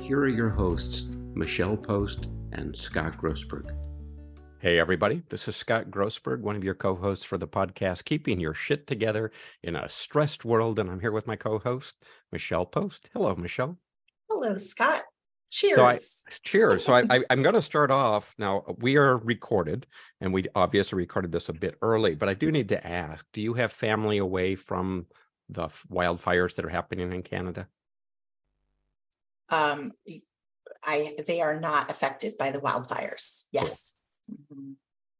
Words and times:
here 0.00 0.20
are 0.20 0.28
your 0.28 0.48
hosts, 0.48 1.04
Michelle 1.34 1.76
Post 1.76 2.26
and 2.52 2.76
Scott 2.76 3.16
Grossberg. 3.18 3.70
Hey, 4.58 4.78
everybody. 4.78 5.22
This 5.28 5.46
is 5.46 5.56
Scott 5.56 5.90
Grossberg, 5.90 6.40
one 6.40 6.56
of 6.56 6.64
your 6.64 6.74
co 6.74 6.94
hosts 6.94 7.24
for 7.24 7.38
the 7.38 7.46
podcast, 7.46 8.04
Keeping 8.04 8.40
Your 8.40 8.54
Shit 8.54 8.86
Together 8.86 9.30
in 9.62 9.76
a 9.76 9.88
Stressed 9.88 10.44
World. 10.44 10.78
And 10.78 10.90
I'm 10.90 11.00
here 11.00 11.12
with 11.12 11.26
my 11.26 11.36
co 11.36 11.58
host, 11.58 12.02
Michelle 12.32 12.66
Post. 12.66 13.10
Hello, 13.12 13.34
Michelle. 13.36 13.78
Hello, 14.28 14.56
Scott. 14.56 15.02
Cheers. 15.50 15.76
So 15.76 15.84
I, 15.84 15.96
cheers. 16.44 16.84
So 16.84 16.94
I, 16.94 17.04
I, 17.10 17.24
I'm 17.30 17.42
going 17.42 17.54
to 17.54 17.62
start 17.62 17.90
off 17.90 18.34
now. 18.38 18.64
We 18.78 18.96
are 18.96 19.18
recorded, 19.18 19.86
and 20.20 20.32
we 20.32 20.46
obviously 20.54 20.96
recorded 20.96 21.32
this 21.32 21.48
a 21.48 21.54
bit 21.54 21.76
early, 21.82 22.14
but 22.14 22.28
I 22.28 22.34
do 22.34 22.50
need 22.50 22.70
to 22.70 22.86
ask 22.86 23.26
do 23.32 23.42
you 23.42 23.54
have 23.54 23.72
family 23.72 24.18
away 24.18 24.54
from 24.56 25.06
the 25.48 25.68
wildfires 25.90 26.54
that 26.56 26.64
are 26.64 26.70
happening 26.70 27.12
in 27.12 27.22
Canada? 27.22 27.68
Um, 29.50 29.92
I 30.84 31.16
they 31.26 31.40
are 31.40 31.58
not 31.60 31.90
affected 31.90 32.38
by 32.38 32.50
the 32.52 32.60
wildfires. 32.60 33.42
Yes. 33.52 33.94
Mm-hmm. 34.30 34.72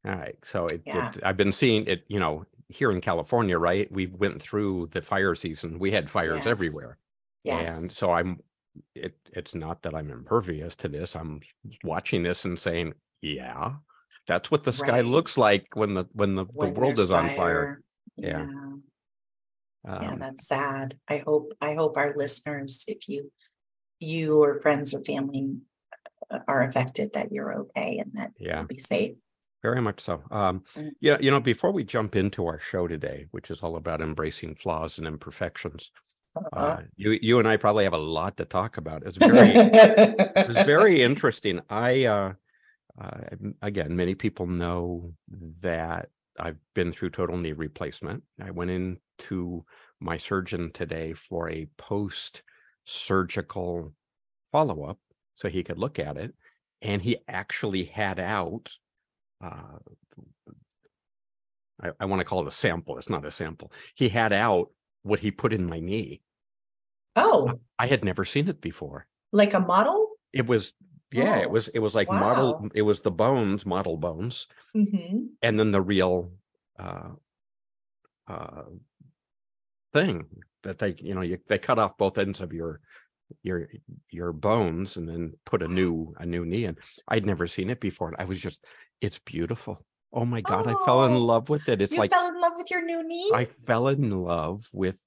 All 0.09 0.15
right. 0.15 0.37
So 0.43 0.65
it, 0.67 0.81
Yeah. 0.85 1.09
it, 1.09 1.19
I've 1.23 1.37
been 1.37 1.51
seeing 1.51 1.85
it, 1.87 2.03
you 2.07 2.19
know, 2.19 2.45
here 2.69 2.91
in 2.91 3.01
California, 3.01 3.57
right? 3.57 3.91
We 3.91 4.07
went 4.07 4.41
through 4.41 4.87
the 4.87 5.01
fire 5.01 5.35
season. 5.35 5.77
We 5.77 5.91
had 5.91 6.09
fires 6.09 6.37
Yes. 6.45 6.47
everywhere. 6.47 6.97
And 7.45 7.91
so 7.91 8.11
I'm 8.11 8.39
it 8.95 9.17
it's 9.33 9.53
not 9.53 9.81
that 9.83 9.93
I'm 9.93 10.09
impervious 10.09 10.75
to 10.77 10.87
this. 10.87 11.15
I'm 11.15 11.41
watching 11.83 12.23
this 12.23 12.45
and 12.45 12.57
saying, 12.57 12.93
yeah, 13.21 13.73
that's 14.27 14.49
what 14.49 14.63
the 14.63 14.71
sky 14.73 15.01
Right. 15.01 15.05
looks 15.05 15.37
like 15.37 15.67
when 15.73 15.93
the 15.93 16.05
when 16.13 16.35
the, 16.35 16.45
the 16.45 16.69
world 16.69 16.99
is 16.99 17.11
on 17.11 17.29
fire. 17.35 17.81
Yeah. 18.15 18.47
Yeah. 18.47 18.75
Yeah, 19.83 20.11
Um, 20.13 20.19
that's 20.19 20.47
sad. 20.47 20.97
I 21.07 21.17
hope 21.25 21.53
I 21.59 21.73
hope 21.73 21.97
our 21.97 22.13
listeners, 22.15 22.85
if 22.87 23.09
you 23.09 23.31
you 24.01 24.43
or 24.43 24.61
friends 24.61 24.93
or 24.93 25.03
family 25.05 25.57
uh, 26.31 26.39
are 26.47 26.63
affected, 26.63 27.13
that 27.13 27.31
you're 27.31 27.53
okay 27.61 27.99
and 27.99 28.13
that 28.15 28.33
yeah, 28.37 28.57
you'll 28.59 28.67
be 28.67 28.79
safe. 28.79 29.17
very 29.63 29.81
much 29.81 30.01
so. 30.01 30.23
Um 30.31 30.63
Mm. 30.77 30.95
yeah, 31.01 31.17
you 31.21 31.31
know, 31.31 31.39
before 31.41 31.71
we 31.71 31.83
jump 31.83 32.15
into 32.15 32.45
our 32.47 32.59
show 32.59 32.87
today, 32.87 33.27
which 33.31 33.51
is 33.51 33.63
all 33.63 33.75
about 33.75 34.01
embracing 34.01 34.55
flaws 34.55 34.97
and 34.97 35.07
imperfections, 35.07 35.91
Uh-huh. 36.35 36.77
uh 36.77 36.81
you 36.97 37.19
you 37.21 37.39
and 37.39 37.47
I 37.47 37.57
probably 37.57 37.85
have 37.85 37.93
a 37.93 37.97
lot 37.97 38.37
to 38.37 38.45
talk 38.45 38.77
about. 38.77 39.03
It's 39.05 39.17
very 39.17 39.55
it 40.43 40.47
was 40.47 40.61
very 40.61 41.03
interesting. 41.03 41.61
I 41.69 42.05
uh, 42.05 42.33
uh 42.99 43.21
again, 43.61 43.95
many 43.95 44.15
people 44.15 44.47
know 44.47 45.13
that 45.61 46.09
I've 46.39 46.59
been 46.75 46.93
through 46.93 47.11
total 47.11 47.37
knee 47.37 47.53
replacement. 47.53 48.23
I 48.41 48.51
went 48.51 48.71
into 48.71 49.65
my 49.99 50.17
surgeon 50.17 50.71
today 50.71 51.13
for 51.13 51.49
a 51.49 51.67
post 51.77 52.43
surgical 52.91 53.93
follow 54.51 54.83
up 54.83 54.99
so 55.35 55.47
he 55.49 55.63
could 55.63 55.77
look 55.79 55.97
at 55.97 56.17
it 56.17 56.35
and 56.81 57.01
he 57.01 57.17
actually 57.27 57.85
had 57.85 58.19
out 58.19 58.77
uh 59.41 59.79
I, 61.81 61.91
I 61.99 62.05
want 62.05 62.19
to 62.19 62.25
call 62.25 62.41
it 62.41 62.47
a 62.47 62.51
sample. 62.51 62.97
It's 62.97 63.09
not 63.09 63.25
a 63.25 63.31
sample. 63.31 63.71
He 63.95 64.09
had 64.09 64.31
out 64.33 64.69
what 65.01 65.19
he 65.19 65.31
put 65.31 65.51
in 65.51 65.65
my 65.67 65.79
knee. 65.79 66.21
oh, 67.15 67.59
I 67.79 67.87
had 67.87 68.03
never 68.05 68.23
seen 68.23 68.47
it 68.47 68.61
before. 68.61 69.07
like 69.31 69.53
a 69.55 69.59
model? 69.59 70.09
It 70.31 70.45
was 70.45 70.73
yeah, 71.11 71.39
Oh, 71.39 71.41
it 71.41 71.49
was 71.51 71.67
it 71.69 71.79
was 71.79 71.95
like 71.95 72.09
model 72.09 72.69
it 72.75 72.83
was 72.83 73.01
the 73.01 73.11
bones, 73.11 73.65
model 73.65 73.97
bones, 73.97 74.47
hmm 74.73 75.25
and 75.41 75.59
then 75.59 75.71
the 75.71 75.81
real 75.81 76.31
uh 76.77 77.09
uh 78.27 78.63
thing 79.93 80.27
that 80.63 80.79
they 80.79 80.95
you 80.99 81.13
know 81.15 81.21
you 81.21 81.37
they 81.47 81.57
cut 81.57 81.79
off 81.79 81.97
both 81.97 82.17
ends 82.17 82.41
of 82.41 82.53
your 82.53 82.79
your 83.43 83.67
your 84.09 84.33
bones 84.33 84.97
and 84.97 85.07
then 85.07 85.33
put 85.45 85.63
a 85.63 85.67
new 85.67 86.13
a 86.19 86.25
new 86.25 86.45
knee 86.45 86.65
in. 86.65 86.77
I'd 87.07 87.25
never 87.25 87.47
seen 87.47 87.69
it 87.69 87.79
before. 87.79 88.09
and 88.09 88.17
I 88.19 88.25
was 88.25 88.39
just 88.39 88.63
it's 88.99 89.19
beautiful. 89.19 89.83
Oh 90.13 90.25
my 90.25 90.41
god, 90.41 90.67
I 90.67 90.75
fell 90.85 91.05
in 91.05 91.13
Oh, 91.13 91.19
love 91.19 91.49
with 91.49 91.69
it. 91.69 91.81
It's 91.81 91.93
you 91.93 91.99
like 91.99 92.11
fell 92.11 92.27
in 92.27 92.39
love 92.39 92.53
with 92.57 92.69
your 92.69 92.83
new 92.83 93.07
knee? 93.07 93.31
I 93.33 93.45
fell 93.45 93.87
in 93.87 94.09
love 94.21 94.65
with 94.73 95.01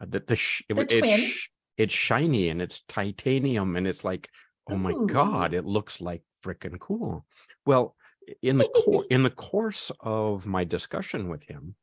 uh, 0.00 0.06
the 0.08 0.20
the, 0.20 0.36
sh- 0.36 0.62
The 0.68 0.80
it's 0.82 0.94
twin? 0.94 1.20
sh- 1.20 1.48
it's 1.76 1.94
shiny 1.94 2.48
and 2.48 2.62
it's 2.62 2.82
titanium 2.88 3.76
and 3.76 3.86
it's 3.86 4.04
like 4.04 4.28
oh 4.70 4.76
my 4.76 4.94
god 5.06 5.54
it 5.54 5.64
looks 5.64 6.00
like 6.00 6.22
freaking 6.44 6.78
cool. 6.78 7.24
Well, 7.66 7.96
in 8.42 8.58
the 8.58 8.68
cour 8.68 9.04
in 9.10 9.22
the 9.24 9.30
course 9.30 9.90
of 10.00 10.46
my 10.46 10.62
discussion 10.64 11.28
with 11.28 11.44
him, 11.44 11.74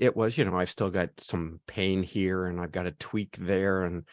it 0.00 0.16
was 0.16 0.36
you 0.38 0.44
know 0.44 0.56
I've 0.56 0.70
still 0.70 0.90
got 0.90 1.10
some 1.20 1.60
pain 1.68 2.02
here 2.02 2.46
and 2.46 2.60
I've 2.60 2.72
got 2.72 2.86
a 2.86 2.92
tweak 2.92 3.36
there 3.36 3.84
and 3.84 4.04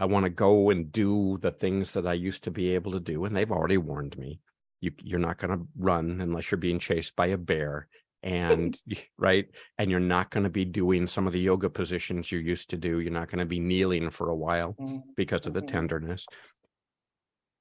I- 0.00 0.06
want 0.06 0.24
to 0.24 0.30
go 0.30 0.70
and 0.70 0.90
do 0.90 1.38
the 1.40 1.52
things 1.52 1.92
that 1.92 2.06
I 2.06 2.14
used 2.14 2.44
to 2.44 2.50
be 2.50 2.70
able 2.74 2.92
to 2.92 3.00
do 3.00 3.24
and 3.24 3.36
they've 3.36 3.52
already 3.52 3.78
warned 3.78 4.18
me 4.18 4.40
you 4.80 4.92
you're 5.02 5.20
not 5.20 5.38
going 5.38 5.56
to 5.58 5.66
run 5.76 6.20
unless 6.20 6.50
you're 6.50 6.58
being 6.58 6.78
chased 6.80 7.14
by 7.16 7.26
a 7.28 7.38
bear 7.38 7.88
and 8.22 8.76
right 9.18 9.46
and 9.78 9.90
you're 9.90 10.00
not 10.00 10.30
going 10.30 10.44
to 10.44 10.50
be 10.50 10.64
doing 10.64 11.06
some 11.06 11.26
of 11.26 11.32
the 11.34 11.40
yoga 11.40 11.70
positions 11.70 12.32
you 12.32 12.38
used 12.40 12.70
to 12.70 12.76
do 12.76 12.98
you're 13.00 13.12
not 13.12 13.28
going 13.30 13.38
to 13.38 13.46
be 13.46 13.60
kneeling 13.60 14.10
for 14.10 14.30
a 14.30 14.36
while 14.36 14.74
Mm, 14.80 15.02
because 15.16 15.46
of 15.46 15.52
the 15.52 15.62
Mhm. 15.62 15.68
tenderness. 15.68 16.26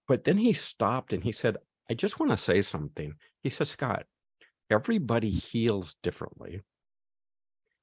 But 0.07 0.23
then 0.23 0.37
he 0.37 0.53
stopped 0.53 1.13
and 1.13 1.23
he 1.23 1.31
said 1.31 1.57
i 1.89 1.93
just 1.93 2.19
want 2.19 2.31
to 2.31 2.37
say 2.37 2.61
something. 2.63 3.15
He 3.43 3.49
said 3.49 3.67
scott 3.67 4.05
everybody 4.71 5.29
heals 5.29 5.95
differently 6.01 6.61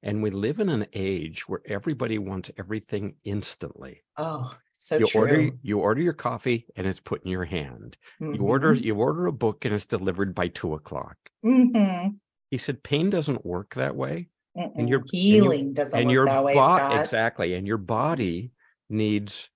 and 0.02 0.22
we 0.22 0.30
live 0.30 0.58
in 0.58 0.68
an 0.68 0.86
age 0.92 1.48
where 1.48 1.62
everybody 1.66 2.18
wants 2.18 2.50
everything 2.58 3.14
instantly 3.24 4.02
Oh, 4.16 4.54
so 4.72 4.98
you 4.98 5.06
true. 5.06 5.20
order 5.20 5.50
you 5.62 5.78
order 5.78 6.00
your 6.02 6.12
coffee 6.12 6.66
and 6.76 6.86
it's 6.86 7.00
put 7.00 7.22
in 7.24 7.30
your 7.30 7.44
hand 7.44 7.96
you 8.20 8.42
order 8.42 8.72
you 8.74 8.94
order 8.96 9.26
a 9.26 9.32
book 9.32 9.64
and 9.64 9.74
it's 9.74 9.86
delivered 9.86 10.34
by 10.34 10.48
two 10.48 10.74
o'clock 10.74 11.16
Mhm, 11.44 12.18
he 12.50 12.58
said 12.58 12.82
pain 12.82 13.10
doesn't 13.10 13.44
work 13.46 13.74
that 13.74 13.96
way 13.96 14.28
mm-mm. 14.56 14.72
and 14.76 14.88
your- 14.88 15.00
and 15.00 15.08
your- 15.12 15.22
healing 15.42 15.72
doesn't 15.72 15.98
and 15.98 16.08
work 16.08 16.14
your 16.14 16.26
that 16.26 16.44
way, 16.44 16.54
bo- 16.54 16.76
Scott. 16.76 17.00
exactly 17.00 17.54
and 17.54 17.66
your 17.66 17.78
body 17.78 18.52
needs 18.88 19.48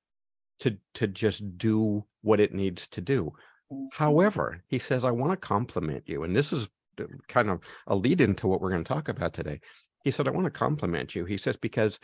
to 0.61 0.78
to 0.95 1.07
just 1.07 1.59
do 1.59 2.05
what 2.23 2.41
it 2.41 2.55
needs 2.55 2.87
to 2.89 3.01
do 3.01 3.33
Mhm. 3.73 3.89
however 3.93 4.63
he 4.69 4.78
says 4.78 5.05
i 5.05 5.11
want 5.11 5.33
to 5.33 5.37
compliment 5.37 6.05
you 6.07 6.23
and 6.23 6.34
this 6.37 6.53
is 6.53 6.69
kind 7.28 7.51
of 7.51 7.61
a 7.89 7.95
lead 7.95 8.23
into 8.23 8.47
what 8.49 8.63
we're 8.63 8.71
going 8.71 8.83
to 8.83 8.89
talk 8.89 9.09
about 9.11 9.34
today 9.34 9.61
he 10.06 10.12
said 10.12 10.28
i 10.28 10.31
want 10.31 10.44
to 10.44 10.50
compliment 10.53 11.17
you 11.17 11.25
he 11.25 11.37
says 11.37 11.56
because 11.56 11.99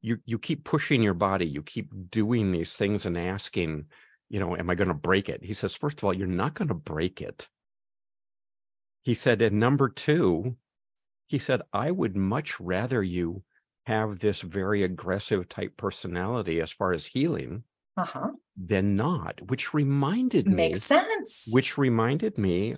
you 0.00 0.18
you 0.24 0.38
keep 0.38 0.64
pushing 0.64 1.02
your 1.02 1.12
body 1.14 1.46
you 1.46 1.62
keep 1.62 1.92
doing 2.10 2.50
these 2.50 2.72
things 2.72 3.04
and 3.04 3.18
asking 3.18 3.84
you 4.30 4.40
know 4.40 4.56
am 4.56 4.70
i 4.70 4.74
going 4.74 4.88
to 4.88 4.94
break 4.94 5.28
it 5.28 5.44
he 5.44 5.52
says 5.52 5.74
first 5.76 5.98
of 5.98 6.04
all 6.04 6.14
you're 6.14 6.26
not 6.26 6.54
going 6.54 6.68
to 6.68 6.74
break 6.74 7.20
it 7.20 7.46
he 9.02 9.12
said 9.14 9.42
and 9.42 9.60
number 9.60 9.88
two 9.90 10.56
he 11.28 11.38
said 11.38 11.60
i 11.74 11.90
would 11.90 12.16
much 12.16 12.58
rather 12.58 13.02
you 13.02 13.42
have 13.84 14.20
this 14.20 14.40
very 14.40 14.82
aggressive 14.82 15.46
type 15.48 15.76
personality 15.76 16.58
as 16.60 16.70
far 16.72 16.92
as 16.92 17.04
healing 17.06 17.64
Uh-huh. 17.98 18.30
than 18.56 18.96
not 18.96 19.50
which 19.50 19.74
reminded 19.74 20.46
me 20.46 20.54
Makes 20.70 20.84
sense. 20.84 21.50
which 21.52 21.76
reminded 21.76 22.38
me 22.38 22.76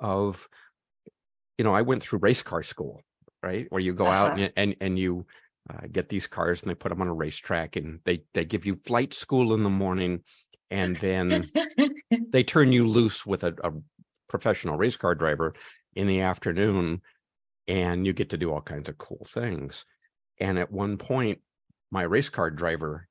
of 0.00 0.48
you 1.58 1.64
know 1.64 1.74
i 1.74 1.82
went 1.82 2.02
through 2.02 2.18
race 2.20 2.42
car 2.42 2.62
school 2.62 3.02
right 3.42 3.66
where 3.70 3.80
you 3.80 3.92
go 3.94 4.06
out 4.06 4.32
Uh-huh. 4.32 4.42
and 4.42 4.52
and, 4.56 4.76
and 4.80 4.98
you 4.98 5.26
uh, 5.68 5.86
get 5.90 6.08
these 6.08 6.26
cars 6.28 6.62
and 6.62 6.70
they 6.70 6.74
put 6.74 6.90
them 6.90 7.00
on 7.02 7.08
a 7.08 7.14
racetrack 7.14 7.76
and 7.76 8.00
they 8.04 8.22
they 8.34 8.44
give 8.44 8.66
you 8.66 8.74
flight 8.76 9.12
school 9.12 9.54
in 9.54 9.62
the 9.64 9.70
morning 9.70 10.20
and 10.70 10.96
then 10.96 11.44
they 12.30 12.44
turn 12.44 12.72
you 12.72 12.86
loose 12.86 13.26
with 13.26 13.42
a, 13.44 13.54
a 13.64 13.72
professional 14.28 14.76
race 14.76 14.96
car 14.96 15.14
driver 15.14 15.54
in 15.94 16.06
the 16.06 16.20
afternoon 16.20 17.00
and 17.66 18.06
you 18.06 18.12
get 18.12 18.30
to 18.30 18.36
do 18.36 18.52
all 18.52 18.60
kinds 18.60 18.88
of 18.88 18.98
cool 18.98 19.26
things 19.26 19.84
and 20.38 20.58
at 20.58 20.70
one 20.70 20.96
point 20.98 21.40
my 21.90 22.02
race 22.02 22.28
car 22.28 22.50
driver 22.50 23.08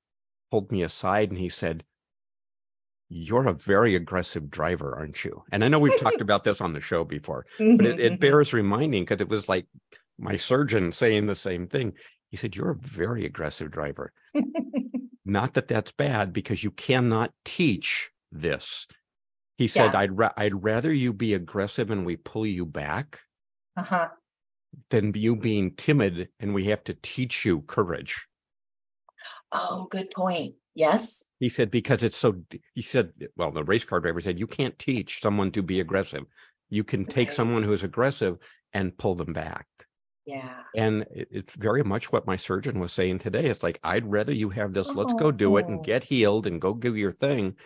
pulled 0.52 0.72
me 0.72 0.82
aside 0.84 1.30
and 1.30 1.40
he 1.40 1.50
said 1.50 1.84
you're 3.10 3.48
a 3.48 3.54
very 3.54 3.96
aggressive 3.96 4.50
driver 4.50 4.96
aren't 4.96 5.24
you 5.24 5.44
and 5.52 5.64
i 5.64 5.68
know 5.68 5.78
we've 5.80 6.00
talked 6.00 6.22
about 6.22 6.44
this 6.44 6.60
on 6.62 6.74
the 6.74 6.82
show 6.82 7.04
before 7.04 7.46
but 7.60 7.86
it, 7.86 8.00
it 8.00 8.20
bears 8.20 8.52
reminding 8.54 9.04
because 9.04 9.22
it 9.22 9.30
was 9.30 9.48
like 9.48 9.68
my 10.18 10.38
surgeon 10.38 10.92
saying 10.92 11.26
the 11.28 11.36
same 11.36 11.68
thing 11.68 11.94
He 12.32 12.38
said, 12.38 12.56
You're 12.56 12.72
a 12.72 12.76
very 12.76 13.26
aggressive 13.26 13.70
driver. 13.70 14.12
Not 15.26 15.54
that 15.54 15.68
that's 15.68 15.92
bad 15.92 16.32
because 16.34 16.64
you 16.64 16.72
cannot 16.72 17.32
teach 17.44 18.12
this. 18.32 18.88
He 19.58 19.68
said, 19.68 19.92
Yeah. 19.94 20.00
I'd, 20.00 20.18
ra- 20.18 20.34
I'd 20.38 20.64
rather 20.64 20.92
you 20.92 21.14
be 21.14 21.34
aggressive 21.34 21.92
and 21.92 22.06
we 22.06 22.16
pull 22.16 22.46
you 22.46 22.66
back 22.66 23.20
Uh-huh. 23.78 24.10
than 24.90 25.14
you 25.16 25.36
being 25.36 25.76
timid 25.76 26.30
and 26.40 26.54
we 26.54 26.66
have 26.72 26.84
to 26.86 26.94
teach 27.02 27.46
you 27.46 27.62
courage. 27.62 28.26
Oh, 29.52 29.88
good 29.92 30.12
point. 30.12 30.56
Yes. 30.74 31.25
He 31.40 31.50
said, 31.50 31.70
because 31.70 32.02
it's 32.04 32.16
so, 32.18 32.42
he 32.74 32.82
said, 32.82 33.12
well, 33.36 33.52
the 33.52 33.64
race 33.64 33.84
car 33.84 34.00
driver 34.00 34.22
said, 34.22 34.40
you 34.40 34.48
can't 34.48 34.78
teach 34.80 35.22
someone 35.22 35.52
to 35.52 35.62
be 35.62 35.80
aggressive. 35.80 36.24
You 36.70 36.84
can 36.84 37.06
take 37.06 37.28
Right. 37.30 37.36
someone 37.36 37.64
who's 37.64 37.84
aggressive 37.84 38.38
and 38.74 38.98
pull 38.98 39.16
them 39.16 39.34
back. 39.34 39.68
Yeah. 40.26 40.64
And 40.76 41.04
it- 41.14 41.28
it's 41.32 41.54
very 41.56 41.84
much 41.84 42.12
what 42.12 42.26
my 42.26 42.36
surgeon 42.38 42.80
was 42.80 42.94
saying 42.94 43.20
today. 43.20 43.46
It's 43.48 43.64
like, 43.64 43.80
I'd 43.84 44.10
rather 44.10 44.34
you 44.34 44.50
have 44.52 44.74
this, 44.74 44.88
let's 44.88 45.14
go 45.14 45.32
do 45.32 45.58
it 45.58 45.68
and 45.68 45.80
Oh. 45.80 45.84
get 45.84 46.06
healed 46.06 46.48
and 46.48 46.62
go 46.62 46.74
do 46.74 46.96
your 46.96 47.12
thing. 47.12 47.58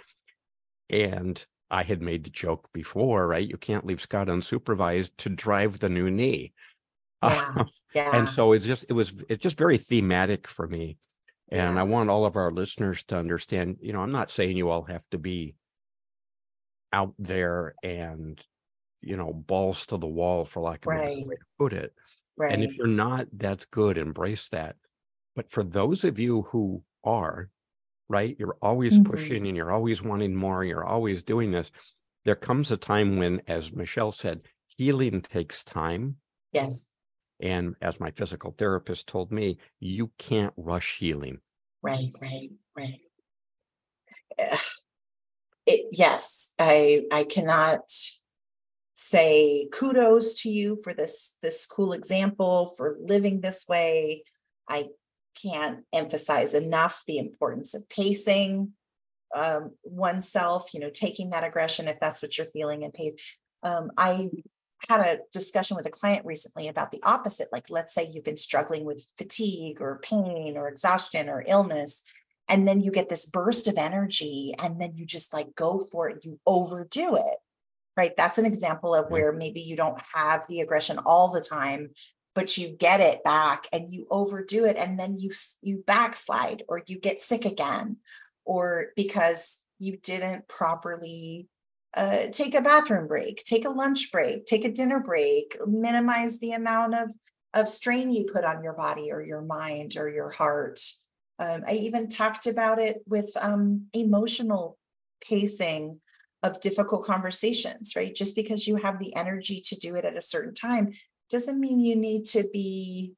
And 0.89 1.45
I 1.69 1.83
had 1.83 2.01
made 2.01 2.24
the 2.24 2.31
joke 2.31 2.69
before, 2.74 3.27
right? 3.27 3.48
You 3.48 3.57
can't 3.57 3.86
leave 3.86 4.01
Scott 4.01 4.27
unsupervised 4.27 5.12
to 5.18 5.30
drive 5.30 5.80
the 5.80 5.89
new 5.89 6.10
knee. 6.10 6.54
Yeah. 7.21 7.63
Yeah. 7.94 8.16
and 8.18 8.27
so 8.30 8.54
it's 8.54 8.66
just, 8.66 8.86
it 8.89 8.94
was, 8.94 9.13
it's 9.30 9.44
just 9.44 9.57
very 9.57 9.77
thematic 9.77 10.48
for 10.48 10.68
me. 10.68 10.98
And 11.51 11.75
Yeah. 11.75 11.81
I 11.81 11.84
want 11.84 12.10
all 12.10 12.25
of 12.25 12.36
our 12.36 12.51
listeners 12.51 13.04
to 13.06 13.18
understand, 13.18 13.78
you 13.81 13.92
know, 13.94 14.01
I'm 14.01 14.12
not 14.12 14.30
saying 14.31 14.56
you 14.57 14.69
all 14.69 14.84
have 14.84 15.07
to 15.10 15.18
be 15.18 15.56
out 16.94 17.13
there 17.19 17.75
and, 17.84 18.40
you 19.01 19.18
know, 19.18 19.34
balls 19.34 19.86
to 19.88 19.98
the 19.98 20.07
wall 20.07 20.46
for 20.46 20.62
lack 20.62 20.86
of 20.86 20.94
a 20.94 20.96
way 20.98 21.24
to 21.24 21.38
put 21.57 21.74
it. 21.74 21.94
Right. 22.38 22.51
And 22.51 22.63
if 22.63 22.75
you're 22.75 22.88
not, 22.88 23.28
that's 23.34 23.66
good. 23.66 23.98
Embrace 23.98 24.50
that. 24.50 24.75
But 25.36 25.51
for 25.51 25.63
those 25.63 26.04
of 26.04 26.19
you 26.19 26.44
who 26.44 26.84
are, 27.04 27.50
right, 28.10 28.36
you're 28.40 28.57
always 28.62 29.00
Mhm. 29.00 29.06
pushing 29.06 29.48
and 29.48 29.56
you're 29.57 29.72
always 29.72 30.02
wanting 30.02 30.36
more, 30.36 30.63
you're 30.63 30.86
always 30.86 31.24
doing 31.24 31.52
this. 31.52 31.72
There 32.25 32.36
comes 32.36 32.72
a 32.72 32.78
time 32.78 33.18
when, 33.18 33.42
as 33.48 33.74
Michelle 33.74 34.12
said, 34.12 34.42
healing 34.68 35.22
takes 35.22 35.63
time. 35.63 36.18
Yes. 36.52 36.90
And 37.39 37.75
as 37.81 38.00
my 38.00 38.12
physical 38.12 38.53
therapist 38.57 39.07
told 39.07 39.31
me, 39.31 39.57
you 39.80 40.12
can't 40.18 40.53
rush 40.57 40.97
healing. 40.97 41.39
Right, 41.81 42.12
right, 42.21 42.50
right. 42.77 43.00
It, 45.65 45.86
yes, 45.91 46.53
I, 46.57 47.03
I 47.12 47.24
cannot 47.24 47.81
say 48.94 49.69
kudos 49.71 50.41
to 50.41 50.50
you 50.50 50.81
for 50.83 50.94
this, 50.94 51.38
this 51.41 51.65
cool 51.65 51.94
example, 51.94 52.74
for 52.75 52.97
living 53.00 53.39
this 53.39 53.65
way. 53.69 54.24
I 54.68 54.88
can't 55.42 55.85
emphasize 55.94 56.53
enough 56.53 57.03
the 57.07 57.18
importance 57.18 57.74
of 57.74 57.88
pacing 57.88 58.74
um, 59.33 59.71
oneself, 59.83 60.74
you 60.74 60.80
know, 60.80 60.89
taking 60.89 61.30
that 61.30 61.44
aggression 61.44 61.88
if 61.88 62.00
that's 62.00 62.21
what 62.21 62.38
you're 62.38 62.47
feeling 62.47 62.83
and 62.83 62.94
pace. 62.94 63.13
Um, 63.63 63.92
I 63.97 64.30
had 64.88 65.02
a 65.02 65.20
discussion 65.31 65.76
with 65.76 65.86
a 65.86 65.92
client 65.92 66.26
recently 66.26 66.68
about 66.68 66.92
the 66.92 67.02
opposite. 67.04 67.50
Like, 67.52 67.70
let's 67.70 67.94
say 67.94 68.10
you've 68.12 68.24
been 68.24 68.38
struggling 68.38 68.86
with 68.86 69.06
fatigue 69.18 69.81
or 69.81 70.00
pain 70.02 70.56
or 70.56 70.68
exhaustion 70.68 71.28
or 71.28 71.44
illness, 71.46 72.04
and 72.48 72.68
then 72.68 72.81
you 72.81 72.92
get 72.92 73.10
this 73.10 73.26
burst 73.26 73.68
of 73.68 73.78
energy, 73.78 74.56
and 74.58 74.80
then 74.81 74.96
you 74.96 75.06
just 75.06 75.34
like 75.34 75.56
go 75.56 75.80
for 75.80 76.10
it, 76.10 76.24
you 76.24 76.40
overdo 76.48 77.16
it. 77.16 77.38
Right. 77.98 78.16
That's 78.16 78.38
an 78.38 78.46
example 78.46 78.96
of 78.96 79.12
where 79.12 79.34
maybe 79.34 79.60
you 79.60 79.76
don't 79.76 80.00
have 80.14 80.48
the 80.48 80.62
aggression 80.62 81.00
all 81.06 81.31
the 81.31 81.42
time, 81.42 81.90
but 82.34 82.58
you 82.58 82.70
get 82.70 83.02
it 83.02 83.24
back 83.26 83.68
and 83.74 83.92
you 83.92 84.08
overdo 84.10 84.64
it, 84.64 84.78
and 84.78 84.98
then 84.98 85.18
you 85.20 85.31
you 85.62 85.84
backslide 85.86 86.64
or 86.70 86.81
you 86.88 86.98
get 86.98 87.20
sick 87.20 87.44
again, 87.44 87.98
or 88.46 88.88
because 88.96 89.60
you 89.80 89.98
didn't 89.98 90.48
properly 90.48 91.48
uh, 91.95 92.27
take 92.31 92.56
a 92.56 92.62
bathroom 92.62 93.07
break, 93.07 93.44
take 93.44 93.65
a 93.65 93.69
lunch 93.69 94.12
break, 94.12 94.45
take 94.45 94.65
a 94.65 94.71
dinner 94.71 95.00
break, 95.00 95.57
minimize 95.65 96.39
the 96.39 96.51
amount 96.51 96.95
of 96.95 97.09
of 97.56 97.68
strain 97.68 98.12
you 98.12 98.25
put 98.31 98.45
on 98.45 98.63
your 98.63 98.74
body 98.74 99.12
or 99.12 99.24
your 99.24 99.41
mind 99.41 99.95
or 99.97 100.07
your 100.07 100.30
heart. 100.30 100.80
Um, 101.39 101.63
I 101.68 101.74
even 101.74 102.07
talked 102.07 102.45
about 102.45 102.80
it 102.80 102.97
with 103.07 103.31
um, 103.39 103.88
emotional 103.94 104.77
pacing 105.21 106.00
of 106.44 106.62
difficult 106.62 107.06
conversations, 107.06 107.94
right? 107.95 108.13
Just 108.13 108.35
because 108.35 108.68
you 108.68 108.75
have 108.75 109.00
the 109.00 109.15
energy 109.15 109.62
to 109.62 109.75
do 109.75 109.95
it 109.95 110.06
at 110.06 110.15
a 110.15 110.21
certain 110.21 110.53
time 110.53 110.92
doesn't 111.30 111.59
mean 111.59 111.80
you 111.80 111.95
need 111.95 112.25
to 112.25 112.47
be 112.53 113.13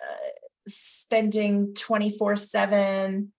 uh, 0.00 0.30
spending 0.66 1.74
24 1.74 2.36
7 2.36 3.32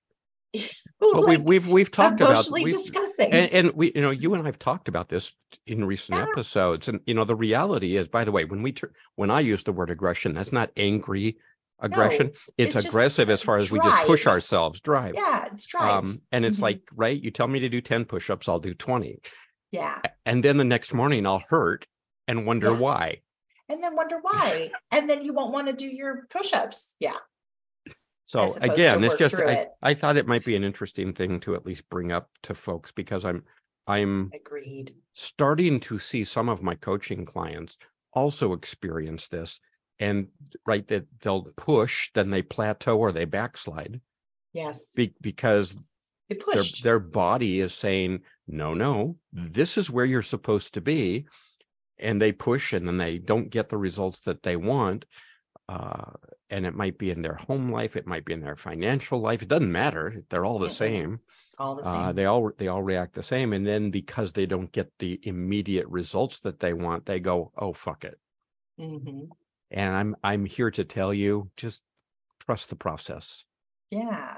But 1.13 1.27
we've 1.27 1.41
we've 1.41 1.67
we've 1.67 1.91
talked 1.91 2.21
about 2.21 2.47
we've- 2.51 2.69
discussing. 2.71 3.31
and, 3.31 3.51
and 3.51 3.71
we 3.73 3.91
you 3.95 4.01
know 4.01 4.11
you 4.11 4.33
and 4.33 4.47
I've 4.47 4.59
talked 4.59 4.87
about 4.87 5.09
this 5.09 5.33
in 5.67 5.83
recent 5.85 6.17
Yeah. 6.17 6.25
episodes 6.31 6.87
and 6.87 6.99
you 7.05 7.13
know 7.13 7.25
the 7.25 7.35
reality 7.35 7.95
is 7.97 8.07
by 8.07 8.23
the 8.23 8.31
way 8.31 8.45
when 8.45 8.63
we 8.63 8.71
tur- 8.71 8.91
when 9.15 9.29
I 9.29 9.39
use 9.41 9.63
the 9.63 9.73
word 9.73 9.89
aggression 9.89 10.33
that's 10.33 10.51
not 10.51 10.71
angry 10.77 11.37
aggression 11.79 12.27
it's, 12.27 12.49
it's 12.57 12.75
aggressive 12.85 13.29
as 13.29 13.41
far 13.41 13.57
as 13.57 13.69
we 13.71 13.79
just 13.79 14.05
push 14.07 14.25
ourselves 14.27 14.79
drive 14.79 15.15
yeah, 15.15 15.47
it's 15.51 15.65
drive. 15.65 15.91
um 15.91 16.21
and 16.31 16.45
it's 16.45 16.57
Mhm. 16.57 16.61
like 16.61 16.81
right 16.95 17.21
you 17.21 17.29
tell 17.31 17.47
me 17.47 17.59
to 17.59 17.67
do 17.69 17.81
10 17.81 18.05
push-ups 18.05 18.47
I'll 18.47 18.59
do 18.59 18.73
20 18.73 19.19
yeah. 19.71 19.99
and 20.25 20.43
then 20.43 20.57
the 20.57 20.63
next 20.63 20.93
morning 20.93 21.25
I'll 21.27 21.43
hurt 21.49 21.85
and 22.27 22.45
wonder 22.45 22.71
Yeah. 22.71 22.79
why 22.79 23.17
And 23.69 23.83
then 23.83 23.95
wonder 23.95 24.19
why. 24.21 24.69
and 24.91 25.09
then 25.09 25.21
you 25.23 25.33
won't 25.33 25.51
want 25.51 25.67
to 25.67 25.73
do 25.73 25.87
your 25.87 26.25
push-ups. 26.29 26.95
Yeah. 26.99 27.17
So 28.33 28.45
As 28.45 28.57
opposed 28.57 28.69
to 28.69 28.73
again 28.73 29.03
it's 29.03 29.15
just 29.15 29.35
I, 29.35 29.51
it. 29.51 29.67
I 29.81 29.93
thought 29.93 30.17
it 30.17 30.27
might 30.27 30.43
be 30.43 30.55
an 30.55 30.63
interesting 30.63 31.13
thing 31.13 31.39
to 31.41 31.55
at 31.55 31.65
least 31.65 31.87
bring 31.89 32.11
up 32.11 32.29
to 32.43 32.55
folks 32.55 32.91
because 32.91 33.25
I'm 33.25 33.43
I'm 33.85 34.31
Agreed. 34.33 34.95
starting 35.11 35.79
to 35.81 35.99
see 35.99 36.23
some 36.23 36.49
of 36.49 36.63
my 36.63 36.75
coaching 36.75 37.25
clients 37.25 37.77
also 38.13 38.53
experience 38.53 39.27
this 39.27 39.59
and 39.99 40.29
right 40.65 40.87
that 40.87 41.05
they'll 41.19 41.47
push 41.57 42.11
then 42.13 42.31
they 42.31 42.41
plateau 42.41 42.97
or 42.97 43.11
they 43.11 43.25
backslide 43.25 44.01
Yes. 44.51 44.91
be, 44.95 45.13
because 45.21 45.75
their 46.29 46.63
their 46.81 46.99
body 46.99 47.59
is 47.59 47.73
saying 47.73 48.21
no 48.47 48.73
no 48.73 49.17
this 49.31 49.77
is 49.77 49.91
where 49.91 50.05
you're 50.05 50.21
supposed 50.23 50.73
to 50.73 50.81
be 50.81 51.27
and 51.99 52.19
they 52.21 52.31
push 52.31 52.73
and 52.73 52.87
then 52.87 52.97
they 52.97 53.19
don't 53.19 53.51
get 53.51 53.69
the 53.69 53.77
results 53.77 54.21
that 54.21 54.41
they 54.41 54.55
want 54.55 55.05
uh 55.73 56.11
and 56.49 56.65
it 56.69 56.75
might 56.75 56.97
be 56.97 57.09
in 57.09 57.21
their 57.23 57.39
home 57.47 57.71
life 57.71 57.95
it 57.95 58.05
might 58.11 58.25
be 58.25 58.33
in 58.33 58.41
their 58.41 58.55
financial 58.55 59.19
life 59.19 59.41
it 59.41 59.47
doesn't 59.53 59.71
matter 59.71 60.05
they're 60.29 60.45
all 60.49 60.59
the 60.59 60.69
same 60.69 61.19
All 61.57 61.75
the 61.75 61.83
same. 61.83 61.93
uh, 61.93 62.11
they 62.17 62.25
all 62.25 62.51
they 62.59 62.67
all 62.67 62.83
react 62.83 63.13
the 63.15 63.23
same 63.23 63.53
and 63.53 63.65
then 63.65 63.89
because 63.91 64.33
they 64.33 64.45
don't 64.45 64.71
get 64.71 64.91
the 64.99 65.19
immediate 65.23 65.87
results 65.87 66.39
that 66.41 66.59
they 66.59 66.73
want 66.73 67.05
they 67.05 67.19
go 67.19 67.51
oh 67.57 67.73
fuck 67.73 68.03
it 68.11 68.17
Mhm. 68.79 69.29
and 69.71 69.95
i'm 69.99 70.15
i'm 70.23 70.45
here 70.45 70.71
to 70.71 70.83
tell 70.83 71.13
you 71.13 71.49
just 71.57 71.81
trust 72.45 72.69
the 72.69 72.75
process 72.75 73.45
Yeah. 73.91 74.37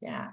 Yeah. 0.00 0.30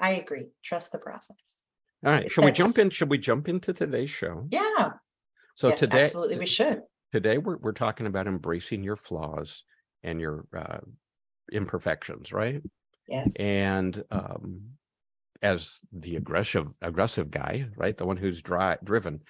I 0.00 0.10
agree. 0.22 0.46
Trust 0.62 0.92
the 0.92 0.98
process. 1.08 1.64
all 2.04 2.12
right 2.12 2.26
If 2.26 2.32
should 2.32 2.44
we 2.44 2.52
jump 2.52 2.78
in 2.78 2.90
should 2.90 3.10
we 3.10 3.18
jump 3.18 3.48
into 3.48 3.72
today's 3.72 4.10
show 4.10 4.46
Yeah. 4.50 4.90
so 5.54 5.68
yes, 5.68 5.80
today 5.80 6.00
absolutely 6.02 6.38
we 6.38 6.46
should. 6.46 6.82
today 7.12 7.36
we're, 7.38 7.56
we're 7.64 7.72
talking 7.84 8.06
about 8.06 8.26
embracing 8.26 8.82
your 8.82 8.96
flaws 8.96 9.64
and 10.02 10.20
your 10.20 10.46
uh, 10.56 10.80
imperfections 11.52 12.32
right 12.32 12.62
Yes. 13.08 13.36
and 13.38 14.04
um 14.10 14.62
as 15.42 15.78
the 15.92 16.16
aggressive 16.16 16.68
aggressive 16.82 17.30
guy 17.30 17.68
right 17.76 17.96
the 17.96 18.06
one 18.06 18.16
who's 18.18 18.42
dry 18.42 18.76
driven 18.84 19.22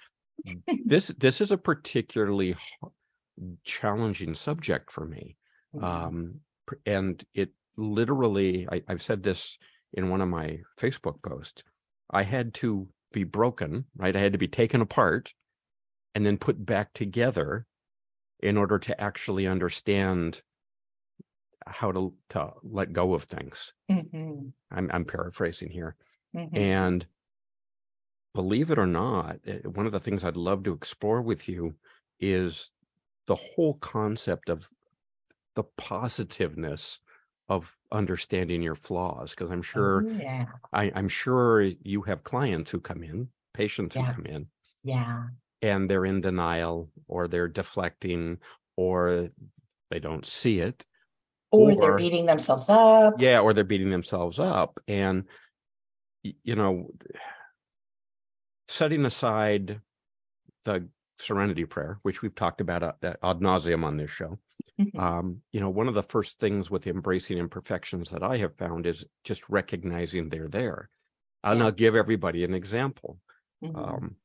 this 0.85 1.07
this 1.19 1.41
is 1.41 1.51
a 1.51 1.57
particularly 1.57 2.55
challenging 3.63 4.35
subject 4.35 4.91
for 4.91 5.05
me 5.05 5.37
Mhm. 5.73 5.83
um 5.83 6.39
and 6.85 7.23
it 7.33 7.51
literally 7.77 8.67
I, 8.71 8.83
i've 8.87 9.01
said 9.01 9.23
this 9.23 9.57
in 9.93 10.09
one 10.09 10.21
of 10.21 10.27
my 10.27 10.59
facebook 10.77 11.21
posts 11.23 11.63
i 12.09 12.23
had 12.23 12.53
to 12.55 12.89
be 13.13 13.23
broken 13.23 13.85
right 13.95 14.15
i 14.15 14.19
had 14.19 14.33
to 14.33 14.37
be 14.39 14.47
taken 14.47 14.81
apart 14.81 15.33
and 16.15 16.25
then 16.25 16.37
put 16.37 16.65
back 16.65 16.93
together 16.93 17.67
in 18.41 18.57
order 18.57 18.79
to 18.79 19.01
actually 19.01 19.47
understand 19.47 20.43
how 21.67 21.91
to 21.91 22.15
to 22.29 22.51
let 22.63 22.93
go 22.93 23.13
of 23.13 23.23
things 23.23 23.73
Mhm. 23.89 24.53
i'm, 24.71 24.89
I'm 24.93 25.05
paraphrasing 25.05 25.69
here 25.71 25.97
Mhm. 26.33 26.73
and 26.73 27.07
believe 28.33 28.71
it 28.71 28.79
or 28.79 28.87
not, 28.87 29.39
eh, 29.45 29.59
one 29.65 29.85
of 29.85 29.91
the 29.91 29.99
things 29.99 30.23
I'd 30.23 30.37
love 30.37 30.63
to 30.63 30.73
explore 30.73 31.21
with 31.21 31.47
you 31.47 31.75
is 32.19 32.71
the 33.27 33.35
whole 33.35 33.75
concept 33.75 34.49
of 34.49 34.69
the 35.55 35.63
positiveness 35.63 36.99
of 37.49 37.79
understanding 37.91 38.61
your 38.63 38.75
flaws. 38.75 39.31
Because 39.31 39.51
I'm 39.51 39.61
sure 39.63 40.07
Oh, 40.07 40.15
yeah. 40.17 40.59
I, 40.73 40.91
I'm 40.95 41.09
sure 41.09 41.61
you 41.61 42.03
have 42.03 42.23
clients 42.23 42.71
who 42.71 42.81
come 42.81 43.03
in, 43.03 43.31
patients 43.53 43.95
Yeah. 43.95 44.01
who 44.07 44.07
come 44.07 44.25
in, 44.25 44.49
Yeah. 44.83 45.29
and 45.61 45.89
they're 45.89 46.05
in 46.05 46.21
denial 46.21 46.89
or 47.07 47.27
they're 47.27 47.47
deflecting 47.47 48.39
or 48.77 49.29
they 49.89 49.99
don't 49.99 50.25
see 50.25 50.59
it. 50.59 50.85
Or 51.51 51.75
they're 51.75 51.97
beating 51.97 52.25
themselves 52.27 52.69
up. 52.69 53.15
yeah 53.19 53.39
or 53.39 53.53
they're 53.53 53.63
beating 53.63 53.89
themselves 53.89 54.39
up 54.39 54.79
and 54.87 55.25
you 56.23 56.55
know 56.55 56.91
setting 58.67 59.05
aside 59.05 59.81
the 60.65 60.87
serenity 61.17 61.65
prayer 61.65 61.99
which 62.03 62.21
we've 62.21 62.35
talked 62.35 62.61
about 62.61 62.83
uh, 62.83 62.93
ad 63.03 63.39
nauseum 63.39 63.83
on 63.83 63.97
this 63.97 64.11
show 64.11 64.37
Mhm. 64.79 64.97
um 64.99 65.41
you 65.51 65.59
know 65.59 65.69
one 65.69 65.87
of 65.89 65.93
the 65.93 66.03
first 66.03 66.39
things 66.39 66.69
with 66.71 66.87
embracing 66.87 67.37
imperfections 67.37 68.09
that 68.11 68.23
i 68.23 68.37
have 68.37 68.55
found 68.55 68.85
is 68.85 69.05
just 69.25 69.49
recognizing 69.49 70.29
they're 70.29 70.47
there 70.47 70.89
and 71.43 71.59
Yeah. 71.59 71.65
i'll 71.65 71.71
give 71.71 71.95
everybody 71.95 72.43
an 72.45 72.53
example 72.53 73.19
Mhm. 73.63 73.75
um 73.75 74.15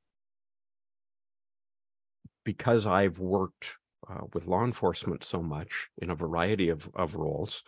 because 2.45 2.87
i've 2.87 3.19
worked 3.19 3.77
uh, 4.09 4.27
with 4.35 4.47
law 4.47 4.65
enforcement 4.65 5.25
so 5.25 5.43
much 5.43 5.89
in 5.99 6.11
a 6.11 6.15
variety 6.15 6.69
of 6.69 6.89
of 6.95 7.15
roles 7.17 7.63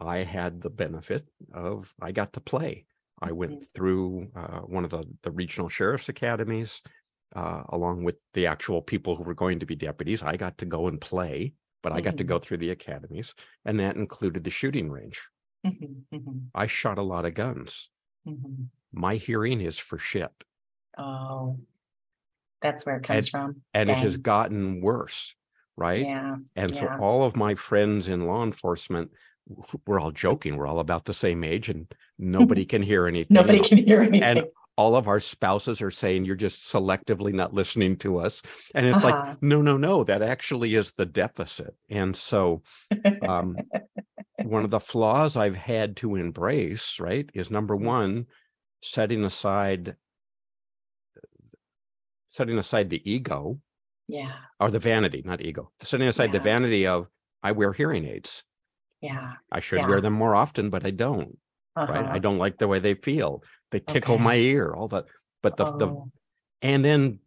i 0.00 0.18
had 0.18 0.60
the 0.62 0.70
benefit 0.70 1.28
of 1.52 1.94
i 2.00 2.12
got 2.12 2.32
to 2.34 2.40
play. 2.40 2.86
I 3.20 3.32
went 3.32 3.52
Mhm. 3.60 3.72
through 3.74 4.30
uh, 4.36 4.60
one 4.60 4.84
of 4.84 4.90
the 4.90 5.04
the 5.22 5.30
regional 5.32 5.68
sheriff's 5.68 6.08
academies 6.08 6.82
uh, 7.34 7.64
along 7.70 8.04
with 8.04 8.18
the 8.34 8.46
actual 8.46 8.80
people 8.82 9.16
who 9.16 9.24
were 9.24 9.34
going 9.34 9.58
to 9.60 9.66
be 9.66 9.76
deputies. 9.76 10.22
I 10.22 10.36
got 10.36 10.58
to 10.58 10.66
go 10.66 10.86
and 10.88 11.00
play 11.00 11.54
but 11.82 11.92
i 11.92 12.00
got 12.00 12.16
to 12.18 12.24
go 12.24 12.38
through 12.40 12.58
the 12.58 12.70
academies 12.70 13.34
and 13.64 13.78
that 13.80 13.96
included 13.96 14.42
the 14.44 14.50
shooting 14.50 14.90
range. 14.90 15.20
Mhm, 15.66 16.04
mhm, 16.14 16.50
i 16.54 16.66
shot 16.66 16.98
a 16.98 17.02
lot 17.02 17.24
of 17.24 17.34
guns. 17.34 17.90
My 18.92 19.14
hearing 19.16 19.60
is 19.60 19.78
for 19.78 19.98
shit. 19.98 20.32
Oh. 20.96 21.58
That's 22.62 22.84
where 22.84 22.96
it 22.96 23.04
comes 23.04 23.28
from. 23.28 23.62
and 23.74 23.88
it 23.90 23.96
has 23.98 24.16
gotten 24.16 24.80
worse 24.80 25.34
right 25.78 26.00
Yeah. 26.00 26.36
And 26.56 26.74
so 26.74 26.88
all 27.00 27.24
of 27.24 27.36
my 27.36 27.54
friends 27.54 28.08
in 28.08 28.26
law 28.26 28.42
enforcement 28.42 29.10
we're 29.86 29.98
all 29.98 30.10
joking. 30.10 30.56
We're 30.56 30.66
all 30.66 30.78
about 30.78 31.06
the 31.06 31.14
same 31.14 31.42
age 31.42 31.70
and 31.70 31.86
nobody 32.18 32.64
can 32.72 32.82
hear 32.82 33.06
anything. 33.06 33.34
Nobody 33.34 33.60
can 33.60 33.78
hear 33.78 34.02
anything. 34.02 34.22
And 34.22 34.44
all 34.76 34.94
of 34.94 35.08
our 35.08 35.20
spouses 35.20 35.80
are 35.80 35.90
saying 35.90 36.24
you're 36.26 36.36
just 36.36 36.70
selectively 36.72 37.32
not 37.32 37.54
listening 37.54 37.96
to 37.98 38.18
us. 38.18 38.42
And 38.74 38.84
it's 38.86 38.98
Uh-huh. 39.02 39.08
like, 39.30 39.42
no, 39.42 39.62
no, 39.62 39.78
no, 39.78 40.04
that 40.04 40.20
actually 40.20 40.74
is 40.74 40.92
the 40.92 41.06
deficit. 41.06 41.74
And 41.88 42.14
so 42.14 42.62
um, 43.22 43.56
one 44.42 44.64
of 44.64 44.70
the 44.70 44.80
flaws 44.80 45.34
I've 45.36 45.56
had 45.56 45.96
to 45.96 46.14
embrace, 46.16 47.00
right, 47.00 47.28
is 47.32 47.50
number 47.50 47.74
Mm. 47.76 47.84
one, 47.86 48.26
setting 48.82 49.24
aside 49.24 49.96
setting 52.28 52.58
aside 52.58 52.90
the 52.90 53.10
ego 53.10 53.58
Yeah. 54.08 54.32
or 54.58 54.70
the 54.70 54.78
vanity, 54.78 55.22
not 55.24 55.42
ego, 55.42 55.70
setting 55.82 56.08
aside 56.08 56.32
the 56.32 56.40
vanity 56.40 56.86
of 56.86 57.08
I 57.42 57.52
wear 57.52 57.72
hearing 57.72 58.06
aids. 58.06 58.42
Yeah. 59.00 59.34
I 59.52 59.60
should 59.60 59.80
Yeah. 59.80 59.88
wear 59.88 60.00
them 60.00 60.14
more 60.14 60.34
often, 60.34 60.70
but 60.70 60.84
I 60.84 60.90
don't. 60.90 61.38
Right. 61.76 61.90
I 61.90 61.98
uh-huh. 62.00 62.18
don't 62.18 62.38
like 62.38 62.58
the 62.58 62.66
way 62.66 62.80
they 62.80 62.94
feel. 62.94 63.44
They 63.70 63.78
tickle 63.78 64.14
Okay. 64.14 64.24
my 64.24 64.34
ear, 64.34 64.74
all 64.74 64.88
that. 64.88 65.04
But 65.42 65.56
the, 65.56 65.70
the 65.76 65.86
Oh, 65.86 66.10
and 66.62 66.84
then 66.84 67.20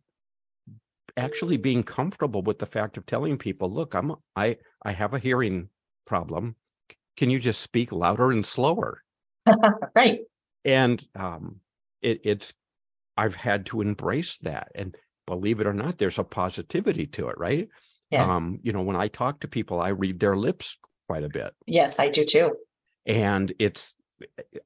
actually 1.16 1.58
being 1.58 1.84
comfortable 1.84 2.42
with 2.42 2.60
the 2.60 2.66
fact 2.66 2.98
of 2.98 3.06
telling 3.06 3.38
people, 3.38 3.72
look, 3.72 3.94
I'm 3.96 4.16
I 4.36 4.58
I 4.84 4.92
have 4.92 5.14
a 5.14 5.20
hearing 5.20 5.70
problem. 6.06 6.56
Can 7.16 7.30
you 7.30 7.40
just 7.40 7.62
speak 7.62 7.92
louder 7.92 8.32
and 8.32 8.46
slower? 8.46 9.04
Right. 9.96 10.22
And 10.66 11.06
um 11.16 11.62
it 12.02 12.22
it's 12.24 12.54
I've 13.18 13.36
had 13.36 13.68
to 13.68 13.82
embrace 13.82 14.38
that. 14.40 14.72
And 14.76 14.96
believe 15.34 15.60
it 15.62 15.68
or 15.68 15.74
not, 15.74 15.98
there's 15.98 16.20
a 16.20 16.24
positivity 16.24 17.06
to 17.16 17.30
it, 17.30 17.38
right? 17.38 17.68
Yes. 18.10 18.30
Um, 18.30 18.60
you 18.62 18.72
know, 18.74 18.82
when 18.90 18.96
I 19.06 19.08
talk 19.08 19.40
to 19.42 19.48
people, 19.48 19.80
I 19.82 19.90
read 20.04 20.20
their 20.20 20.36
lips 20.36 20.78
quite 21.08 21.24
a 21.24 21.30
bit. 21.30 21.52
Yes, 21.66 22.00
I 22.00 22.08
do 22.10 22.24
too. 22.26 22.48
and 23.06 23.46
it's 23.58 23.84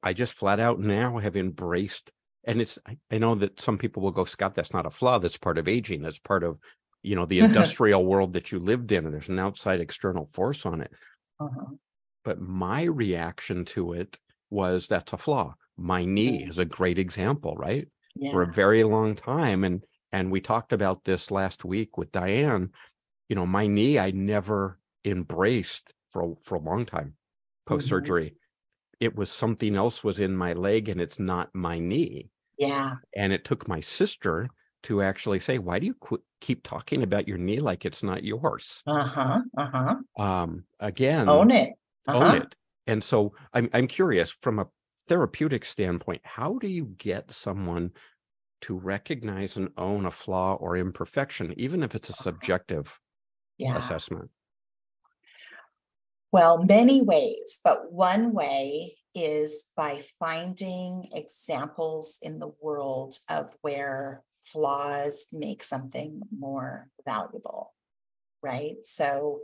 i 0.02 0.12
just 0.12 0.34
flat 0.34 0.60
out 0.60 0.78
now 0.78 1.16
have 1.26 1.34
embraced 1.36 2.06
and 2.44 2.60
it's 2.60 2.78
I, 3.10 3.16
know 3.18 3.34
that 3.42 3.58
some 3.66 3.78
people 3.78 4.02
will 4.02 4.10
go 4.20 4.24
scott 4.26 4.54
that's 4.54 4.74
not 4.74 4.84
a 4.90 4.90
flaw 4.90 5.16
that's 5.18 5.38
part 5.46 5.56
of 5.56 5.66
aging 5.76 6.02
that's 6.02 6.18
part 6.32 6.44
of 6.44 6.58
you 7.02 7.16
know 7.16 7.24
the 7.24 7.40
industrial 7.48 8.04
world 8.04 8.34
that 8.34 8.52
you 8.52 8.58
lived 8.58 8.92
in 8.92 9.04
and 9.06 9.14
there's 9.14 9.30
an 9.30 9.38
outside 9.46 9.80
external 9.80 10.26
force 10.38 10.66
on 10.66 10.78
it 10.86 10.92
Uh-huh. 11.40 11.70
but 12.28 12.38
my 12.40 12.82
reaction 12.82 13.64
to 13.74 13.94
it 13.94 14.18
was 14.50 14.78
that's 14.88 15.14
a 15.14 15.16
flaw 15.26 15.54
my 15.94 16.04
knee 16.04 16.44
is 16.50 16.58
a 16.58 16.66
great 16.78 16.98
example 17.06 17.54
right 17.68 17.86
Yeah. 18.22 18.32
for 18.32 18.42
a 18.42 18.52
very 18.62 18.82
long 18.96 19.10
time 19.14 19.60
and 19.68 19.76
and 20.16 20.30
we 20.30 20.40
talked 20.40 20.72
about 20.72 21.04
this 21.04 21.30
last 21.30 21.64
week 21.64 21.96
with 21.98 22.10
diane 22.12 22.70
you 23.28 23.36
know 23.36 23.46
my 23.46 23.66
knee 23.66 23.98
i 23.98 24.10
never 24.10 24.78
embraced 25.04 25.92
for 26.10 26.22
a- 26.22 26.34
for 26.42 26.54
a 26.56 26.60
long 26.70 26.84
time 26.86 27.14
post 27.66 27.88
surgery 27.88 28.34
it 29.00 29.14
was 29.14 29.30
something 29.30 29.76
else 29.76 30.02
was 30.02 30.18
in 30.18 30.34
my 30.36 30.52
leg 30.54 30.88
and 30.88 31.00
it's 31.00 31.18
not 31.18 31.54
my 31.54 31.78
knee 31.78 32.30
yeah. 32.58 32.94
and 33.14 33.32
it 33.32 33.44
took 33.44 33.68
my 33.68 33.80
sister 33.80 34.48
to 34.84 35.02
actually 35.02 35.40
say 35.40 35.58
why 35.58 35.78
do 35.78 35.86
you 35.86 35.94
qu- 35.94 36.22
keep 36.40 36.62
talking 36.62 37.02
about 37.02 37.28
your 37.28 37.38
knee 37.38 37.60
like 37.60 37.84
it's 37.84 38.02
not 38.02 38.24
yours 38.24 38.82
Uh-huh. 38.86 39.40
Uh-huh. 39.58 39.96
um 40.28 40.64
again 40.80 41.28
Own 41.28 41.50
it. 41.50 41.70
own 42.08 42.22
Uh-huh. 42.22 42.36
it 42.36 42.56
and 42.86 43.02
so 43.04 43.32
i'm 43.52 43.68
i'm 43.74 43.86
curious 43.86 44.30
from 44.44 44.58
a 44.60 44.66
therapeutic 45.08 45.64
standpoint 45.64 46.20
how 46.24 46.58
do 46.58 46.68
you 46.68 46.86
get 47.08 47.30
someone 47.30 47.90
to 48.62 48.76
recognize 48.76 49.56
and 49.56 49.70
own 49.76 50.06
a 50.06 50.10
flaw 50.10 50.54
or 50.54 50.76
imperfection 50.76 51.54
even 51.56 51.82
if 51.82 51.94
it's 51.94 52.10
a 52.10 52.12
uh-huh. 52.12 52.22
subjective 52.22 53.00
Yeah. 53.58 53.76
assessment 53.78 54.30
Well, 56.32 56.64
many 56.64 57.00
ways, 57.02 57.60
but 57.64 57.92
one 57.92 58.32
way 58.32 58.98
is 59.14 59.66
by 59.74 60.02
finding 60.20 61.08
examples 61.14 62.18
in 62.20 62.38
the 62.38 62.52
world 62.60 63.18
of 63.30 63.54
where 63.62 64.22
flaws 64.44 65.26
make 65.32 65.64
something 65.64 66.20
more 66.36 66.88
valuable. 67.04 67.72
Right. 68.42 68.76
So 68.84 69.40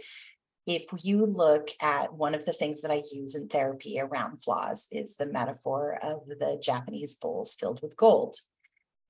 if 0.66 0.84
you 1.02 1.26
look 1.26 1.70
at 1.80 2.14
one 2.14 2.34
of 2.34 2.44
the 2.44 2.52
things 2.52 2.82
that 2.82 2.90
I 2.90 3.02
use 3.10 3.34
in 3.34 3.48
therapy 3.48 3.98
around 3.98 4.42
flaws 4.44 4.86
is 4.92 5.16
the 5.16 5.26
metaphor 5.26 5.98
of 6.02 6.26
the 6.26 6.60
Japanese 6.62 7.16
bowls 7.16 7.54
filled 7.54 7.82
with 7.82 7.96
gold. 7.96 8.36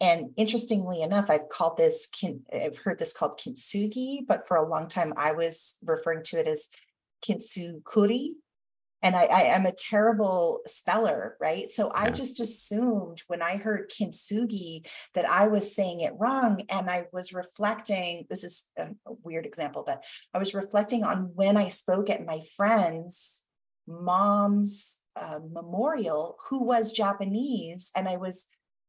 And 0.03 0.31
interestingly 0.37 1.01
enough, 1.01 1.31
I've 1.31 1.49
called 1.49 1.79
this, 1.79 2.11
I've 2.53 2.77
heard 2.77 2.99
this 2.99 3.13
called 3.13 3.39
kintsugi, 3.39 4.27
but 4.27 4.49
for 4.49 4.57
a 4.57 4.69
long 4.69 4.89
time 4.89 5.15
I 5.17 5.31
was 5.31 5.77
referring 5.85 6.25
to 6.25 6.41
it 6.41 6.49
as 6.49 6.69
kintsukuri. 7.25 8.31
And 9.05 9.15
I, 9.17 9.25
I 9.25 9.41
am 9.43 9.65
a 9.65 9.73
terrible 9.73 10.61
speller, 10.67 11.37
right? 11.41 11.71
So 11.71 11.91
I 11.95 12.11
just 12.11 12.41
assumed 12.41 13.23
when 13.29 13.43
I 13.43 13.57
heard 13.57 13.91
kintsugi 13.91 14.87
that 15.15 15.25
I 15.25 15.47
was 15.49 15.75
saying 15.75 16.01
it 16.01 16.15
wrong. 16.19 16.63
And 16.69 16.91
I 16.91 17.07
was 17.13 17.33
reflecting, 17.33 18.27
this 18.29 18.43
is 18.43 18.71
a 18.77 18.87
a 19.07 19.13
weird 19.23 19.47
example, 19.47 19.85
but 19.87 20.05
I 20.35 20.39
was 20.39 20.53
reflecting 20.53 21.05
on 21.05 21.31
when 21.35 21.57
I 21.57 21.69
spoke 21.69 22.11
at 22.11 22.27
my 22.27 22.41
friend's 22.57 23.43
mom's 23.87 24.99
uh, 25.15 25.41
memorial, 25.49 26.39
who 26.49 26.65
was 26.65 26.93
Japanese. 26.93 27.91
And 27.97 28.09
I 28.09 28.17
was 28.17 28.47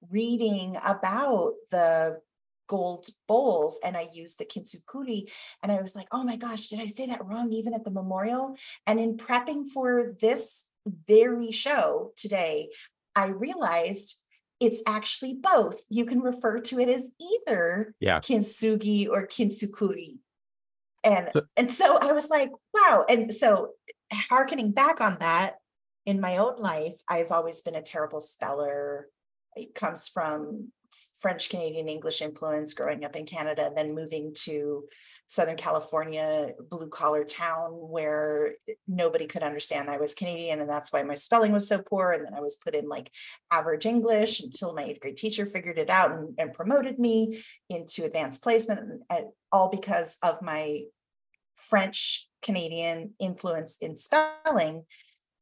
reading 0.10 0.78
about 0.84 1.54
the 1.72 2.20
gold 2.68 3.08
bowls 3.28 3.78
and 3.84 3.96
I 3.98 4.08
used 4.14 4.40
the 4.40 4.46
kintsukuri 4.46 5.30
and 5.62 5.72
I 5.72 5.82
was 5.82 5.96
like, 5.96 6.08
oh 6.12 6.24
my 6.24 6.38
gosh, 6.38 6.70
did 6.70 6.80
I 6.80 6.88
say 6.88 7.06
that 7.08 7.24
wrong 7.26 7.52
even 7.52 7.74
at 7.74 7.84
the 7.84 7.92
memorial? 7.92 8.56
And 8.88 9.00
in 9.00 9.18
prepping 9.18 9.68
for 9.68 10.16
this 10.20 10.66
very 11.08 11.52
show 11.52 12.14
today, 12.16 12.70
I 13.16 13.28
realized 13.28 14.20
it's 14.60 14.82
actually 14.88 15.36
both. 15.36 15.82
You 15.90 16.06
can 16.06 16.22
refer 16.22 16.62
to 16.62 16.80
it 16.80 16.90
as 16.90 17.12
either 17.20 17.94
Yeah. 18.00 18.20
kintsugi 18.22 19.10
or 19.10 19.28
kintsukuri. 19.28 20.20
And 21.04 21.30
So- 21.34 21.42
and 21.58 21.70
so 21.72 21.98
I 21.98 22.14
was 22.14 22.30
like, 22.30 22.52
wow. 22.74 23.04
And 23.10 23.34
so 23.34 23.74
harkening 24.14 24.72
back 24.72 25.02
on 25.02 25.18
that 25.20 25.56
in 26.06 26.22
my 26.22 26.38
own 26.38 26.58
life, 26.60 26.96
I've 27.08 27.32
always 27.32 27.62
been 27.62 27.76
a 27.76 27.82
terrible 27.82 28.22
speller. 28.22 29.10
It 29.56 29.76
comes 29.76 30.08
from 30.08 30.72
French 31.20 31.50
Canadian 31.50 31.88
English 31.88 32.22
influence 32.22 32.74
growing 32.74 33.06
up 33.06 33.16
in 33.16 33.26
Canada, 33.26 33.72
then 33.76 33.96
moving 33.96 34.34
to 34.44 34.84
Southern 35.30 35.56
California, 35.56 36.52
blue 36.70 36.90
collar 36.90 37.24
town 37.24 37.72
where 37.72 38.54
nobody 38.88 39.26
could 39.26 39.42
understand 39.42 39.90
I 39.90 39.98
was 39.98 40.14
Canadian. 40.14 40.60
And 40.60 40.70
that's 40.70 40.94
why 40.94 41.02
my 41.02 41.16
spelling 41.16 41.52
was 41.52 41.68
so 41.68 41.80
poor. 41.80 42.12
And 42.12 42.26
then 42.26 42.36
I 42.36 42.42
was 42.42 42.58
put 42.58 42.76
in 42.76 42.88
like 42.88 43.10
average 43.50 43.88
English 43.88 44.42
until 44.42 44.76
my 44.76 44.84
eighth 44.84 45.00
grade 45.00 45.18
teacher 45.18 45.46
figured 45.46 45.80
it 45.80 45.90
out 45.90 46.12
and, 46.12 46.36
and 46.38 46.54
promoted 46.54 47.00
me 47.00 47.42
into 47.70 48.04
advanced 48.04 48.44
placement, 48.44 49.02
and 49.10 49.26
all 49.52 49.70
because 49.70 50.18
of 50.22 50.42
my 50.42 50.82
French 51.56 52.28
Canadian 52.44 53.14
influence 53.20 53.78
in 53.80 53.96
spelling. 53.96 54.84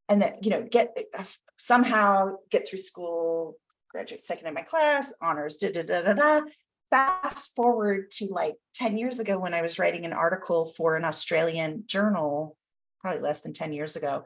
And 0.08 0.22
that, 0.22 0.44
you 0.44 0.51
know, 0.51 0.65
get 0.70 0.96
uh, 1.18 1.24
somehow 1.58 2.38
get 2.50 2.68
through 2.68 2.80
school, 2.80 3.58
graduate 3.92 4.22
second 4.22 4.48
in 4.48 4.54
my 4.54 4.62
class, 4.62 5.14
honors, 5.22 5.58
da 5.58 5.72
da 5.72 5.84
da 5.84 6.02
da 6.02 6.14
da. 6.14 6.42
Fast 6.90 7.56
forward 7.56 8.12
to 8.12 8.26
like 8.26 8.56
10 8.76 8.98
years 8.98 9.20
ago 9.20 9.40
when 9.40 9.54
I 9.54 9.62
was 9.62 9.80
writing 9.80 10.06
an 10.06 10.14
article 10.14 10.66
for 10.66 10.98
an 10.98 11.06
Australian 11.06 11.84
journal 11.86 12.58
probably 13.00 13.22
less 13.22 13.42
than 13.42 13.54
10 13.54 13.74
years 13.74 13.96
ago. 13.96 14.24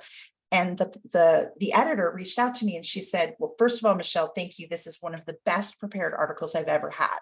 And 0.51 0.77
the, 0.77 0.93
the, 1.11 1.51
the 1.59 1.73
editor 1.73 2.11
reached 2.13 2.39
out 2.39 2.55
to 2.55 2.65
me 2.65 2.75
and 2.75 2.85
she 2.85 3.01
said, 3.01 3.35
well, 3.39 3.55
first 3.57 3.79
of 3.79 3.85
all, 3.85 3.95
Michelle, 3.95 4.31
thank 4.35 4.59
you. 4.59 4.67
This 4.69 4.87
is 4.87 5.01
one 5.01 5.13
of 5.13 5.25
the 5.25 5.37
best 5.45 5.79
prepared 5.79 6.13
articles 6.17 6.55
I've 6.55 6.67
ever 6.67 6.89
had. 6.89 7.19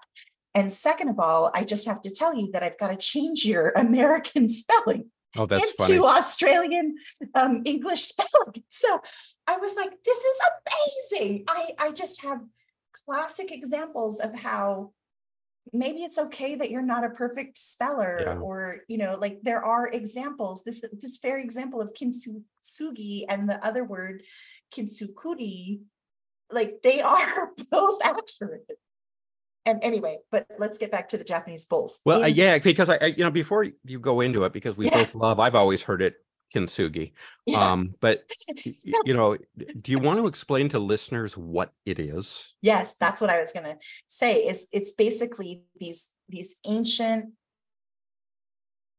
And 0.54 0.72
second 0.72 1.10
of 1.10 1.20
all, 1.20 1.52
I 1.54 1.64
just 1.64 1.88
have 1.88 2.02
to 2.02 2.14
tell 2.14 2.36
you 2.36 2.52
that 2.52 2.64
I've 2.64 2.78
got 2.78 2.90
to 2.90 2.98
change 2.98 3.46
your 3.46 3.70
American 3.76 4.48
spelling 4.48 5.10
Oh, 5.38 5.46
that's 5.46 5.72
into 5.72 5.75
funny. 5.78 6.00
Australian 6.00 6.96
um, 7.36 7.62
English 7.66 8.04
spelling. 8.12 8.63
So 8.70 9.00
I 9.48 9.58
was 9.58 9.75
like, 9.75 9.92
this 10.06 10.18
is 10.18 10.38
amazing. 11.12 11.46
I, 11.48 11.72
I 11.80 11.92
just 11.92 12.22
have 12.22 12.42
classic 13.06 13.52
examples 13.52 14.20
of 14.20 14.36
how 14.36 14.92
maybe 15.72 16.00
it's 16.04 16.18
okay 16.20 16.56
that 16.56 16.70
you're 16.70 16.82
not 16.82 17.04
a 17.04 17.10
perfect 17.10 17.58
speller 17.58 18.22
Yeah. 18.22 18.36
or 18.36 18.80
you 18.88 18.98
know 18.98 19.18
like 19.20 19.40
there 19.44 19.63
are 19.63 19.88
examples 19.88 20.63
this 20.63 20.84
this 21.02 21.18
very 21.22 21.44
example 21.44 21.82
of 21.82 21.94
kintsugi 21.94 23.24
and 23.30 23.50
the 23.50 23.66
other 23.66 23.84
word 23.84 24.22
kintsukuri 24.75 25.80
like 26.52 26.82
they 26.84 27.02
are 27.16 27.52
both 27.72 28.00
accurate 28.04 28.68
and 29.65 29.79
anyway 29.84 30.17
but 30.32 30.46
let's 30.58 30.77
get 30.77 30.91
back 30.91 31.10
to 31.10 31.17
the 31.17 31.24
japanese 31.24 31.65
bulls 31.65 32.01
Well, 32.05 32.24
uh, 32.24 32.27
yeah, 32.27 32.58
because 32.60 32.89
I, 32.89 32.98
I, 33.01 33.05
you 33.08 33.24
know, 33.24 33.32
before 33.32 33.65
you 33.86 34.00
go 34.00 34.22
into 34.22 34.43
it, 34.43 34.53
because 34.53 34.77
we 34.77 34.86
Yeah. 34.86 34.98
both 34.98 35.15
love, 35.15 35.39
I've 35.39 35.55
always 35.55 35.82
heard 35.82 36.01
it 36.01 36.15
kintsugi. 36.53 37.13
yeah. 37.46 37.72
Um, 37.72 37.96
but 38.00 38.29
you 39.08 39.13
know, 39.13 39.38
do 39.82 39.91
you 39.91 40.00
want 40.00 40.20
to 40.20 40.27
explain 40.27 40.70
to 40.70 40.79
listeners 40.79 41.36
what 41.36 41.74
it 41.86 42.00
is? 42.00 42.53
Yes, 42.62 42.96
that's 42.96 43.20
what 43.22 43.29
I 43.29 43.39
was 43.39 43.51
gonna 43.51 43.77
say, 44.08 44.46
is 44.46 44.67
it's 44.72 44.91
basically 44.93 45.63
these, 45.79 46.10
these 46.29 46.55
ancient 46.65 47.34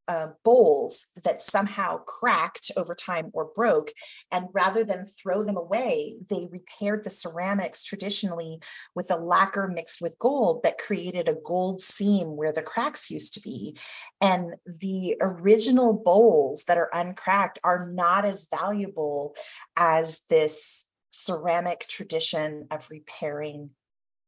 uh, 0.08 0.28
bowls 0.44 1.06
that 1.24 1.40
somehow 1.40 1.98
cracked 1.98 2.70
over 2.76 2.94
time 2.94 3.30
or 3.32 3.50
broke. 3.54 3.92
And 4.30 4.46
rather 4.52 4.84
than 4.84 5.06
throw 5.06 5.44
them 5.44 5.56
away, 5.56 6.16
they 6.28 6.46
repaired 6.50 7.04
the 7.04 7.10
ceramics 7.10 7.82
traditionally 7.84 8.60
with 8.94 9.10
a 9.10 9.16
lacquer 9.16 9.68
mixed 9.68 10.02
with 10.02 10.18
gold 10.18 10.62
that 10.62 10.78
created 10.78 11.28
a 11.28 11.36
gold 11.44 11.80
seam 11.80 12.36
where 12.36 12.52
the 12.52 12.62
cracks 12.62 13.10
used 13.10 13.34
to 13.34 13.40
be. 13.40 13.76
And 14.20 14.54
the 14.66 15.16
original 15.20 15.92
bowls 15.92 16.64
that 16.64 16.78
are 16.78 16.90
uncracked 16.92 17.58
are 17.64 17.90
not 17.90 18.24
as 18.24 18.48
valuable 18.48 19.34
as 19.76 20.22
this 20.28 20.90
ceramic 21.10 21.86
tradition 21.88 22.66
of 22.70 22.90
repairing 22.90 23.70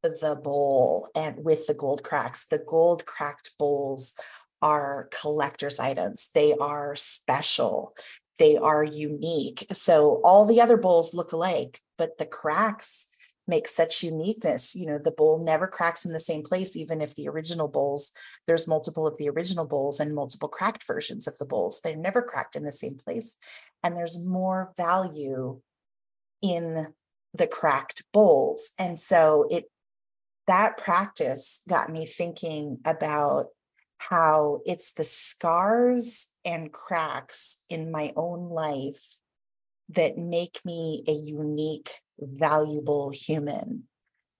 the 0.02 0.36
bowl 0.36 1.08
and 1.14 1.44
with 1.44 1.66
the 1.66 1.74
gold 1.74 2.02
cracks. 2.02 2.46
The 2.46 2.62
gold 2.66 3.04
cracked 3.06 3.50
bowls 3.58 4.14
are 4.62 5.08
collector's 5.20 5.78
items. 5.78 6.30
They 6.34 6.54
are 6.54 6.96
special. 6.96 7.94
They 8.38 8.56
are 8.56 8.84
unique. 8.84 9.66
So 9.72 10.20
all 10.24 10.44
the 10.44 10.60
other 10.60 10.76
bowls 10.76 11.14
look 11.14 11.32
alike, 11.32 11.80
but 11.96 12.18
the 12.18 12.26
cracks 12.26 13.08
make 13.48 13.68
such 13.68 14.02
uniqueness. 14.02 14.74
You 14.74 14.86
know, 14.86 14.98
the 14.98 15.12
bowl 15.12 15.42
never 15.42 15.66
cracks 15.66 16.04
in 16.04 16.12
the 16.12 16.20
same 16.20 16.42
place, 16.42 16.76
even 16.76 17.00
if 17.00 17.14
the 17.14 17.28
original 17.28 17.68
bowls, 17.68 18.12
there's 18.46 18.66
multiple 18.66 19.06
of 19.06 19.16
the 19.18 19.28
original 19.28 19.64
bowls 19.64 20.00
and 20.00 20.14
multiple 20.14 20.48
cracked 20.48 20.84
versions 20.86 21.26
of 21.26 21.38
the 21.38 21.46
bowls. 21.46 21.80
They're 21.80 21.96
never 21.96 22.22
cracked 22.22 22.56
in 22.56 22.64
the 22.64 22.72
same 22.72 22.96
place. 22.96 23.36
And 23.82 23.96
there's 23.96 24.22
more 24.22 24.72
value 24.76 25.60
in 26.42 26.88
the 27.34 27.46
cracked 27.46 28.04
bowls. 28.12 28.72
And 28.78 28.98
so 28.98 29.46
it 29.50 29.64
that 30.46 30.76
practice 30.76 31.60
got 31.68 31.90
me 31.90 32.06
thinking 32.06 32.78
about 32.84 33.46
how 33.98 34.60
it's 34.64 34.92
the 34.92 35.04
scars 35.04 36.28
and 36.44 36.72
cracks 36.72 37.62
in 37.68 37.90
my 37.90 38.12
own 38.16 38.50
life 38.50 39.18
that 39.90 40.18
make 40.18 40.60
me 40.64 41.04
a 41.06 41.12
unique, 41.12 42.00
valuable 42.18 43.10
human. 43.10 43.84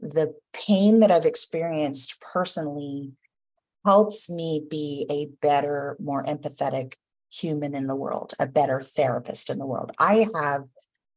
The 0.01 0.35
pain 0.53 1.01
that 1.01 1.11
I've 1.11 1.25
experienced 1.25 2.21
personally 2.21 3.13
helps 3.85 4.29
me 4.29 4.65
be 4.69 5.07
a 5.09 5.27
better, 5.41 5.97
more 6.01 6.25
empathetic 6.25 6.95
human 7.33 7.75
in 7.75 7.87
the 7.87 7.95
world, 7.95 8.35
a 8.39 8.47
better 8.47 8.83
therapist 8.83 9.51
in 9.51 9.59
the 9.59 9.67
world. 9.67 9.93
I 9.99 10.27
have 10.35 10.65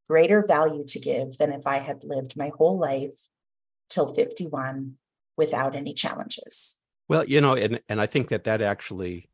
greater 0.07 0.45
value 0.45 0.85
to 0.85 0.99
give 0.99 1.37
than 1.37 1.51
if 1.51 1.67
I 1.67 1.77
had 1.77 2.03
lived 2.03 2.35
my 2.35 2.51
whole 2.57 2.77
life 2.77 3.27
till 3.89 4.13
51 4.13 4.95
without 5.37 5.75
any 5.75 5.93
challenges. 5.93 6.78
Well, 7.09 7.25
you 7.25 7.41
know, 7.41 7.55
and 7.55 7.81
and 7.89 7.99
I 7.99 8.05
think 8.05 8.29
that 8.29 8.43
that 8.45 8.61
actually 8.61 9.29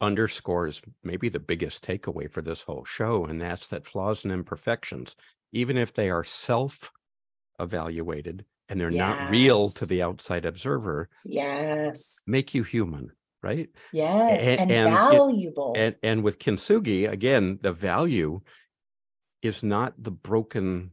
underscores 0.00 0.82
maybe 1.04 1.28
the 1.30 1.38
biggest 1.40 1.84
takeaway 1.84 2.30
for 2.30 2.42
this 2.42 2.62
whole 2.62 2.84
show, 2.84 3.24
and 3.26 3.40
that's 3.40 3.68
that 3.68 3.86
flaws 3.86 4.24
and 4.24 4.32
imperfections, 4.32 5.14
even 5.52 5.76
if 5.78 5.94
they 5.94 6.10
are 6.10 6.24
self-evaluated 6.24 8.44
and 8.68 8.80
they're 8.80 8.90
not 8.90 9.28
real 9.28 9.70
to 9.70 9.86
the 9.86 10.02
outside 10.02 10.44
observer, 10.44 11.08
Yes, 11.24 12.20
make 12.26 12.54
you 12.54 12.62
human, 12.62 13.12
right? 13.42 13.70
yes, 13.92 14.46
and, 14.46 14.62
and 14.68 15.02
it- 15.08 15.24
valuable. 15.26 15.72
And 15.74 15.96
and 16.02 16.22
with 16.24 16.38
kintsugi, 16.38 17.08
again, 17.08 17.58
the 17.62 17.72
value 17.72 18.40
is 19.42 19.62
not 19.62 19.94
the 20.02 20.10
broken 20.12 20.92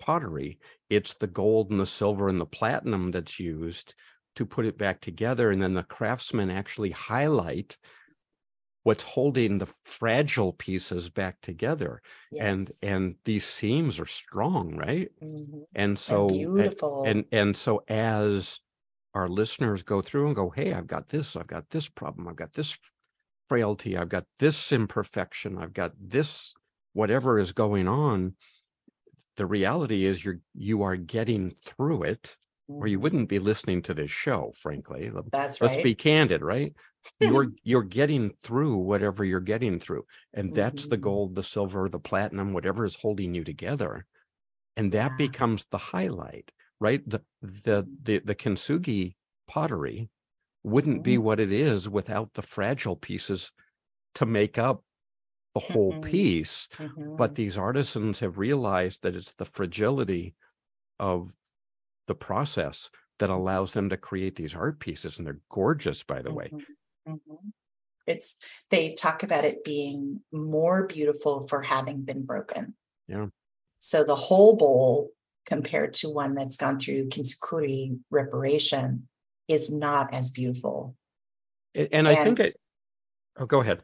pottery; 0.00 0.58
it's 0.90 1.14
the 1.14 1.26
gold 1.28 1.70
and 1.70 1.78
the 1.80 1.86
silver 1.86 2.28
and 2.28 2.40
the 2.40 2.46
platinum 2.46 3.10
that's 3.12 3.38
used 3.40 3.94
to 4.38 4.46
put 4.46 4.66
it 4.66 4.78
back 4.78 5.00
together, 5.00 5.50
and 5.50 5.60
then 5.60 5.74
the 5.74 5.82
craftsmen 5.82 6.48
actually 6.48 6.92
highlight 6.92 7.76
what's 8.84 9.02
holding 9.02 9.58
the 9.58 9.66
fragile 9.66 10.52
pieces 10.52 11.10
back 11.10 11.40
together. 11.42 12.00
And 12.38 12.60
yes. 12.60 12.78
and 12.82 13.16
these 13.24 13.44
seams 13.44 13.98
are 13.98 14.06
strong, 14.06 14.76
right? 14.76 15.10
Mhm. 15.20 15.64
And 15.74 15.98
so 15.98 16.28
and 16.28 16.38
beautiful. 16.38 17.02
and 17.04 17.24
and 17.32 17.56
so 17.56 17.82
as 17.88 18.60
our 19.14 19.28
listeners 19.28 19.82
go 19.82 20.00
through 20.00 20.26
and 20.26 20.36
go 20.36 20.50
hey 20.50 20.72
i've 20.72 20.86
got 20.86 21.08
this 21.08 21.34
i've 21.34 21.46
got 21.46 21.70
this 21.70 21.88
problem 21.88 22.28
i've 22.28 22.36
got 22.36 22.52
this 22.52 22.78
frailty 23.48 23.96
i've 23.96 24.10
got 24.10 24.24
this 24.38 24.70
imperfection 24.70 25.58
i've 25.58 25.72
got 25.72 25.92
this 25.98 26.54
whatever 26.92 27.38
is 27.38 27.52
going 27.52 27.88
on 27.88 28.34
the 29.36 29.46
reality 29.46 30.04
is 30.04 30.24
you're 30.24 30.40
you 30.54 30.82
are 30.82 30.96
getting 30.96 31.50
through 31.64 32.02
it 32.02 32.36
or 32.80 32.86
you 32.86 33.00
wouldn't 33.00 33.28
be 33.28 33.38
listening 33.38 33.82
to 33.82 33.94
this 33.94 34.10
show 34.10 34.52
frankly 34.56 35.10
Let- 35.10 35.24
That's 35.32 35.60
let's 35.60 35.76
be 35.78 35.94
candid 35.94 36.42
right 36.42 36.74
you're 37.20 37.52
you're 37.64 37.82
getting 37.84 38.30
through 38.42 38.76
whatever 38.76 39.24
you're 39.24 39.40
getting 39.40 39.80
through 39.80 40.04
and 40.34 40.54
that's 40.54 40.86
the 40.86 40.96
Mhm. 40.96 40.98
gold 40.98 41.34
the 41.34 41.42
silver 41.44 41.88
the 41.88 42.00
platinum 42.00 42.52
whatever 42.52 42.84
is 42.84 42.96
holding 42.96 43.34
you 43.34 43.44
together 43.44 44.06
and 44.76 44.92
that 44.92 45.16
Yeah. 45.16 45.16
becomes 45.16 45.66
the 45.66 45.78
highlight 45.78 46.52
right 46.80 47.08
the 47.08 47.24
the 47.42 47.88
the, 48.02 48.18
the 48.20 48.34
kintsugi 48.34 49.14
pottery 49.48 50.10
wouldn't 50.64 51.04
be 51.04 51.16
Mhm. 51.16 51.18
what 51.18 51.40
it 51.40 51.52
is 51.52 51.88
without 51.88 52.34
the 52.34 52.42
fragile 52.42 52.96
pieces 52.96 53.52
to 54.14 54.26
make 54.26 54.58
up 54.58 54.84
the 55.54 55.60
whole 55.60 55.94
Mhm. 55.94 56.02
piece 56.02 56.68
but 57.16 57.34
Mhm. 57.34 57.36
these 57.36 57.58
artisans 57.58 58.20
have 58.20 58.38
realized 58.38 59.02
that 59.02 59.16
it's 59.16 59.34
the 59.34 59.44
fragility 59.44 60.34
of 61.00 61.34
the 62.08 62.14
process 62.14 62.90
that 63.20 63.30
allows 63.30 63.72
them 63.72 63.88
to 63.90 63.96
create 63.96 64.34
these 64.34 64.54
art 64.54 64.80
pieces 64.80 65.18
and 65.18 65.26
they're 65.26 65.40
gorgeous 65.50 66.02
by 66.02 66.20
the 66.22 66.32
way 66.32 66.50
Mhm. 66.52 66.64
Mhm. 67.08 67.52
It's, 68.06 68.36
they 68.70 68.94
talk 68.94 69.22
about 69.22 69.44
it 69.44 69.62
being 69.64 70.22
more 70.32 70.86
beautiful 70.86 71.46
for 71.46 71.60
having 71.60 72.02
been 72.04 72.24
broken. 72.24 72.74
Yeah. 73.06 73.26
So 73.80 74.02
the 74.02 74.16
whole 74.16 74.56
bowl 74.56 75.12
compared 75.44 75.92
to 75.94 76.08
one 76.08 76.34
that's 76.34 76.56
gone 76.56 76.80
through 76.80 77.08
Kintsukuri 77.10 77.98
reparation 78.10 79.08
is 79.46 79.70
not 79.70 80.12
as 80.14 80.30
beautiful. 80.30 80.96
A- 81.74 81.94
and 81.94 82.08
i 82.08 82.14
think 82.14 82.38
And- 82.40 82.48
it 82.48 82.60
oh 83.36 83.44
go 83.46 83.60
ahead 83.60 83.82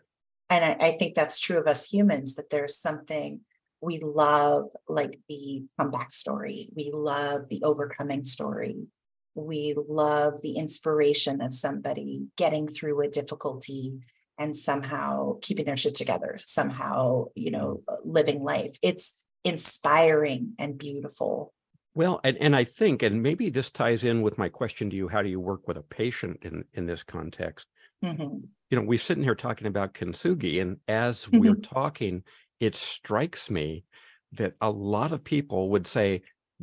And 0.49 0.65
I, 0.65 0.89
I 0.89 0.91
think 0.99 1.15
that's 1.15 1.39
true 1.39 1.59
of 1.59 1.67
us 1.67 1.87
humans, 1.93 2.35
that 2.37 2.49
there's 2.51 2.77
something 2.79 3.41
we 3.85 3.99
love, 3.99 4.71
like 4.89 5.21
the 5.29 5.65
comeback 5.79 6.13
story. 6.13 6.71
We 6.75 6.91
love 6.93 7.49
the 7.49 7.63
overcoming 7.63 8.25
story. 8.25 8.87
We 9.35 9.75
love 9.77 10.41
the 10.43 10.53
inspiration 10.53 11.41
of 11.41 11.53
somebody 11.53 12.27
getting 12.37 12.69
through 12.69 13.03
a 13.03 13.09
difficulty 13.09 13.93
and 14.39 14.57
somehow 14.57 15.39
keeping 15.43 15.67
their 15.67 15.77
shit 15.77 15.95
together, 15.95 16.39
somehow, 16.47 17.27
you 17.35 17.51
know, 17.51 17.83
living 18.05 18.43
life. 18.43 18.77
It's 18.83 19.21
inspiring 19.45 20.55
and 20.59 20.79
beautiful. 20.79 21.53
Well, 21.95 22.21
and, 22.25 22.37
and 22.39 22.57
I 22.57 22.65
think, 22.65 23.03
and 23.03 23.23
maybe 23.23 23.51
this 23.51 23.71
ties 23.71 24.03
in 24.03 24.23
with 24.23 24.39
my 24.39 24.49
question 24.49 24.91
to 24.91 24.97
you, 24.97 25.07
how 25.07 25.23
do 25.23 25.29
you 25.29 25.39
work 25.39 25.69
with 25.69 25.77
a 25.77 25.83
patient 25.83 26.39
in, 26.43 26.65
in 26.73 26.87
this 26.87 27.05
context? 27.05 27.69
Mhm. 28.05 28.49
You 28.71 28.81
know, 28.81 28.87
we're 28.87 28.99
sitting 28.99 29.23
here 29.23 29.37
talking 29.37 29.69
about 29.69 29.95
kintsugi, 29.95 30.61
and 30.61 30.79
as 30.89 31.31
we're 31.31 31.55
talking, 31.55 32.25
it 32.61 32.75
strikes 32.75 33.51
me 33.51 33.85
that 34.33 34.55
a 34.61 34.71
lot 34.71 35.13
of 35.13 35.25
people 35.25 35.71
would 35.71 35.87
say, 35.87 36.23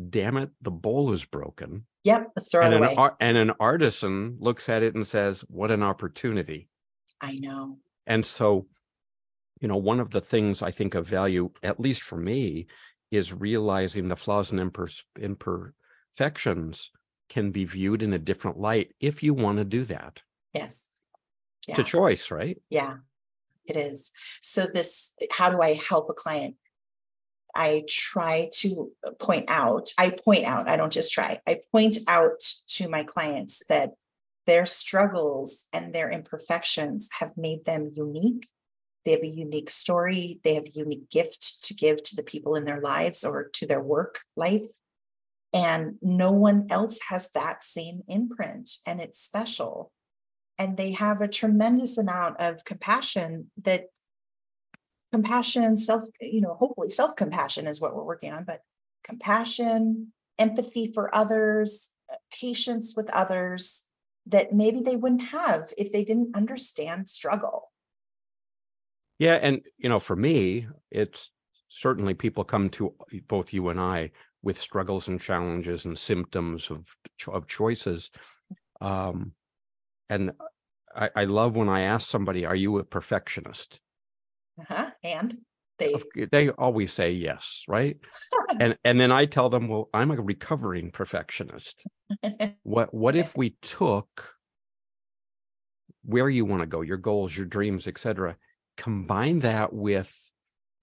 damn 0.10 0.38
it, 0.38 0.50
the 0.62 0.72
bowl 0.72 1.12
is 1.12 1.26
broken. 1.26 1.86
Yep, 2.04 2.32
let's 2.36 2.50
throw 2.50 2.64
And 2.64 2.74
it 2.74 2.78
an, 2.78 2.84
away. 2.84 2.96
ar- 2.96 3.18
and 3.20 3.38
an 3.38 3.52
artisan 3.60 4.38
looks 4.40 4.70
at 4.70 4.84
it 4.84 4.96
and 4.96 5.06
says, 5.06 5.46
what 5.48 5.72
an 5.72 5.84
opportunity. 5.84 6.70
I 7.22 7.34
know. 7.38 7.78
And 8.08 8.26
so 8.26 8.68
you 9.62 9.68
know, 9.68 9.78
one 9.78 10.00
of 10.00 10.10
the 10.10 10.22
things 10.22 10.64
I 10.64 10.72
think 10.72 10.96
of 10.96 11.08
value, 11.08 11.52
at 11.62 11.80
least 11.80 12.02
for 12.02 12.18
me, 12.18 12.66
is 13.12 13.32
realizing 13.32 14.08
the 14.08 14.16
flaws 14.16 14.52
and 14.52 14.60
imper- 14.60 15.04
imperfections 15.20 16.90
can 17.30 17.52
be 17.52 17.66
viewed 17.66 18.02
in 18.02 18.12
a 18.12 18.20
different 18.20 18.58
light 18.58 18.94
if 19.00 19.22
you 19.22 19.36
want 19.36 19.60
to 19.60 19.64
do 19.64 19.86
that. 19.86 20.24
Yes. 20.52 20.90
It's 21.68 21.78
a 21.78 21.84
choice, 21.84 22.32
right? 22.32 22.58
Yeah, 22.72 22.96
it 23.72 23.78
is. 23.78 24.12
So 24.42 24.68
this, 24.72 25.14
how 25.32 25.50
do 25.50 25.62
I 25.62 25.74
help 25.90 26.10
a 26.10 26.14
client? 26.14 26.56
I 27.54 27.84
try 27.88 28.50
to 28.60 28.92
point 29.20 29.46
out, 29.50 29.92
I 29.98 30.12
point 30.12 30.46
out, 30.46 30.70
I 30.70 30.78
don't 30.78 30.94
just 30.94 31.12
try, 31.12 31.40
I 31.46 31.60
point 31.72 31.98
out 32.08 32.42
to 32.76 32.88
my 32.88 33.04
clients 33.04 33.64
that 33.68 33.92
their 34.46 34.66
struggles 34.66 35.66
and 35.74 35.94
their 35.94 36.10
imperfections 36.12 37.10
have 37.20 37.32
made 37.38 37.66
them 37.66 37.92
unique. 37.94 38.48
They 39.04 39.12
have 39.12 39.24
a 39.24 39.28
unique 39.28 39.70
story, 39.70 40.40
they 40.44 40.56
have 40.56 40.66
a 40.66 40.72
unique 40.72 41.10
gift 41.10 41.64
to 41.64 41.74
give 41.74 42.04
to 42.04 42.16
the 42.16 42.24
people 42.24 42.56
in 42.56 42.66
their 42.66 42.82
lives 42.82 43.24
or 43.24 43.50
to 43.54 43.66
their 43.66 43.82
work 43.82 44.22
life. 44.36 44.66
And 45.54 45.96
no 46.02 46.32
one 46.32 46.68
else 46.70 47.00
has 47.10 47.32
that 47.32 47.64
same 47.64 48.04
imprint, 48.08 48.78
and 48.86 49.02
it's 49.02 49.20
special 49.20 49.92
and 50.62 50.78
they 50.78 50.92
have 50.92 51.22
a 51.22 51.28
tremendous 51.28 51.98
amount 51.98 52.40
of 52.40 52.64
compassion 52.64 53.50
that 53.64 53.86
compassion 55.12 55.76
self 55.76 56.06
you 56.22 56.40
know 56.40 56.54
hopefully 56.54 56.90
self 56.90 57.16
compassion 57.16 57.68
is 57.68 57.82
what 57.82 57.96
we're 57.96 58.04
working 58.04 58.32
on 58.32 58.44
but 58.44 58.62
compassion 59.04 60.14
empathy 60.38 60.92
for 60.94 61.14
others 61.16 61.90
uh, 62.12 62.16
patience 62.32 62.94
with 62.96 63.10
others 63.10 63.84
that 64.28 64.54
maybe 64.54 64.82
they 64.82 64.96
wouldn't 64.96 65.24
have 65.24 65.74
if 65.78 65.92
they 65.92 66.04
didn't 66.04 66.36
understand 66.36 67.10
struggle 67.10 67.72
Yeah, 69.20 69.38
and 69.42 69.62
you 69.78 69.90
know, 69.90 70.00
for 70.00 70.16
me, 70.16 70.68
it's 70.90 71.30
certainly 71.68 72.16
people 72.16 72.44
come 72.44 72.70
to 72.70 72.96
both 73.28 73.54
you 73.54 73.70
and 73.70 73.80
I 73.80 74.12
with 74.42 74.58
struggles 74.58 75.08
and 75.08 75.22
challenges 75.22 75.86
and 75.86 75.98
symptoms 75.98 76.72
of 76.72 76.98
of 77.28 77.48
choices. 77.48 78.10
Um, 78.80 79.34
and 80.12 80.32
I, 80.96 81.10
I 81.16 81.24
love 81.26 81.56
when 81.56 81.70
I 81.70 81.82
ask 81.82 82.08
somebody, 82.10 82.46
"Are 82.46 82.56
you 82.56 82.78
a 82.80 82.84
perfectionist?" 82.86 83.82
uh-huh. 84.60 84.92
and 85.04 85.42
they 85.78 85.96
They 86.14 86.50
always 86.50 86.92
say 86.94 87.12
yes, 87.12 87.64
right? 87.68 87.98
And 88.60 88.78
and 88.84 89.00
then 89.00 89.12
I 89.12 89.26
tell 89.26 89.50
them, 89.50 89.68
"Well, 89.68 89.90
I'm 89.94 90.12
a 90.12 90.22
recovering 90.22 90.92
perfectionist. 90.92 91.88
What 92.64 92.94
what 92.94 93.16
if 93.16 93.38
we 93.38 93.52
took 93.62 94.38
where 96.04 96.30
you 96.30 96.46
want 96.46 96.62
to 96.62 96.68
go, 96.68 96.82
your 96.82 96.98
goals, 96.98 97.36
your 97.36 97.46
dreams, 97.46 97.88
etc., 97.88 98.38
combine 98.78 99.40
that 99.40 99.74
with 99.74 100.32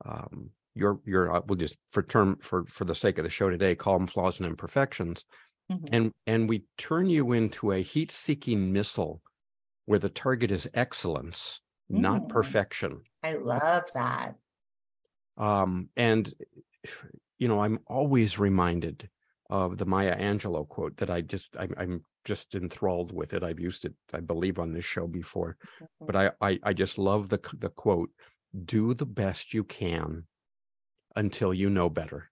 um, 0.04 0.50
your 0.74 1.00
your 1.06 1.34
uh, 1.36 1.42
we'll 1.46 1.56
just 1.58 1.76
for 1.92 2.02
term 2.02 2.38
for 2.40 2.64
for 2.66 2.84
the 2.84 2.94
sake 2.94 3.18
of 3.18 3.24
the 3.24 3.30
show 3.30 3.50
today, 3.50 3.74
call 3.74 3.98
them 3.98 4.06
flaws 4.08 4.38
and 4.38 4.48
imperfections, 4.48 5.24
Mhm. 5.70 5.88
and 5.92 6.12
and 6.26 6.48
we 6.48 6.64
turn 6.78 7.08
you 7.10 7.32
into 7.32 7.72
a 7.72 7.82
heat-seeking 7.82 8.72
missile 8.72 9.22
where 9.88 9.98
the 9.98 10.10
target 10.10 10.52
is 10.52 10.68
excellence, 10.74 11.62
not 11.88 12.22
Mm. 12.22 12.28
perfection. 12.28 13.02
i 13.22 13.32
love 13.32 13.90
that 13.94 14.36
Um, 15.38 15.88
and 15.96 16.32
you 17.38 17.48
know, 17.48 17.60
I'm 17.60 17.78
always 17.86 18.38
reminded 18.38 19.08
of 19.50 19.78
the 19.78 19.86
Maya 19.86 20.16
Angelou 20.16 20.68
quote 20.68 20.98
that 20.98 21.10
I 21.10 21.22
just 21.22 21.56
I'm, 21.56 21.72
I'm 21.78 22.04
just 22.24 22.54
enthralled 22.54 23.12
with 23.14 23.32
it. 23.32 23.42
I've 23.42 23.60
used 23.60 23.84
it, 23.86 23.94
I 24.12 24.20
believe, 24.20 24.58
on 24.58 24.72
this 24.72 24.84
show 24.84 25.06
before, 25.06 25.56
but 26.06 26.14
I 26.16 26.32
I, 26.40 26.58
I 26.62 26.72
just 26.74 26.98
love 26.98 27.28
the 27.30 27.40
the 27.58 27.70
quote: 27.70 28.10
"Do 28.64 28.92
the 28.92 29.06
best 29.06 29.54
you 29.54 29.64
can 29.64 30.26
until 31.16 31.54
you 31.54 31.70
know 31.70 31.88
better, 31.88 32.30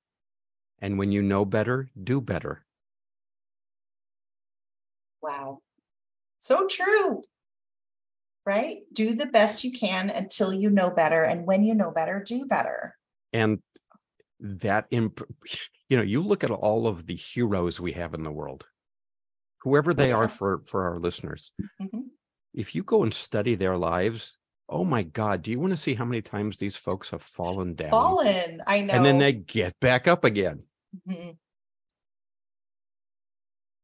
and 0.81 0.99
when 0.99 1.13
you 1.13 1.23
know 1.23 1.45
better, 1.45 1.89
do 2.03 2.21
better." 2.21 2.67
Wow. 5.23 5.61
So 6.39 6.67
true. 6.69 7.25
Right? 8.47 8.79
Do 8.93 9.15
the 9.15 9.27
best 9.27 9.65
you 9.65 9.73
can 9.73 10.09
until 10.09 10.53
you 10.53 10.71
know 10.71 10.91
better. 10.93 11.25
And 11.25 11.45
when 11.47 11.65
you 11.65 11.75
know 11.75 11.91
better, 11.91 12.23
do 12.25 12.47
better. 12.47 12.97
And 13.33 13.61
that 14.39 14.87
imp- 14.91 15.29
you 15.89 15.97
know, 15.97 16.03
you 16.05 16.23
look 16.23 16.45
at 16.45 16.51
all 16.53 16.87
of 16.87 17.07
the 17.07 17.17
heroes 17.17 17.81
we 17.81 17.93
have 17.93 18.15
in 18.15 18.23
the 18.23 18.31
world, 18.31 18.69
whoever 19.63 19.93
they 19.93 20.13
are 20.13 20.29
for 20.29 20.63
for 20.65 20.85
our 20.85 20.99
listeners. 20.99 21.53
Mhm. 21.83 22.11
if 22.55 22.75
you 22.75 22.83
go 22.83 23.03
and 23.03 23.13
study 23.13 23.55
their 23.55 23.77
lives, 23.77 24.39
oh 24.69 24.85
my 24.85 25.03
God, 25.03 25.43
do 25.43 25.51
you 25.51 25.61
want 25.61 25.73
to 25.73 25.77
see 25.77 25.95
how 25.95 26.05
many 26.07 26.23
times 26.23 26.57
these 26.57 26.77
folks 26.77 27.11
have 27.11 27.23
fallen 27.23 27.75
down? 27.75 27.91
Fallen. 27.91 28.63
I 28.67 28.81
know. 28.81 28.95
And 28.95 29.05
then 29.05 29.19
they 29.19 29.33
get 29.33 29.79
back 29.81 30.09
up 30.09 30.25
again. 30.25 30.59
Mhm. 31.07 31.37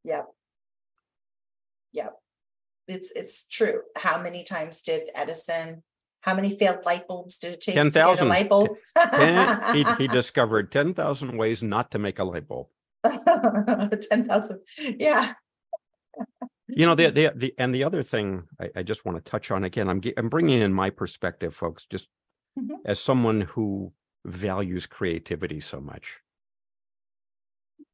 Yep. 0.04 0.26
Yep. 1.92 2.21
It's 2.92 3.10
it's 3.12 3.46
true. 3.46 3.82
How 3.96 4.20
many 4.22 4.44
times 4.44 4.80
did 4.82 5.10
Edison? 5.14 5.82
How 6.20 6.34
many 6.36 6.56
failed 6.56 6.84
light 6.84 7.08
bulbs 7.08 7.38
did 7.38 7.54
it 7.54 7.60
take 7.60 7.74
to 7.74 7.80
get 7.80 7.86
a 7.88 7.90
10,000. 7.90 8.28
light 8.28 8.48
bulb? 8.48 8.68
And 9.12 9.76
he, 9.76 9.84
he 9.98 10.06
discovered 10.20 10.70
10,000 10.70 11.36
ways 11.36 11.62
not 11.64 11.90
to 11.92 11.98
make 11.98 12.20
a 12.20 12.24
light 12.24 12.46
bulb. 12.46 12.68
ten 13.04 14.28
thousand. 14.28 14.60
Yeah. 14.78 15.34
You 16.68 16.86
know, 16.86 16.94
the, 16.94 17.10
the, 17.18 17.32
the 17.34 17.54
and 17.58 17.74
the 17.74 17.82
other 17.84 18.04
thing 18.04 18.44
I, 18.60 18.70
I 18.76 18.82
just 18.84 19.04
want 19.04 19.16
to 19.18 19.30
touch 19.30 19.50
on 19.50 19.64
again, 19.64 19.88
I'm, 19.88 20.00
I'm 20.16 20.28
bringing 20.28 20.62
in 20.62 20.72
my 20.72 20.90
perspective, 20.90 21.54
folks, 21.54 21.86
just 21.86 22.08
Mhm. 22.58 22.76
as 22.84 23.00
someone 23.00 23.40
who 23.40 23.94
values 24.26 24.86
creativity 24.86 25.58
so 25.58 25.80
much. 25.80 26.20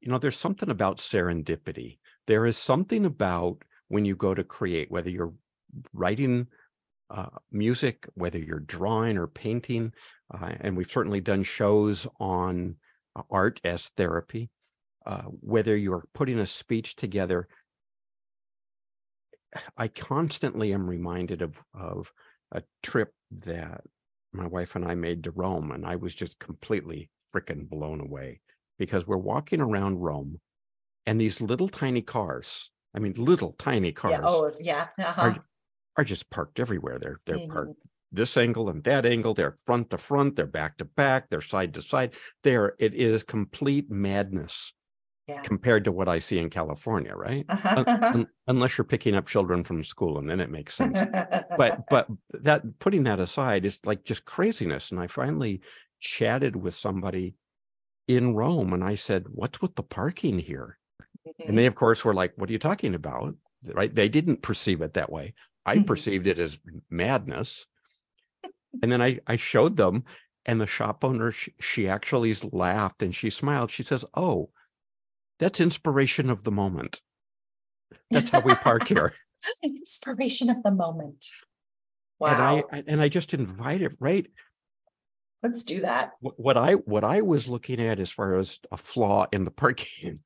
You 0.01 0.11
know, 0.11 0.19
there's 0.19 0.37
something 0.37 0.69
about 0.69 0.99
serendipity. 0.99 1.99
There 2.27 2.45
is 2.45 2.57
something 2.59 3.05
about 3.05 3.63
when 3.89 4.05
you 4.05 4.15
go 4.17 4.35
to 4.35 4.45
create, 4.45 4.91
whether 4.91 5.11
you're 5.11 5.35
writing 5.93 6.47
uh, 7.11 7.27
music, 7.51 8.07
whether 8.15 8.39
you're 8.39 8.61
drawing 8.61 9.17
or 9.17 9.27
painting, 9.27 9.93
uh, 10.33 10.53
and 10.61 10.77
we've 10.77 10.91
certainly 10.91 11.21
done 11.21 11.43
shows 11.43 12.07
on 12.21 12.77
uh, 13.17 13.23
art 13.31 13.61
as 13.65 13.89
therapy, 13.97 14.51
uh, 15.07 15.23
whether 15.23 15.77
you're 15.77 16.05
putting 16.13 16.39
a 16.39 16.47
speech 16.47 16.97
together. 16.97 17.49
I 19.77 19.89
constantly 19.89 20.75
am 20.75 20.89
reminded 20.89 21.41
of 21.41 21.63
of 21.73 22.13
a 22.53 22.63
trip 22.83 23.13
that 23.31 23.83
my 24.33 24.47
wife 24.47 24.77
and 24.77 24.85
I 24.85 24.95
made 24.95 25.25
to 25.25 25.31
Rome, 25.31 25.71
and 25.71 25.87
I 25.87 25.97
was 25.97 26.15
just 26.15 26.39
completely 26.39 27.11
freaking 27.35 27.69
blown 27.69 28.01
away 28.01 28.41
because 28.79 29.07
we're 29.07 29.17
walking 29.17 29.61
around 29.61 30.01
Rome, 30.01 30.41
and 31.07 31.21
these 31.21 31.41
little 31.41 31.69
tiny 31.69 32.03
cars, 32.03 32.71
I 32.95 32.99
mean, 33.01 33.13
little 33.15 33.53
tiny 33.55 33.93
cars, 33.93 34.13
Yeah. 34.13 34.21
Oh, 34.25 34.53
yeah. 34.61 34.89
Uh-huh. 34.99 35.23
are 35.23 35.45
are 35.97 36.05
just 36.05 36.31
parked 36.31 36.61
everywhere. 36.61 36.99
They're 36.99 37.19
they're 37.27 37.39
Mhm. 37.39 37.49
parked 37.49 37.75
this 38.13 38.37
angle 38.37 38.69
and 38.71 38.85
that 38.85 39.05
angle. 39.07 39.35
They're 39.35 39.57
front 39.67 39.91
to 39.91 39.99
front. 39.99 40.37
They're 40.37 40.47
back 40.47 40.79
to 40.79 40.85
back. 40.85 41.29
They're 41.31 41.41
side 41.43 41.75
to 41.75 41.83
side. 41.83 42.15
There, 42.45 42.75
it 42.79 42.95
is 42.95 43.23
complete 43.25 43.91
madness 43.91 44.73
Yeah. 45.27 45.43
compared 45.43 45.85
to 45.85 45.93
what 45.93 46.09
I 46.09 46.19
see 46.21 46.39
in 46.39 46.51
California, 46.51 47.15
right? 47.15 47.45
Uh-huh. 47.49 47.85
un- 48.15 48.29
unless 48.47 48.79
you're 48.79 48.85
picking 48.87 49.15
up 49.15 49.27
children 49.27 49.65
from 49.65 49.85
school, 49.85 50.19
and 50.19 50.29
then 50.31 50.41
it 50.41 50.51
makes 50.51 50.75
sense. 50.75 51.01
but 51.57 51.89
but 51.91 52.09
that 52.31 52.63
putting 52.81 53.05
that 53.05 53.21
aside 53.21 53.65
is 53.67 53.85
like 53.87 54.05
just 54.05 54.25
craziness. 54.25 54.91
And 54.91 55.01
I 55.01 55.07
finally 55.09 55.61
chatted 56.01 56.57
with 56.57 56.75
somebody 56.75 57.37
in 58.09 58.35
Rome, 58.35 58.73
and 58.73 58.85
I 58.85 58.95
said, 58.97 59.27
"What's 59.31 59.61
with 59.63 59.77
the 59.77 59.83
parking 59.85 60.39
here?" 60.41 60.78
And 61.45 61.57
they, 61.59 61.67
of 61.67 61.75
course, 61.75 62.05
were 62.05 62.15
like, 62.15 62.33
"What 62.37 62.49
are 62.49 62.53
you 62.53 62.59
talking 62.59 62.95
about?" 62.95 63.35
Right? 63.65 63.95
They 63.95 64.09
didn't 64.09 64.43
perceive 64.43 64.81
it 64.83 64.95
that 64.95 65.11
way. 65.11 65.35
I 65.67 65.77
Mhm. 65.79 65.87
perceived 65.87 66.27
it 66.27 66.39
as 66.39 66.61
madness. 66.91 67.67
And 68.83 68.91
then 68.93 69.03
I 69.03 69.21
I 69.27 69.37
showed 69.37 69.77
them, 69.77 70.05
and 70.47 70.61
the 70.61 70.67
shop 70.67 71.05
owner 71.05 71.33
she, 71.33 71.55
she 71.61 71.89
actually 71.89 72.35
laughed 72.53 73.03
and 73.03 73.15
she 73.15 73.31
smiled. 73.31 73.71
She 73.71 73.83
says, 73.83 74.05
"Oh, 74.15 74.51
that's 75.39 75.61
inspiration 75.61 76.31
of 76.31 76.45
the 76.45 76.53
moment. 76.53 77.03
That's 78.11 78.31
how 78.31 78.41
we 78.41 78.55
park 78.55 78.87
here." 78.89 79.15
Inspiration 79.63 80.51
of 80.51 80.63
the 80.63 80.71
moment. 80.73 81.25
Wow. 82.19 82.33
And 82.33 82.67
I 82.73 82.85
and 82.87 83.01
I 83.01 83.09
just 83.09 83.35
invited 83.35 83.97
right 84.01 84.27
Let's 85.43 85.63
do 85.63 85.81
that. 85.83 86.13
what 86.21 86.57
I 86.57 86.73
what 86.75 87.05
I 87.05 87.21
was 87.23 87.49
looking 87.49 87.81
at 87.81 88.01
as 88.01 88.11
far 88.11 88.37
as 88.37 88.59
a 88.73 88.77
flaw 88.77 89.27
in 89.33 89.45
the 89.45 89.51
parking 89.53 90.19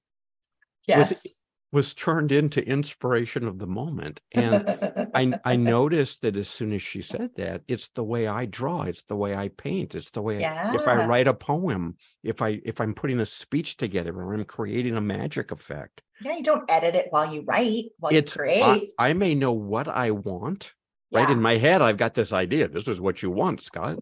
Yes. 0.87 1.27
was 1.73 1.95
turned 1.95 2.33
into 2.33 2.67
inspiration 2.67 3.47
of 3.47 3.59
the 3.59 3.67
moment. 3.67 4.21
And 4.33 5.11
I 5.15 5.33
I 5.45 5.57
noticed 5.57 6.23
that 6.23 6.37
as 6.37 6.49
soon 6.49 6.73
as 6.73 6.83
she 6.83 7.03
said 7.03 7.31
that, 7.37 7.63
it's 7.67 7.89
the 7.89 8.05
way 8.05 8.27
I 8.27 8.47
draw, 8.47 8.83
it's 8.83 9.05
the 9.05 9.17
way 9.17 9.35
I 9.35 9.49
paint, 9.49 9.95
it's 9.95 10.11
the 10.11 10.23
way 10.23 10.43
if 10.43 10.87
I 10.87 11.07
write 11.07 11.29
a 11.29 11.35
poem, 11.35 11.97
if 12.23 12.43
I 12.43 12.61
if 12.65 12.81
I'm 12.81 12.95
putting 12.95 13.21
a 13.21 13.27
speech 13.27 13.77
together 13.77 14.15
or 14.15 14.35
I'm 14.35 14.45
creating 14.45 14.97
a 14.97 15.01
magic 15.01 15.51
effect. 15.51 16.03
yeah, 16.21 16.37
you 16.37 16.43
don't 16.43 16.71
edit 16.71 16.95
it 16.95 17.07
while 17.11 17.33
you 17.33 17.43
write, 17.43 17.87
while 17.99 18.13
It's 18.13 18.37
you 18.37 18.43
create. 18.43 18.93
I, 18.99 19.11
I 19.11 19.13
may 19.15 19.35
know 19.35 19.53
what 19.53 19.89
I 19.89 20.11
want, 20.11 20.75
right? 21.11 21.31
In 21.31 21.41
my 21.41 21.57
head, 21.57 21.81
I've 21.81 21.97
got 21.97 22.15
this 22.15 22.33
idea. 22.33 22.69
This 22.69 22.89
is 22.89 23.01
what 23.01 23.23
you 23.23 23.31
want, 23.31 23.61
Scott. 23.61 23.99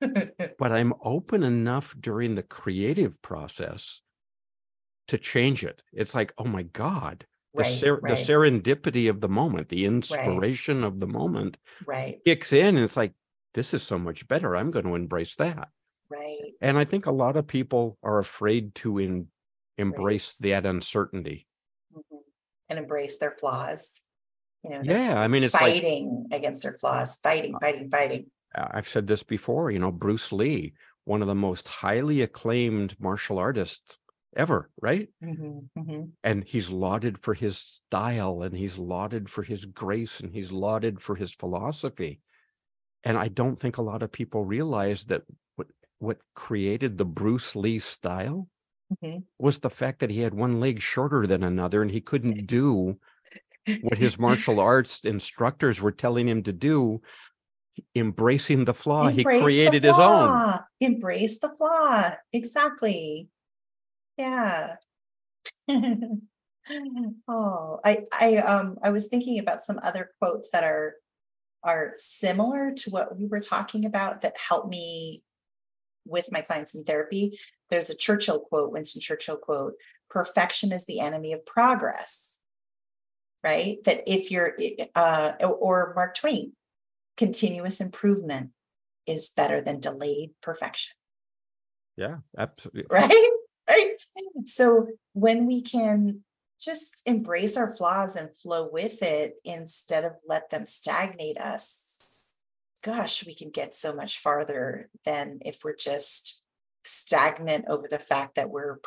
but 0.00 0.72
I'm 0.72 0.92
open 1.02 1.42
enough 1.42 1.94
during 1.98 2.34
the 2.34 2.42
creative 2.42 3.22
process 3.22 4.02
to 5.08 5.18
change 5.18 5.64
it. 5.64 5.82
It's 5.92 6.14
like, 6.14 6.32
oh 6.38 6.44
my 6.44 6.62
God, 6.62 7.26
the, 7.54 7.62
Right, 7.62 7.70
ser- 7.72 8.00
the 8.02 8.14
serendipity 8.14 9.08
of 9.08 9.20
the 9.20 9.28
moment, 9.28 9.68
the 9.68 9.84
inspiration 9.86 10.84
of 10.84 11.00
the 11.00 11.06
moment 11.06 11.56
Right, 11.86 12.18
kicks 12.24 12.52
in. 12.52 12.76
And 12.76 12.84
it's 12.84 12.96
like, 12.96 13.12
this 13.54 13.72
is 13.72 13.82
so 13.82 13.98
much 13.98 14.28
better. 14.28 14.54
I'm 14.56 14.70
going 14.70 14.84
to 14.84 14.94
embrace 14.94 15.34
that. 15.36 15.68
right. 16.10 16.36
And 16.60 16.78
I 16.78 16.84
think 16.84 17.06
a 17.06 17.10
lot 17.12 17.36
of 17.36 17.46
people 17.46 17.98
are 18.02 18.18
afraid 18.18 18.74
to 18.76 18.98
in, 18.98 19.28
embrace 19.78 20.38
Embrace. 20.38 20.38
that 20.38 20.66
uncertainty. 20.66 21.46
Mhm. 21.94 22.20
And 22.68 22.78
embrace 22.78 23.18
their 23.18 23.30
flaws. 23.30 24.00
You 24.64 24.70
know, 24.70 24.80
Yeah. 24.84 25.18
I 25.20 25.28
mean, 25.28 25.42
it's 25.44 25.54
like, 25.54 25.74
fighting 25.74 26.26
against 26.32 26.62
their 26.62 26.74
flaws, 26.74 27.16
fighting, 27.22 27.56
fighting, 27.60 27.90
fighting. 27.90 28.30
uh, 28.54 28.68
I've 28.72 28.88
said 28.88 29.06
this 29.06 29.22
before, 29.22 29.70
you 29.70 29.78
know, 29.78 29.92
Bruce 29.92 30.32
Lee, 30.32 30.74
one 31.04 31.22
of 31.22 31.28
the 31.28 31.34
most 31.34 31.68
highly 31.68 32.20
acclaimed 32.22 32.96
martial 33.00 33.38
artists 33.38 33.98
ever, 34.36 34.70
right? 34.80 35.08
Mhm, 35.22 35.68
mhm. 35.76 36.12
and 36.22 36.44
he's 36.44 36.70
lauded 36.70 37.18
for 37.18 37.34
his 37.34 37.58
style 37.58 38.42
and 38.42 38.56
he's 38.56 38.78
lauded 38.78 39.28
for 39.30 39.42
his 39.42 39.64
grace 39.64 40.20
and 40.20 40.32
he's 40.32 40.52
lauded 40.52 41.00
for 41.00 41.16
his 41.16 41.32
philosophy 41.32 42.20
and 43.04 43.16
i 43.18 43.28
don't 43.28 43.58
think 43.58 43.76
a 43.76 43.82
lot 43.82 44.02
of 44.02 44.12
people 44.12 44.44
realize 44.44 45.04
that 45.06 45.22
what 45.56 45.68
what 45.98 46.18
created 46.34 46.98
the 46.98 47.04
bruce 47.04 47.56
lee 47.56 47.78
style 47.78 48.48
Mhm. 49.02 49.24
was 49.38 49.58
the 49.60 49.70
fact 49.70 49.98
that 50.00 50.10
he 50.10 50.20
had 50.20 50.34
one 50.34 50.60
leg 50.60 50.80
shorter 50.80 51.26
than 51.26 51.42
another 51.42 51.82
and 51.82 51.90
he 51.90 52.00
couldn't 52.00 52.46
do 52.46 52.98
what 53.82 53.98
his 53.98 54.18
martial 54.18 54.60
arts 54.60 55.00
instructors 55.04 55.80
were 55.80 55.92
telling 55.92 56.28
him 56.28 56.42
to 56.42 56.52
do 56.52 57.00
embracing 57.94 58.64
the 58.64 58.74
flaw 58.74 59.08
he 59.08 59.18
Embrace 59.20 59.40
the 59.40 59.44
created 59.44 59.82
his 59.82 59.98
own 59.98 60.28
flaw. 60.28 60.64
Embrace 60.80 61.38
the 61.40 61.50
flaw. 61.50 62.14
Exactly. 62.32 63.28
Yeah. 64.16 64.76
Oh, 67.28 67.78
I, 67.84 68.06
I, 68.12 68.38
um, 68.38 68.76
I 68.82 68.90
was 68.90 69.06
thinking 69.06 69.38
about 69.38 69.62
some 69.62 69.78
other 69.84 70.10
quotes 70.18 70.50
that 70.50 70.64
are, 70.64 70.94
are 71.62 71.92
similar 71.94 72.72
to 72.78 72.90
what 72.90 73.16
we 73.16 73.26
were 73.28 73.38
talking 73.38 73.84
about 73.84 74.22
that 74.22 74.34
help 74.36 74.68
me 74.68 75.22
with 76.04 76.32
my 76.32 76.40
clients 76.40 76.74
in 76.74 76.82
therapy. 76.82 77.38
There's 77.70 77.88
a 77.88 77.96
Churchill 77.96 78.40
quote, 78.40 78.72
Winston 78.72 79.00
Churchill 79.00 79.36
quote, 79.36 79.74
perfection 80.10 80.72
is 80.72 80.84
the 80.86 80.98
enemy 80.98 81.32
of 81.32 81.46
progress. 81.46 82.40
Right? 83.44 83.78
That 83.84 84.02
if 84.08 84.32
you're, 84.32 84.56
uh, 84.96 85.34
or 85.40 85.92
Mark 85.94 86.16
Twain, 86.16 86.50
continuous 87.16 87.80
improvement 87.80 88.50
is 89.06 89.30
better 89.30 89.60
than 89.60 89.78
delayed 89.78 90.30
perfection 90.42 90.92
yeah 91.96 92.16
absolutely 92.38 92.84
right 92.90 93.10
right 93.10 93.30
so 94.46 94.88
when 95.12 95.46
we 95.46 95.60
can 95.62 96.22
just 96.58 97.02
embrace 97.04 97.56
our 97.56 97.70
flaws 97.70 98.16
and 98.16 98.34
flow 98.36 98.68
with 98.72 99.02
it 99.02 99.34
instead 99.44 100.04
of 100.04 100.12
let 100.26 100.50
them 100.50 100.64
stagnate 100.64 101.38
us 101.38 102.16
gosh 102.82 103.26
we 103.26 103.34
can 103.34 103.50
get 103.50 103.74
so 103.74 103.94
much 103.94 104.18
farther 104.18 104.88
than 105.04 105.38
if 105.44 105.64
we're 105.64 105.76
just 105.76 106.42
stagnant 106.84 107.64
over 107.68 107.88
the 107.88 107.98
fact 107.98 108.36
that 108.36 108.48
we're 108.48 108.78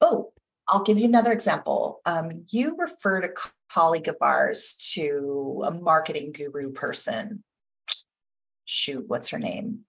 oh 0.00 0.32
i'll 0.68 0.82
give 0.82 0.98
you 0.98 1.06
another 1.06 1.32
example. 1.32 2.00
Um, 2.04 2.44
you 2.50 2.76
referred 2.76 3.24
a 3.24 3.30
co- 3.30 3.50
colleague 3.70 4.08
of 4.08 4.16
ours 4.20 4.76
to 4.92 5.62
a 5.64 5.70
marketing 5.70 6.32
guru 6.32 6.72
person. 6.72 7.42
Shoot 8.64 9.04
what's 9.08 9.30
her 9.30 9.38
name 9.38 9.80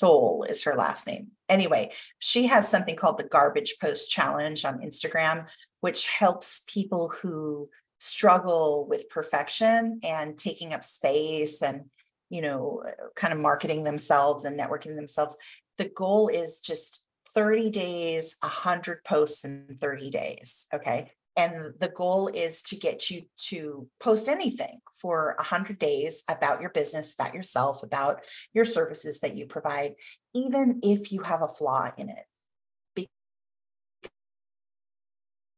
soul 0.00 0.44
is 0.48 0.64
her 0.64 0.74
last 0.74 1.06
name. 1.06 1.28
Anyway 1.48 1.92
she 2.18 2.46
has 2.46 2.68
something 2.68 2.96
called 2.96 3.18
the 3.18 3.24
garbage 3.36 3.76
post 3.80 4.10
challenge 4.10 4.64
on 4.64 4.80
instagram 4.80 5.46
which 5.80 6.06
helps 6.06 6.62
people 6.66 7.12
who 7.20 7.68
struggle 7.98 8.86
with 8.88 9.10
perfection 9.10 10.00
and 10.02 10.36
taking 10.36 10.72
up 10.72 10.84
space 10.84 11.62
and 11.62 11.84
you 12.30 12.40
know 12.40 12.82
kind 13.14 13.32
of 13.32 13.38
marketing 13.38 13.84
themselves 13.84 14.44
and 14.44 14.58
networking 14.58 14.96
themselves. 14.96 15.36
The 15.78 15.90
goal 15.94 16.28
is 16.28 16.60
just 16.60 17.04
30 17.34 17.70
days 17.70 18.36
100 18.40 19.04
posts 19.04 19.44
in 19.44 19.78
30 19.80 20.10
days 20.10 20.66
okay 20.74 21.12
and 21.36 21.74
the 21.78 21.88
goal 21.88 22.28
is 22.28 22.62
to 22.62 22.76
get 22.76 23.10
you 23.10 23.22
to 23.36 23.88
post 24.00 24.28
anything 24.28 24.80
for 25.00 25.34
100 25.38 25.78
days 25.78 26.22
about 26.28 26.60
your 26.60 26.70
business 26.70 27.14
about 27.14 27.34
yourself 27.34 27.82
about 27.82 28.20
your 28.52 28.64
services 28.64 29.20
that 29.20 29.36
you 29.36 29.46
provide 29.46 29.94
even 30.34 30.80
if 30.82 31.12
you 31.12 31.22
have 31.22 31.42
a 31.42 31.48
flaw 31.48 31.90
in 31.96 32.08
it. 32.10 32.24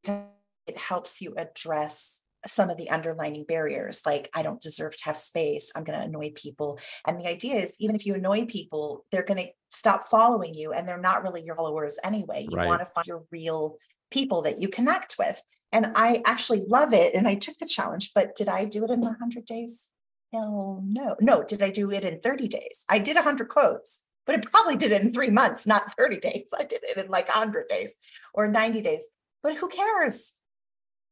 Because 0.02 0.24
it 0.66 0.78
helps 0.78 1.20
you 1.20 1.34
address 1.36 2.20
some 2.46 2.70
of 2.70 2.76
the 2.76 2.90
underlining 2.90 3.44
barriers 3.44 4.02
like 4.04 4.28
i 4.34 4.42
don't 4.42 4.60
deserve 4.60 4.96
to 4.96 5.04
have 5.04 5.16
space. 5.18 5.70
I'm 5.76 5.84
going 5.84 5.96
to 5.98 6.04
annoy 6.04 6.32
people. 6.34 6.78
And 7.06 7.20
the 7.20 7.28
idea 7.28 7.54
is 7.54 7.76
even 7.78 7.94
if 7.94 8.04
you 8.04 8.14
annoy 8.14 8.46
people 8.46 9.04
they're 9.10 9.22
going 9.22 9.44
to 9.44 9.48
stop 9.68 10.08
following 10.08 10.54
you 10.54 10.72
and 10.72 10.88
they're 10.88 10.98
not 10.98 11.22
really 11.22 11.44
your 11.44 11.56
followers 11.56 11.98
anyway. 12.02 12.46
You 12.50 12.56
Right. 12.56 12.66
want 12.66 12.80
to 12.80 12.86
find 12.86 13.06
your 13.06 13.24
real 13.30 13.76
people 14.10 14.42
that 14.42 14.60
you 14.60 14.68
connect 14.68 15.16
with 15.18 15.40
and 15.72 15.86
i 15.94 16.22
actually 16.24 16.62
love 16.68 16.92
it 16.92 17.14
and 17.14 17.26
i 17.26 17.34
took 17.34 17.56
the 17.58 17.66
challenge 17.66 18.12
but 18.14 18.34
did 18.36 18.48
i 18.48 18.64
do 18.64 18.84
it 18.84 18.90
in 18.90 19.00
100 19.00 19.44
days 19.44 19.88
no 20.32 20.80
no 20.84 21.16
no 21.20 21.42
did 21.42 21.62
i 21.62 21.70
do 21.70 21.90
it 21.90 22.04
in 22.04 22.20
30 22.20 22.48
days 22.48 22.84
i 22.88 22.98
did 22.98 23.16
100 23.16 23.48
quotes 23.48 24.00
but 24.26 24.36
it 24.36 24.50
probably 24.50 24.76
did 24.76 24.92
it 24.92 25.02
in 25.02 25.12
three 25.12 25.30
months 25.30 25.66
not 25.66 25.94
30 25.96 26.20
days 26.20 26.50
i 26.58 26.64
did 26.64 26.80
it 26.82 26.96
in 26.96 27.10
like 27.10 27.28
100 27.28 27.68
days 27.68 27.94
or 28.34 28.48
90 28.48 28.80
days 28.82 29.06
but 29.42 29.56
who 29.56 29.68
cares 29.68 30.32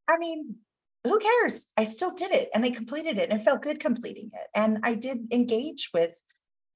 i 0.08 0.16
mean 0.18 0.56
who 1.04 1.18
cares? 1.18 1.66
I 1.76 1.84
still 1.84 2.14
did 2.14 2.30
it 2.30 2.50
and 2.54 2.64
I 2.64 2.70
completed 2.70 3.16
it 3.18 3.30
and 3.30 3.40
it 3.40 3.44
felt 3.44 3.62
good 3.62 3.80
completing 3.80 4.30
it. 4.34 4.46
And 4.54 4.80
I 4.82 4.94
did 4.94 5.28
engage 5.32 5.90
with 5.94 6.14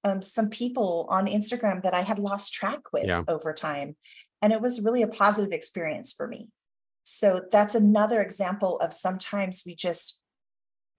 um, 0.02 0.22
some 0.22 0.48
people 0.48 1.06
on 1.10 1.26
Instagram 1.26 1.82
that 1.82 1.94
I 1.94 2.00
had 2.02 2.18
lost 2.18 2.54
track 2.54 2.80
with 2.92 3.04
Yeah. 3.06 3.24
over 3.28 3.52
time. 3.52 3.96
And 4.40 4.52
it 4.52 4.60
was 4.60 4.80
really 4.80 5.02
a 5.02 5.08
positive 5.08 5.52
experience 5.52 6.12
for 6.12 6.26
me. 6.26 6.48
So 7.04 7.42
that's 7.52 7.74
another 7.74 8.20
example 8.22 8.78
of 8.80 8.92
sometimes 8.94 9.62
we 9.64 9.74
just 9.76 10.22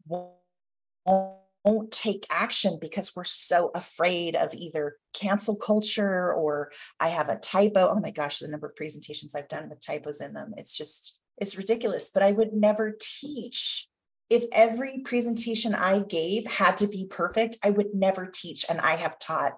won't 0.05 1.91
take 1.91 2.27
action 2.29 2.77
because 2.79 3.15
we're 3.15 3.23
so 3.23 3.71
afraid 3.73 4.35
of 4.35 4.53
either 4.53 4.97
cancel 5.13 5.55
culture 5.55 6.31
or 6.31 6.71
I 6.99 7.09
have 7.09 7.27
a 7.29 7.37
typo. 7.37 7.89
Oh 7.89 7.99
my 7.99 8.11
gosh, 8.11 8.39
the 8.39 8.47
number 8.47 8.67
of 8.67 8.75
presentations 8.75 9.33
I've 9.33 9.49
done 9.49 9.67
with 9.67 9.81
typos 9.81 10.21
in 10.21 10.33
them. 10.33 10.53
It's 10.57 10.77
just, 10.77 11.19
it's 11.39 11.57
ridiculous. 11.57 12.11
But 12.13 12.23
I 12.23 12.31
would 12.31 12.53
never 12.53 12.95
teach. 12.99 13.87
If 14.29 14.45
every 14.51 15.01
presentation 15.03 15.75
I 15.75 15.99
gave 15.99 16.45
had 16.47 16.77
to 16.77 16.87
be 16.87 17.07
perfect, 17.09 17.57
I 17.63 17.71
would 17.71 17.93
never 17.93 18.25
teach. 18.25 18.65
And 18.69 18.79
I 18.79 18.95
have 18.95 19.19
taught 19.19 19.53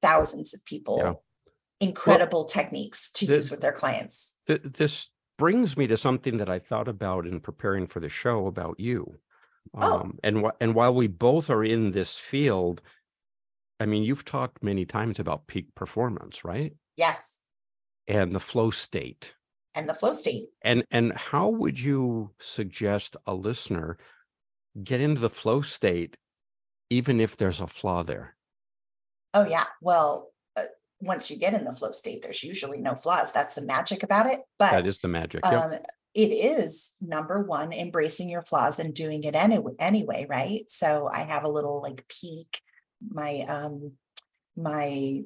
thousands 0.00 0.52
of 0.54 0.64
people 0.64 0.98
Yeah. 0.98 1.14
incredible 1.80 2.44
techniques 2.46 3.10
to 3.12 3.26
the- 3.26 3.36
use 3.36 3.50
with 3.50 3.60
their 3.60 3.72
clients. 3.72 4.36
Th- 4.46 4.60
this 4.62 5.11
brings 5.38 5.76
me 5.76 5.86
to 5.86 5.96
something 5.96 6.38
that 6.38 6.48
I 6.48 6.58
thought 6.58 6.88
about 6.88 7.26
in 7.26 7.40
preparing 7.40 7.86
for 7.86 8.00
the 8.00 8.08
show 8.08 8.46
about 8.46 8.78
you. 8.78 9.18
Oh. 9.74 10.00
Um, 10.00 10.18
and 10.22 10.44
wh- 10.44 10.56
and 10.60 10.74
while 10.74 10.94
we 10.94 11.06
both 11.06 11.50
are 11.50 11.64
in 11.64 11.92
this 11.92 12.16
field, 12.16 12.82
I 13.80 13.86
mean, 13.86 14.02
you've 14.02 14.24
talked 14.24 14.62
many 14.62 14.84
times 14.84 15.18
about 15.18 15.46
peak 15.46 15.74
performance, 15.74 16.44
right? 16.44 16.74
Yes. 16.96 17.40
And 18.08 18.32
the 18.32 18.40
flow 18.40 18.70
state. 18.70 19.34
And 19.74 19.88
the 19.88 19.94
flow 19.94 20.12
state. 20.12 20.48
And 20.62 20.84
and 20.90 21.12
how 21.12 21.48
would 21.48 21.80
you 21.80 22.32
suggest 22.38 23.16
a 23.26 23.34
listener 23.34 23.96
get 24.82 25.00
into 25.00 25.20
the 25.20 25.30
flow 25.30 25.62
state, 25.62 26.16
even 26.90 27.20
if 27.20 27.36
there's 27.36 27.60
a 27.60 27.66
flaw 27.66 28.02
there? 28.02 28.36
Oh, 29.34 29.46
yeah. 29.46 29.64
Well, 29.80 30.31
once 31.02 31.30
you 31.30 31.36
get 31.36 31.52
in 31.52 31.64
the 31.64 31.72
flow 31.74 31.90
state, 31.90 32.22
there's 32.22 32.44
usually 32.44 32.80
no 32.80 32.94
flaws. 32.94 33.32
That's 33.32 33.56
the 33.56 33.62
magic 33.62 34.04
about 34.04 34.26
it. 34.26 34.40
But 34.58 34.70
That 34.70 34.86
is 34.86 35.00
the 35.00 35.08
magic. 35.08 35.44
Yep. 35.44 35.52
um, 35.52 35.72
it 36.14 36.28
is 36.28 36.92
number 37.00 37.42
one, 37.42 37.72
embracing 37.72 38.28
your 38.28 38.42
flaws 38.42 38.78
and 38.78 38.94
doing 38.94 39.24
it 39.24 39.34
anyway, 39.34 39.72
anyway, 39.78 40.26
right? 40.28 40.64
So 40.68 41.08
I 41.12 41.20
have 41.24 41.44
a 41.44 41.50
little 41.50 41.82
like 41.82 42.06
peak. 42.08 42.60
My 43.10 43.40
um 43.48 43.92
my 44.56 45.22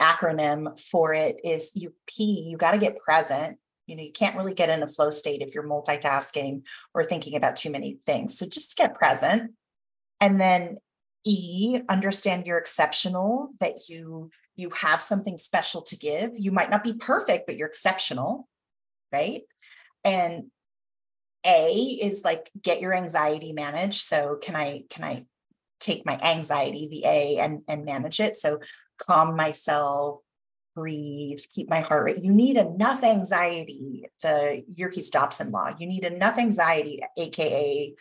acronym 0.00 0.78
for 0.80 1.14
it 1.14 1.36
is 1.44 1.70
you 1.74 1.94
P, 2.08 2.48
you 2.48 2.56
got 2.56 2.72
to 2.72 2.78
get 2.78 2.98
present. 2.98 3.58
You 3.86 3.96
know, 3.96 4.02
you 4.02 4.12
can't 4.12 4.36
really 4.36 4.54
get 4.54 4.70
in 4.70 4.82
a 4.82 4.88
flow 4.88 5.10
state 5.10 5.42
if 5.42 5.54
you're 5.54 5.68
multitasking 5.68 6.62
or 6.94 7.04
thinking 7.04 7.36
about 7.36 7.56
too 7.56 7.70
many 7.70 7.98
things. 8.06 8.36
So 8.36 8.48
just 8.48 8.76
get 8.76 8.94
present. 8.94 9.52
And 10.20 10.40
then 10.40 10.78
E, 11.24 11.80
understand 11.88 12.46
you're 12.46 12.58
exceptional, 12.58 13.50
that 13.60 13.88
you 13.88 14.30
you 14.56 14.70
have 14.70 15.02
something 15.02 15.38
special 15.38 15.82
to 15.82 15.96
give. 15.96 16.32
You 16.34 16.52
might 16.52 16.70
not 16.70 16.84
be 16.84 16.94
perfect, 16.94 17.46
but 17.46 17.56
you're 17.56 17.68
exceptional, 17.68 18.48
right? 19.12 19.42
And 20.04 20.50
A 21.46 21.72
is 21.74 22.24
like 22.24 22.50
get 22.60 22.80
your 22.80 22.94
anxiety 22.94 23.52
managed. 23.52 24.02
So 24.04 24.36
can 24.40 24.56
I 24.56 24.84
can 24.90 25.04
I 25.04 25.26
take 25.80 26.06
my 26.06 26.18
anxiety, 26.22 26.88
the 26.90 27.04
A, 27.04 27.38
and 27.38 27.62
and 27.68 27.84
manage 27.84 28.20
it. 28.20 28.36
So 28.36 28.60
calm 28.98 29.36
myself, 29.36 30.20
breathe, 30.74 31.40
keep 31.54 31.68
my 31.68 31.80
heart 31.80 32.04
rate. 32.04 32.24
You 32.24 32.32
need 32.32 32.56
enough 32.56 33.02
anxiety, 33.02 34.06
the 34.22 34.64
Yerkes 34.74 35.10
Dodson 35.10 35.50
law. 35.50 35.74
You 35.78 35.86
need 35.86 36.04
enough 36.04 36.38
anxiety, 36.38 37.00
aka 37.18 37.94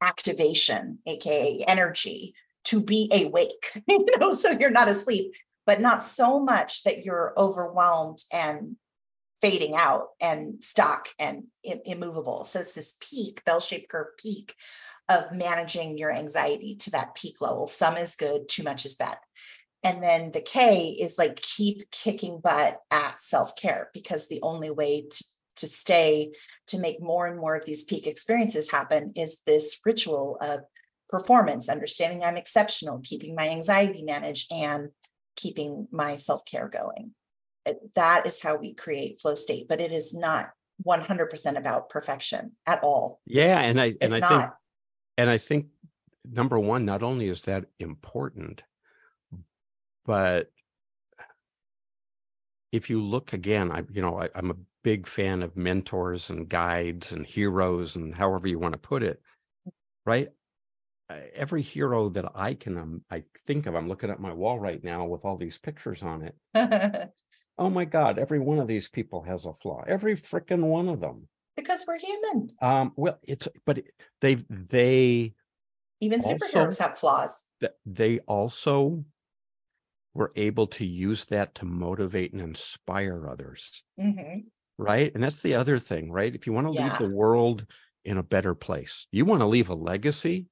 activation, 0.00 0.98
aka 1.06 1.64
energy, 1.66 2.34
to 2.66 2.80
be 2.80 3.10
awake, 3.12 3.82
you 3.88 4.06
know, 4.18 4.32
so 4.32 4.50
you're 4.50 4.70
not 4.70 4.88
asleep, 4.88 5.34
but 5.64 5.80
not 5.80 6.02
so 6.02 6.38
much 6.38 6.84
that 6.84 7.04
you're 7.04 7.32
overwhelmed 7.36 8.22
and 8.32 8.76
fading 9.42 9.74
out 9.74 10.08
and 10.20 10.62
stuck 10.62 11.08
and 11.18 11.44
immovable. 11.62 12.44
So 12.44 12.60
it's 12.60 12.72
this 12.72 12.94
peak, 13.00 13.44
bell 13.44 13.60
shaped 13.60 13.90
curve 13.90 14.16
peak 14.18 14.54
of 15.08 15.32
managing 15.32 15.98
your 15.98 16.10
anxiety 16.10 16.74
to 16.76 16.90
that 16.90 17.14
peak 17.14 17.40
level. 17.40 17.66
Some 17.66 17.96
is 17.96 18.16
good, 18.16 18.48
too 18.48 18.62
much 18.62 18.84
is 18.86 18.96
bad. 18.96 19.18
And 19.82 20.02
then 20.02 20.32
the 20.32 20.40
K 20.40 20.96
is 21.00 21.18
like 21.18 21.40
keep 21.40 21.90
kicking 21.90 22.40
butt 22.42 22.80
at 22.90 23.22
self 23.22 23.54
care 23.54 23.90
because 23.94 24.26
the 24.26 24.40
only 24.42 24.70
way 24.70 25.06
to, 25.08 25.24
to 25.56 25.66
stay, 25.66 26.32
to 26.68 26.78
make 26.78 27.00
more 27.00 27.26
and 27.26 27.38
more 27.38 27.54
of 27.54 27.64
these 27.64 27.84
peak 27.84 28.06
experiences 28.06 28.70
happen 28.70 29.12
is 29.14 29.38
this 29.46 29.80
ritual 29.84 30.38
of 30.40 30.60
performance, 31.08 31.68
understanding 31.68 32.22
I'm 32.22 32.36
exceptional, 32.36 33.00
keeping 33.02 33.34
my 33.34 33.48
anxiety 33.48 34.02
managed, 34.02 34.52
and 34.52 34.90
keeping 35.36 35.88
my 35.90 36.16
self 36.16 36.44
care 36.44 36.68
going. 36.68 37.12
That 37.94 38.26
is 38.26 38.40
how 38.40 38.56
we 38.56 38.74
create 38.74 39.20
flow 39.20 39.34
state, 39.34 39.66
but 39.68 39.80
it 39.80 39.92
is 39.92 40.14
not 40.14 40.50
100% 40.86 41.56
about 41.56 41.88
perfection 41.88 42.52
at 42.66 42.82
all. 42.82 43.20
Yeah. 43.26 43.60
And 43.60 43.80
I, 43.80 43.86
and 44.00 44.14
It's 44.14 44.16
I 44.16 44.28
think, 44.28 44.30
not. 44.30 44.56
and 45.18 45.30
I 45.30 45.38
think 45.38 45.66
number 46.30 46.58
one, 46.58 46.84
not 46.84 47.02
only 47.02 47.28
is 47.28 47.42
that 47.42 47.66
important, 47.78 48.62
but 50.04 50.50
if 52.72 52.90
you 52.90 53.02
look 53.02 53.32
again, 53.32 53.72
I, 53.72 53.82
you 53.90 54.02
know, 54.02 54.20
I, 54.20 54.28
I'm 54.34 54.50
a 54.50 54.56
big 54.84 55.06
fan 55.06 55.42
of 55.42 55.56
mentors 55.56 56.30
and 56.30 56.48
guides 56.48 57.10
and 57.10 57.26
heroes 57.26 57.96
and 57.96 58.14
however 58.14 58.46
you 58.46 58.58
want 58.58 58.72
to 58.72 58.78
put 58.78 59.02
it, 59.02 59.20
right? 60.04 60.28
Every 61.08 61.62
hero 61.62 62.08
that 62.10 62.32
I 62.34 62.54
can, 62.54 62.76
um, 62.76 63.04
I 63.10 63.22
think 63.46 63.66
of, 63.66 63.74
I'm 63.76 63.88
looking 63.88 64.10
at 64.10 64.18
my 64.18 64.32
wall 64.32 64.58
right 64.58 64.82
now 64.82 65.04
with 65.06 65.24
all 65.24 65.36
these 65.36 65.58
pictures 65.58 66.02
on 66.02 66.22
it. 66.54 67.10
Oh 67.58 67.70
my 67.70 67.86
God, 67.86 68.18
every 68.18 68.38
one 68.38 68.58
of 68.58 68.68
these 68.68 68.86
people 68.90 69.22
has 69.22 69.46
a 69.46 69.52
flaw. 69.54 69.82
Every 69.86 70.14
freaking 70.14 70.64
one 70.64 70.90
of 70.90 71.00
them. 71.00 71.26
because 71.56 71.86
we're 71.88 71.96
human. 71.98 72.50
Um, 72.60 72.92
well, 72.96 73.18
it's 73.22 73.48
but 73.64 73.80
they 74.20 74.44
they 74.50 75.32
Even 76.02 76.20
Also- 76.20 76.34
superheroes 76.36 76.78
have 76.78 76.98
flaws. 76.98 77.44
th- 77.60 77.72
they 77.86 78.18
also 78.20 79.06
were 80.12 80.30
able 80.36 80.66
to 80.66 80.84
use 80.84 81.24
that 81.26 81.54
to 81.54 81.64
motivate 81.64 82.34
and 82.34 82.42
inspire 82.42 83.26
others, 83.26 83.82
Mhm. 83.98 84.48
right? 84.76 85.10
And 85.14 85.24
that's 85.24 85.40
the 85.40 85.54
other 85.54 85.78
thing, 85.78 86.12
right? 86.12 86.34
If 86.34 86.46
you 86.46 86.52
want 86.52 86.66
to 86.66 86.74
leave 86.74 86.98
the 86.98 87.08
world 87.08 87.64
in 88.04 88.18
a 88.18 88.22
better 88.22 88.54
place, 88.54 89.06
you 89.12 89.24
want 89.24 89.40
to 89.40 89.46
leave 89.46 89.70
a 89.70 89.74
legacy 89.74 90.44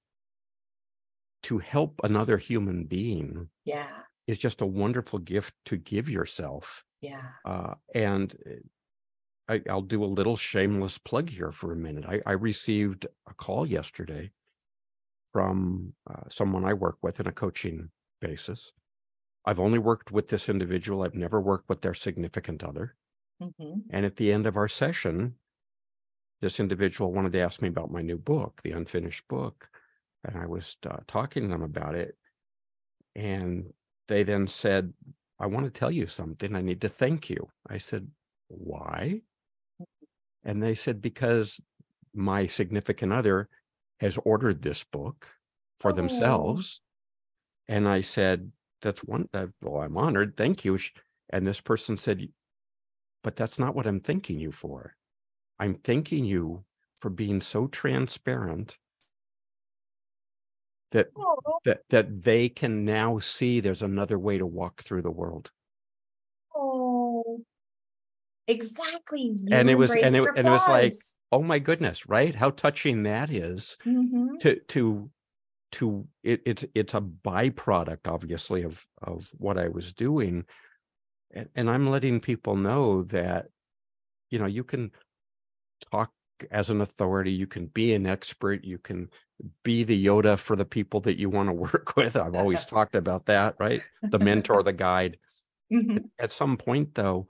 to 1.45 1.59
help 1.59 2.01
another 2.05 2.39
human 2.39 2.85
being 2.85 3.51
Yeah. 3.65 4.03
is 4.27 4.39
just 4.39 4.61
a 4.61 4.67
wonderful 4.67 5.19
gift 5.19 5.55
to 5.67 5.77
give 5.77 6.09
yourself. 6.09 6.85
Yeah. 7.01 7.33
Uh, 7.45 7.75
and 7.95 8.35
uh, 8.47 9.53
I, 9.55 9.63
I'll 9.69 9.83
do 9.83 10.03
a 10.03 10.07
little 10.07 10.37
shameless 10.37 10.99
plug 10.99 11.31
here 11.31 11.53
for 11.53 11.73
a 11.73 11.77
minute. 11.77 12.05
I, 12.07 12.23
I 12.27 12.33
received 12.33 13.07
a 13.29 13.35
call 13.35 13.67
yesterday 13.67 14.33
from 15.33 15.95
uh, 16.09 16.29
someone 16.29 16.65
I 16.65 16.75
work 16.75 16.99
with 17.03 17.21
in 17.21 17.27
a 17.27 17.33
coaching 17.33 17.91
basis. 18.21 18.73
I've 19.45 19.61
only 19.61 19.79
worked 19.79 20.11
with 20.11 20.29
this 20.29 20.49
individual. 20.49 21.03
I've 21.03 21.15
never 21.15 21.41
worked 21.41 21.69
with 21.69 21.83
their 21.83 21.95
significant 21.95 22.65
other. 22.65 22.97
Mhm. 23.43 23.83
And 23.91 24.07
at 24.07 24.17
the 24.17 24.33
end 24.33 24.47
of 24.47 24.57
our 24.57 24.69
session, 24.69 25.37
this 26.41 26.61
individual 26.61 27.13
wanted 27.13 27.33
to 27.33 27.41
ask 27.41 27.61
me 27.61 27.69
about 27.69 27.91
my 27.91 28.01
new 28.03 28.19
book, 28.19 28.63
the 28.63 28.73
unfinished 28.73 29.27
book. 29.29 29.69
And 30.25 30.39
I 30.39 30.47
was 30.47 30.77
uh, 30.89 30.99
talking 31.07 31.45
to 31.45 31.49
them 31.49 31.63
about 31.63 31.95
it. 31.95 32.17
And 33.15 33.73
they 34.09 34.23
then 34.23 34.47
said, 34.47 34.93
I 35.39 35.47
want 35.47 35.67
to 35.67 35.71
tell 35.71 35.91
you 35.91 36.07
something. 36.07 36.55
I 36.55 36.61
need 36.63 36.81
to 36.83 36.89
thank 36.89 37.31
you. 37.31 37.49
I 37.69 37.79
said, 37.79 38.09
Why? 38.49 39.23
And 40.45 40.63
they 40.63 40.75
said, 40.75 41.01
Because 41.01 41.61
my 42.15 42.47
significant 42.47 43.13
other 43.13 43.49
has 44.01 44.19
ordered 44.25 44.63
this 44.63 44.85
book 44.85 45.29
for 45.79 45.93
Oh. 45.93 45.95
themselves. 45.95 46.81
And 47.69 47.89
I 47.89 48.01
said, 48.01 48.53
That's 48.83 49.03
one, 49.05 49.29
uh, 49.35 49.47
well, 49.63 49.83
I'm 49.83 49.97
honored. 49.97 50.37
Thank 50.37 50.65
you. 50.65 50.79
And 51.31 51.47
this 51.47 51.61
person 51.61 51.97
said, 51.97 52.29
But 53.23 53.37
that's 53.37 53.59
not 53.59 53.75
what 53.75 53.87
I'm 53.87 54.01
thanking 54.01 54.39
you 54.39 54.53
for. 54.53 54.97
I'm 55.59 55.75
thanking 55.77 56.25
you 56.25 56.65
for 56.99 57.11
being 57.11 57.41
so 57.41 57.67
transparent 57.67 58.79
that 60.93 61.09
Oh, 61.17 61.59
that 61.65 61.83
that 61.91 62.23
they 62.23 62.49
can 62.49 62.85
now 62.85 63.19
see 63.19 63.61
there's 63.61 63.83
another 63.83 64.19
way 64.19 64.39
to 64.39 64.47
walk 64.47 64.83
through 64.83 65.03
the 65.03 65.11
world. 65.11 65.51
oh. 66.55 67.45
Exactly. 68.47 69.37
And 69.51 69.71
it 69.71 69.77
was- 69.77 69.91
and 69.95 70.15
it- 70.17 70.31
and 70.37 70.47
it 70.49 70.51
was 70.51 70.69
like. 70.69 70.93
Oh 71.33 71.43
my 71.43 71.59
goodness, 71.59 72.07
right? 72.09 72.33
How 72.35 72.51
touching 72.51 73.03
that 73.03 73.29
is 73.29 73.77
Mhm. 73.85 74.39
to 74.41 74.61
to 74.69 75.11
to 75.73 76.09
it, 76.23 76.43
it's 76.47 76.65
it's 76.75 76.95
a 76.95 77.01
byproduct 77.01 78.07
obviously 78.07 78.63
of 78.63 78.87
of 79.03 79.31
what 79.39 79.59
I 79.59 79.69
was 79.69 79.93
doing. 79.95 80.47
And, 81.33 81.51
and 81.57 81.71
I'm 81.71 81.89
letting 81.89 82.21
people 82.21 82.57
know 82.57 83.05
that 83.05 83.49
you 84.31 84.39
know 84.39 84.47
you 84.47 84.65
can 84.65 84.93
talk 85.91 86.13
as 86.51 86.71
an 86.71 86.81
authority, 86.81 87.33
you 87.33 87.47
can 87.47 87.67
be 87.67 87.95
an 87.95 88.07
expert, 88.07 88.65
you 88.65 88.79
can 88.79 89.09
be 89.63 89.85
the 89.85 90.07
Yoda 90.07 90.39
for 90.39 90.57
the 90.57 90.65
people 90.65 91.01
that 91.01 91.19
you 91.19 91.29
want 91.31 91.49
to 91.49 91.53
work 91.73 91.97
with. 91.97 92.17
I've 92.17 92.35
always 92.35 92.65
talked 92.67 92.97
about 92.97 93.27
that, 93.27 93.57
right? 93.59 93.83
The 94.03 94.19
mentor, 94.19 94.63
the 94.63 94.73
guide. 94.73 95.19
Mhm. 95.73 96.11
at 96.19 96.31
some 96.31 96.59
point 96.59 96.95
though 96.95 97.27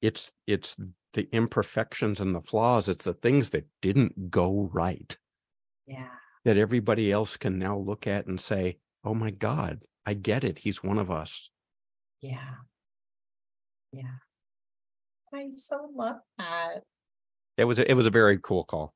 it's 0.00 0.30
it's 0.46 0.76
the 1.14 1.28
imperfections 1.32 2.20
and 2.20 2.32
the 2.32 2.40
flaws 2.40 2.88
it's 2.88 3.04
the 3.04 3.12
things 3.12 3.50
that 3.50 3.66
didn't 3.82 4.30
go 4.30 4.70
right 4.72 5.18
Yeah. 5.86 6.10
that 6.44 6.56
everybody 6.56 7.10
else 7.10 7.36
can 7.36 7.58
now 7.58 7.76
look 7.76 8.06
at 8.06 8.26
and 8.26 8.40
say 8.40 8.78
oh 9.02 9.14
my 9.14 9.30
god 9.32 9.84
i 10.06 10.14
get 10.14 10.44
it 10.44 10.58
he's 10.58 10.82
one 10.82 10.98
of 10.98 11.10
us 11.10 11.50
Yeah. 12.20 12.54
Yeah. 13.92 14.18
I 15.34 15.50
so 15.56 15.90
love 15.94 16.18
that. 16.38 16.84
It 17.56 17.64
was 17.64 17.78
a, 17.78 17.90
it 17.90 17.94
was 17.94 18.06
a 18.06 18.10
very 18.10 18.38
cool 18.42 18.64
call 18.64 18.94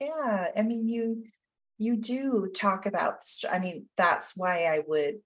Yeah, 0.00 0.48
I 0.56 0.62
mean, 0.62 0.88
you, 0.88 1.24
you 1.78 1.96
do 1.96 2.48
talk 2.54 2.86
about, 2.86 3.16
I 3.50 3.58
mean, 3.58 3.86
that's 3.96 4.36
why 4.36 4.64
I 4.64 4.80
would 4.86 5.16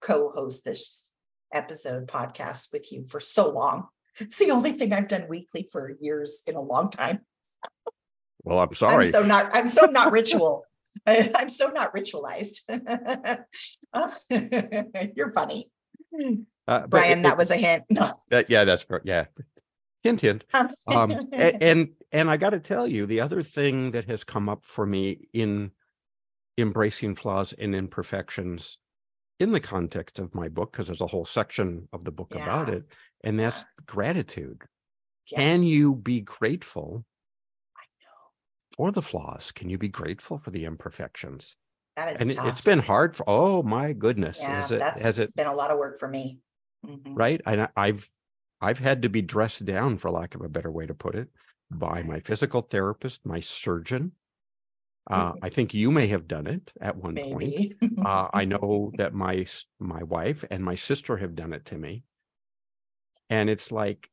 co-host 0.00 0.64
this 0.64 1.12
episode 1.52 2.06
podcast 2.06 2.68
with 2.72 2.90
you 2.92 3.06
for 3.08 3.20
so 3.20 3.50
long. 3.50 3.88
It's 4.18 4.38
the 4.38 4.50
only 4.50 4.72
thing 4.72 4.92
I've 4.92 5.08
done 5.08 5.26
weekly 5.28 5.68
for 5.72 5.92
years 6.00 6.42
in 6.46 6.54
a 6.54 6.60
long 6.60 6.90
time. 6.90 7.20
well 8.44 8.58
i'm 8.58 8.74
sorry 8.74 9.06
I'm 9.06 9.12
so 9.12 9.22
not, 9.22 9.50
I'm 9.54 9.66
so 9.66 9.86
not 9.86 10.12
ritual. 10.18 10.64
I- 11.06 11.30
I'm 11.38 11.48
so 11.48 11.68
not 11.68 11.94
ritualized. 11.94 12.60
You're 15.16 15.32
funny. 15.32 15.70
Uh, 16.68 16.86
Brian, 16.86 17.20
it- 17.20 17.22
that 17.22 17.38
was 17.38 17.50
a 17.50 17.56
hint. 17.56 17.84
No. 17.90 18.12
that- 18.30 18.50
yeah 18.50 18.64
that's 18.64 18.84
yeah 19.04 19.26
hint 20.02 20.20
hint. 20.20 20.44
Um 20.86 21.28
and 21.32 21.90
and 22.12 22.30
i 22.30 22.36
got 22.36 22.50
to 22.50 22.60
tell 22.60 22.86
you 22.86 23.06
the 23.06 23.20
other 23.20 23.42
thing 23.42 23.92
that 23.92 24.06
has 24.06 24.24
come 24.24 24.48
up 24.48 24.64
for 24.64 24.86
me 24.86 25.28
in 25.32 25.72
embracing 26.58 27.14
flaws 27.14 27.52
and 27.52 27.74
imperfections 27.74 28.78
in 29.38 29.52
the 29.52 29.60
context 29.60 30.18
of 30.18 30.34
my 30.34 30.48
book 30.48 30.72
because 30.72 30.86
there's 30.88 31.00
a 31.00 31.06
whole 31.06 31.24
section 31.24 31.88
of 31.92 32.04
the 32.04 32.12
book 32.12 32.34
about 32.34 32.68
it 32.68 32.84
and 33.24 33.38
that's 33.40 33.64
gratitude. 33.86 34.62
Yeah. 35.30 35.38
can 35.38 35.62
you 35.62 35.94
be 35.94 36.20
grateful 36.20 37.04
for 38.76 38.92
the 38.92 39.02
flaws? 39.02 39.52
Can 39.52 39.68
you 39.70 39.78
be 39.78 39.88
grateful 39.88 40.36
for 40.38 40.50
the 40.50 40.64
imperfections? 40.64 41.56
That 41.96 42.14
is 42.20 42.20
and 42.36 42.46
it's 42.48 42.60
been 42.60 42.78
hard 42.78 43.16
for 43.16 43.24
oh 43.26 43.62
my 43.62 43.92
goodness 43.92 44.38
Yeah, 44.40 44.60
has 44.60 44.70
it 44.72 44.78
that's 44.78 45.02
has 45.02 45.18
it 45.18 45.34
been 45.34 45.46
a 45.46 45.54
lot 45.54 45.70
of 45.70 45.78
work 45.78 45.98
for 45.98 46.08
me. 46.08 46.38
Mhm. 46.86 47.12
right? 47.14 47.40
And 47.46 47.62
I- 47.62 47.68
i've 47.76 48.08
i've 48.60 48.78
had 48.78 49.02
to 49.02 49.08
be 49.08 49.22
dressed 49.22 49.64
down 49.64 49.96
for 49.98 50.10
lack 50.10 50.34
of 50.34 50.42
a 50.42 50.48
better 50.48 50.70
way 50.70 50.86
to 50.86 50.94
put 50.94 51.14
it 51.14 51.28
by 51.70 52.02
my 52.02 52.20
physical 52.20 52.62
therapist 52.62 53.24
my 53.26 53.40
surgeon. 53.40 54.12
Uh, 55.10 55.34
Mhm. 55.34 55.38
i 55.42 55.48
think 55.50 55.74
you 55.74 55.90
may 55.90 56.06
have 56.08 56.28
done 56.28 56.46
it 56.46 56.72
at 56.80 56.96
one 56.96 57.20
point. 57.20 57.58
Uh, 58.04 58.28
i 58.32 58.44
know 58.46 58.92
that 58.96 59.14
my 59.14 59.46
my 59.78 60.02
wife 60.02 60.44
and 60.50 60.64
my 60.64 60.74
sister 60.76 61.18
have 61.18 61.34
done 61.36 61.52
it 61.52 61.64
to 61.66 61.78
me. 61.78 62.04
And 63.28 63.48
it's 63.48 63.70
like 63.70 64.10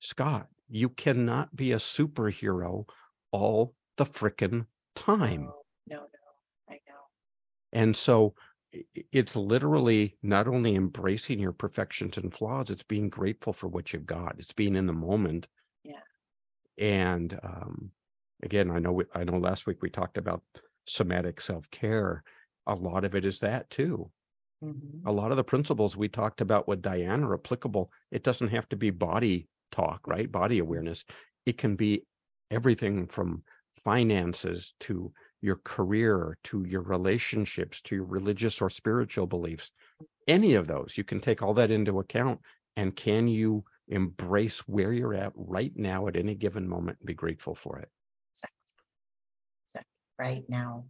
scott 0.00 0.48
you 0.68 0.88
cannot 0.88 1.56
be 1.56 1.72
a 1.72 1.76
superhero 1.78 2.88
all 3.32 3.74
the 3.96 4.04
frickin' 4.06 4.66
time. 4.94 5.48
Oh, 5.54 5.62
no, 5.86 5.96
no, 5.98 6.06
I 6.68 6.74
know. 6.88 7.00
And 7.72 7.96
so 7.96 8.34
it's 9.12 9.36
literally 9.36 10.16
not 10.22 10.46
only 10.46 10.74
embracing 10.76 11.40
your 11.40 11.52
perfections 11.52 12.16
and 12.16 12.32
flaws, 12.32 12.70
it's 12.70 12.82
being 12.82 13.08
grateful 13.08 13.52
for 13.52 13.68
what 13.68 13.92
you've 13.92 14.06
got. 14.06 14.36
It's 14.38 14.52
being 14.52 14.76
in 14.76 14.86
the 14.86 14.92
moment. 14.92 15.48
Yeah. 15.84 16.00
And 16.78 17.38
um, 17.42 17.90
again, 18.42 18.70
I 18.70 18.78
know 18.78 18.92
we- 18.92 19.04
I 19.14 19.24
know 19.24 19.38
last 19.38 19.66
week 19.66 19.82
we 19.82 19.90
talked 19.90 20.18
about 20.18 20.42
somatic 20.86 21.40
self-care. 21.40 22.22
A 22.66 22.74
lot 22.74 23.04
of 23.04 23.14
it 23.14 23.24
is 23.24 23.40
that 23.40 23.70
too. 23.70 24.10
Mhm. 24.62 25.02
A 25.06 25.12
lot 25.12 25.30
of 25.30 25.36
the 25.36 25.44
principles 25.44 25.96
we 25.96 26.08
talked 26.08 26.40
about 26.40 26.68
with 26.68 26.82
Diane 26.82 27.24
are 27.24 27.34
applicable. 27.34 27.90
It 28.10 28.22
doesn't 28.22 28.48
have 28.48 28.68
to 28.70 28.76
be 28.76 28.90
body 28.90 29.48
talk, 29.72 30.06
right? 30.06 30.30
Body 30.30 30.58
awareness. 30.58 31.04
It 31.46 31.58
can 31.58 31.76
be 31.76 32.04
everything 32.50 33.06
from 33.06 33.42
finances 33.72 34.74
to 34.80 35.12
your 35.40 35.60
career 35.64 36.36
to 36.44 36.64
your 36.64 36.82
relationships 36.82 37.80
to 37.80 37.96
your 37.96 38.04
religious 38.04 38.60
or 38.60 38.70
spiritual 38.70 39.26
beliefs 39.26 39.70
any 40.28 40.54
of 40.54 40.66
those 40.66 40.96
you 40.96 41.04
can 41.04 41.20
take 41.20 41.42
all 41.42 41.54
that 41.54 41.70
into 41.70 41.98
account 41.98 42.40
and 42.76 42.94
can 42.96 43.28
you 43.28 43.64
embrace 43.88 44.60
where 44.60 44.92
you're 44.92 45.14
at 45.14 45.32
right 45.34 45.72
now 45.74 46.06
at 46.06 46.16
any 46.16 46.34
given 46.34 46.68
moment 46.68 46.98
and 47.00 47.06
be 47.06 47.14
grateful 47.14 47.54
for 47.54 47.78
it 47.78 47.88
right 50.20 50.44
now. 50.48 50.84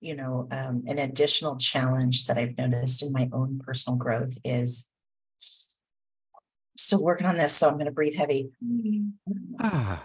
You 0.00 0.16
know, 0.16 0.48
um, 0.50 0.84
an 0.86 0.98
additional 0.98 1.56
challenge 1.56 2.26
that 2.26 2.36
I've 2.36 2.58
noticed 2.58 3.02
in 3.02 3.12
my 3.12 3.30
own 3.32 3.60
personal 3.64 3.96
growth 3.96 4.36
is 4.44 4.90
still 6.76 7.02
working 7.02 7.26
on 7.26 7.36
this, 7.36 7.56
so 7.56 7.70
I'm 7.70 7.78
gonna 7.78 7.92
breathe 7.92 8.16
heavy. 8.16 8.50
ah 9.60 10.02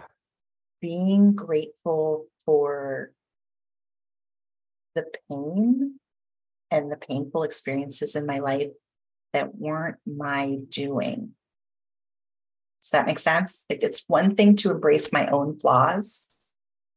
Being 0.80 1.34
grateful 1.34 2.26
for 2.46 3.12
the 4.94 5.04
pain 5.30 5.98
and 6.70 6.90
the 6.90 6.96
painful 6.96 7.42
experiences 7.42 8.16
in 8.16 8.26
my 8.26 8.38
life 8.38 8.70
that 9.32 9.54
weren't 9.54 9.96
my 10.06 10.58
doing. 10.68 11.32
Does 12.82 12.90
that 12.90 13.06
make 13.06 13.18
sense? 13.18 13.64
Like 13.70 13.82
it's 13.82 14.04
one 14.08 14.34
thing 14.34 14.56
to 14.56 14.70
embrace 14.70 15.12
my 15.12 15.26
own 15.28 15.58
flaws, 15.58 16.30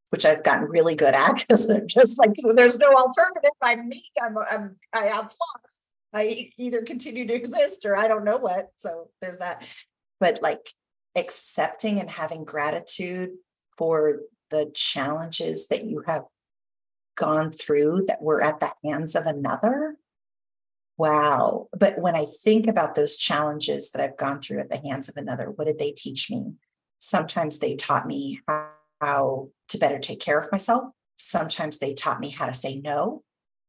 which 0.09 0.25
I've 0.25 0.43
gotten 0.43 0.67
really 0.67 0.95
good 0.95 1.13
at 1.13 1.35
because 1.47 1.69
I'm 1.69 1.87
just 1.87 2.17
like 2.17 2.31
there's 2.55 2.79
no 2.79 2.87
alternative. 2.93 3.51
I'm 3.61 3.89
me. 3.89 4.03
I'm, 4.21 4.35
I'm 4.49 4.75
I 4.93 5.05
have 5.05 5.25
flaws. 5.25 5.75
I 6.13 6.49
either 6.57 6.81
continue 6.81 7.27
to 7.27 7.33
exist 7.33 7.85
or 7.85 7.97
I 7.97 8.07
don't 8.07 8.23
know 8.23 8.37
what. 8.37 8.69
So 8.77 9.09
there's 9.21 9.39
that. 9.39 9.67
But 10.19 10.41
like 10.41 10.71
accepting 11.15 11.99
and 11.99 12.09
having 12.09 12.45
gratitude 12.45 13.31
for 13.77 14.21
the 14.49 14.71
challenges 14.73 15.67
that 15.67 15.83
you 15.83 16.03
have 16.07 16.23
gone 17.15 17.51
through 17.51 18.05
that 18.07 18.21
were 18.21 18.41
at 18.41 18.59
the 18.59 18.71
hands 18.83 19.15
of 19.15 19.25
another. 19.25 19.95
Wow. 20.97 21.67
But 21.77 21.99
when 21.99 22.15
I 22.15 22.25
think 22.25 22.67
about 22.67 22.95
those 22.95 23.17
challenges 23.17 23.91
that 23.91 24.01
I've 24.01 24.17
gone 24.17 24.41
through 24.41 24.59
at 24.59 24.69
the 24.69 24.77
hands 24.77 25.09
of 25.09 25.17
another, 25.17 25.51
what 25.51 25.65
did 25.67 25.79
they 25.79 25.91
teach 25.91 26.29
me? 26.29 26.53
Sometimes 26.99 27.59
they 27.59 27.75
taught 27.75 28.07
me 28.07 28.39
how, 29.01 29.49
to 29.67 29.77
better 29.77 29.99
take 29.99 30.19
care 30.19 30.39
of 30.39 30.51
myself. 30.51 30.85
Sometimes 31.15 31.79
they 31.79 31.93
taught 31.93 32.19
me 32.19 32.29
how 32.29 32.45
to 32.45 32.53
say 32.53 32.79
no. 32.79 33.23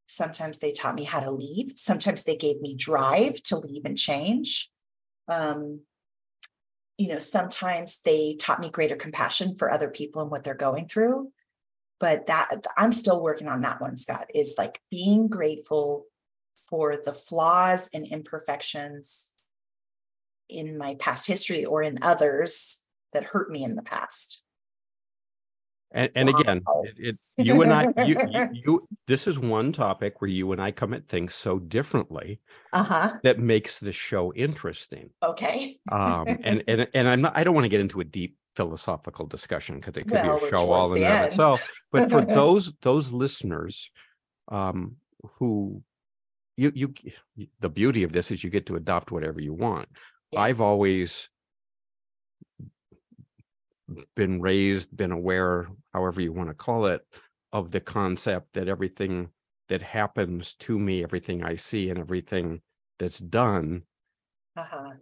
Sometimes 0.06 0.60
they 0.60 0.72
taught 0.72 0.94
me 0.94 1.04
how 1.04 1.20
to 1.20 1.30
leave. 1.30 1.72
Sometimes 1.74 2.24
they 2.24 2.36
gave 2.36 2.60
me 2.60 2.74
drive 2.74 3.42
to 3.44 3.56
leave 3.56 3.84
and 3.84 3.98
change. 3.98 4.70
Um, 5.28 5.80
you 6.96 7.08
know, 7.08 7.18
sometimes 7.18 8.00
they 8.02 8.36
taught 8.38 8.60
me 8.60 8.70
greater 8.70 8.96
compassion 8.96 9.56
for 9.56 9.70
other 9.70 9.90
people 9.90 10.22
and 10.22 10.30
what 10.30 10.44
they're 10.44 10.54
going 10.54 10.88
through. 10.88 11.32
But 11.98 12.26
that 12.26 12.64
I'm 12.76 12.92
still 12.92 13.22
working 13.22 13.48
on 13.48 13.62
that 13.62 13.80
one, 13.80 13.96
Scott, 13.96 14.26
is 14.34 14.56
like 14.58 14.80
being 14.90 15.28
grateful 15.28 16.06
for 16.68 16.96
the 16.96 17.12
flaws 17.12 17.88
and 17.94 18.06
imperfections 18.06 19.28
in 20.48 20.76
my 20.76 20.94
past 20.96 21.26
history 21.26 21.64
or 21.64 21.82
in 21.82 21.98
others 22.02 22.84
that 23.12 23.24
hurt 23.24 23.50
me 23.50 23.64
in 23.64 23.76
the 23.76 23.82
past. 23.82 24.42
And, 25.96 26.10
and 26.14 26.28
again 26.28 26.62
it, 26.84 26.94
it 26.98 27.16
you 27.44 27.62
and 27.62 27.72
i 27.72 27.88
you, 28.04 28.16
you 28.30 28.48
you 28.52 28.88
this 29.06 29.26
is 29.26 29.38
one 29.38 29.72
topic 29.72 30.20
where 30.20 30.30
you 30.30 30.52
and 30.52 30.60
i 30.62 30.70
come 30.70 30.94
at 30.94 31.08
things 31.08 31.34
so 31.34 31.58
differently 31.58 32.40
Uh-huh. 32.72 33.14
that 33.22 33.38
makes 33.38 33.80
the 33.80 33.92
show 33.92 34.32
interesting. 34.34 35.10
Okay. 35.22 35.78
um 35.90 36.26
and 36.44 36.62
and 36.68 36.86
and 36.94 37.08
i'm 37.08 37.22
not 37.22 37.36
i 37.36 37.42
don't 37.42 37.54
want 37.54 37.64
to 37.64 37.68
get 37.68 37.80
into 37.80 38.00
a 38.00 38.04
deep 38.04 38.36
philosophical 38.54 39.26
discussion 39.26 39.76
because 39.76 39.96
it 39.96 40.04
could 40.04 40.22
Well, 40.22 40.38
be 40.38 40.46
a 40.46 40.50
show 40.50 40.70
all 40.72 40.94
in 40.94 41.02
and 41.02 41.12
of 41.12 41.22
itself. 41.28 41.60
But 41.92 42.10
for 42.10 42.20
those 42.40 42.72
those 42.82 43.12
listeners 43.12 43.90
um 44.48 44.96
who 45.38 45.82
you 46.56 46.72
you 46.74 46.94
the 47.60 47.68
beauty 47.68 48.02
of 48.02 48.12
this 48.12 48.30
is 48.30 48.42
you 48.42 48.50
get 48.50 48.66
to 48.66 48.76
adopt 48.76 49.10
whatever 49.10 49.40
you 49.40 49.52
want. 49.52 49.88
I've 50.36 50.60
always 50.60 51.28
been 54.14 54.40
raised 54.40 54.94
been 54.96 55.12
aware 55.12 55.66
however 55.92 56.20
you 56.20 56.32
want 56.32 56.48
to 56.48 56.54
call 56.54 56.86
it 56.86 57.02
of 57.52 57.70
the 57.70 57.80
concept 57.80 58.52
that 58.54 58.68
everything 58.68 59.28
that 59.68 59.82
happens 59.82 60.54
to 60.54 60.78
me 60.78 61.02
everything 61.02 61.42
i 61.44 61.54
see 61.54 61.88
and 61.90 61.98
everything 61.98 62.60
that's 62.98 63.18
done 63.18 63.82
Uh-huh. 64.56 64.92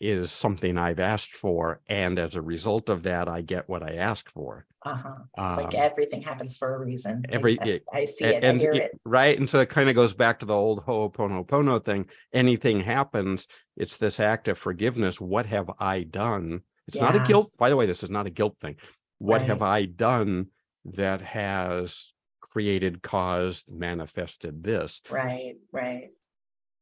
is 0.00 0.30
something 0.30 0.76
I've 0.76 1.00
asked 1.00 1.32
for, 1.34 1.80
and 1.88 2.18
as 2.18 2.36
a 2.36 2.42
result 2.42 2.90
of 2.90 3.04
that, 3.04 3.26
I 3.30 3.40
get 3.40 3.66
what 3.66 3.82
I 3.82 3.94
ask 3.94 4.28
for. 4.30 4.66
Uh-huh. 4.84 5.14
Um, 5.38 5.56
Like 5.56 5.74
everything 5.74 6.20
happens 6.20 6.58
for 6.58 6.74
a 6.74 6.78
reason. 6.78 7.24
Every- 7.30 7.58
I, 7.62 7.64
it- 7.66 7.84
I 7.90 8.04
see 8.04 8.26
it, 8.26 8.44
I 8.44 8.52
hear 8.58 8.72
it- 8.72 8.82
it. 8.82 9.00
right, 9.06 9.38
and 9.38 9.48
so 9.48 9.60
it 9.60 9.70
kind 9.70 9.88
of 9.88 9.94
goes 9.94 10.14
back 10.14 10.40
to 10.40 10.46
the 10.46 10.52
old 10.54 10.84
Ho'oponopono 10.84 11.82
thing. 11.82 12.10
Anything 12.34 12.80
happens, 12.80 13.46
it's 13.78 13.96
this 13.96 14.20
act 14.20 14.48
of 14.48 14.58
forgiveness. 14.58 15.18
What 15.18 15.46
have 15.46 15.70
I 15.78 16.02
done? 16.02 16.60
It's 16.88 16.96
not 17.00 17.16
a 17.16 17.20
guilt. 17.26 17.52
By 17.58 17.68
the 17.68 17.76
way, 17.76 17.86
this 17.86 18.02
is 18.02 18.10
not 18.10 18.26
a 18.26 18.30
guilt 18.30 18.56
thing. 18.60 18.76
What 19.18 19.42
have 19.42 19.62
I 19.62 19.84
done 19.86 20.48
that 20.84 21.20
has 21.22 22.12
created, 22.40 23.02
caused, 23.02 23.72
manifested 23.72 24.62
this? 24.62 25.00
Right, 25.10 25.54
right. 25.72 26.06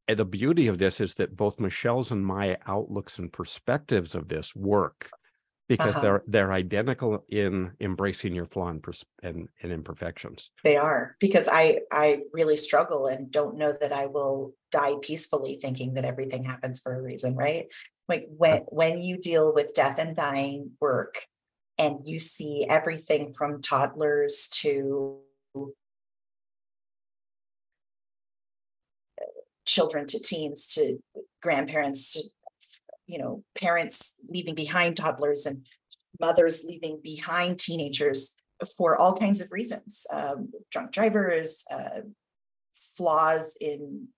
and 0.06 0.18
the 0.18 0.24
beauty 0.24 0.66
of 0.66 0.76
this 0.78 1.00
is 1.00 1.14
that 1.14 1.34
both 1.36 1.58
Michelle's 1.58 2.10
and 2.10 2.24
my 2.26 2.58
outlooks 2.66 3.18
and 3.18 3.32
perspectives 3.32 4.14
of 4.14 4.28
this 4.28 4.54
work 4.54 5.10
because 5.66 5.92
Uh-huh. 5.96 6.00
they're 6.02 6.22
they're 6.26 6.52
identical 6.52 7.24
in 7.30 7.72
embracing 7.80 8.34
your 8.34 8.44
flaw 8.44 8.68
and, 8.68 8.82
pers- 8.82 9.06
and, 9.22 9.48
and 9.62 9.72
imperfections. 9.72 10.50
They 10.62 10.76
are 10.76 11.16
because 11.20 11.48
I 11.50 11.80
I 11.90 12.20
really 12.34 12.58
struggle 12.58 13.06
and 13.06 13.30
don't 13.30 13.56
know 13.56 13.72
that 13.80 13.90
I 13.92 14.04
will 14.06 14.54
die 14.70 14.96
peacefully 15.00 15.58
thinking 15.62 15.94
that 15.94 16.04
everything 16.04 16.44
happens 16.44 16.80
for 16.80 16.94
a 16.94 17.00
reason, 17.00 17.34
right? 17.34 17.72
Like 18.08 18.26
when 18.28 18.60
when 18.68 19.00
you 19.00 19.16
deal 19.16 19.54
with 19.54 19.74
death 19.74 19.98
and 19.98 20.14
dying 20.14 20.72
work 20.80 21.26
and 21.78 22.06
you 22.06 22.18
see 22.18 22.66
everything 22.68 23.32
from 23.32 23.62
toddlers 23.62 24.48
to 24.48 25.20
children 29.64 30.06
to 30.06 30.18
teens 30.20 30.74
to 30.74 30.98
grandparents 31.42 32.12
to 32.12 32.22
you 33.06 33.18
know 33.18 33.42
parents 33.58 34.16
leaving 34.28 34.54
behind 34.54 34.96
toddlers 34.96 35.46
and 35.46 35.66
mothers 36.20 36.64
leaving 36.64 37.00
behind 37.02 37.58
teenagers 37.58 38.34
for 38.76 38.96
all 38.96 39.16
kinds 39.16 39.40
of 39.40 39.50
reasons 39.50 40.06
um, 40.12 40.50
drunk 40.70 40.92
drivers 40.92 41.64
uh, 41.70 42.00
flaws 42.96 43.56
in 43.60 44.08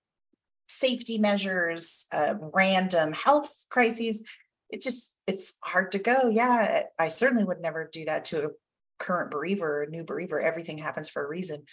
safety 0.68 1.18
measures 1.18 2.06
uh, 2.12 2.34
random 2.52 3.12
health 3.12 3.66
crises 3.70 4.26
it 4.68 4.82
just 4.82 5.14
it's 5.26 5.54
hard 5.62 5.92
to 5.92 5.98
go. 5.98 6.28
Yeah 6.28 6.84
i 6.98 7.08
certainly 7.08 7.44
would 7.44 7.60
never 7.60 7.88
do 7.92 8.04
that 8.06 8.24
to 8.26 8.46
a 8.46 8.50
current 8.98 9.30
bereaver 9.30 9.80
or 9.80 9.82
a 9.82 9.90
new 9.90 10.04
bereaver 10.04 10.40
everything 10.40 10.78
happens 10.78 11.08
for 11.08 11.24
a 11.24 11.28
reason. 11.28 11.64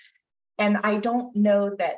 And 0.60 0.78
i 0.78 0.98
don't 0.98 1.36
know 1.36 1.76
that 1.80 1.98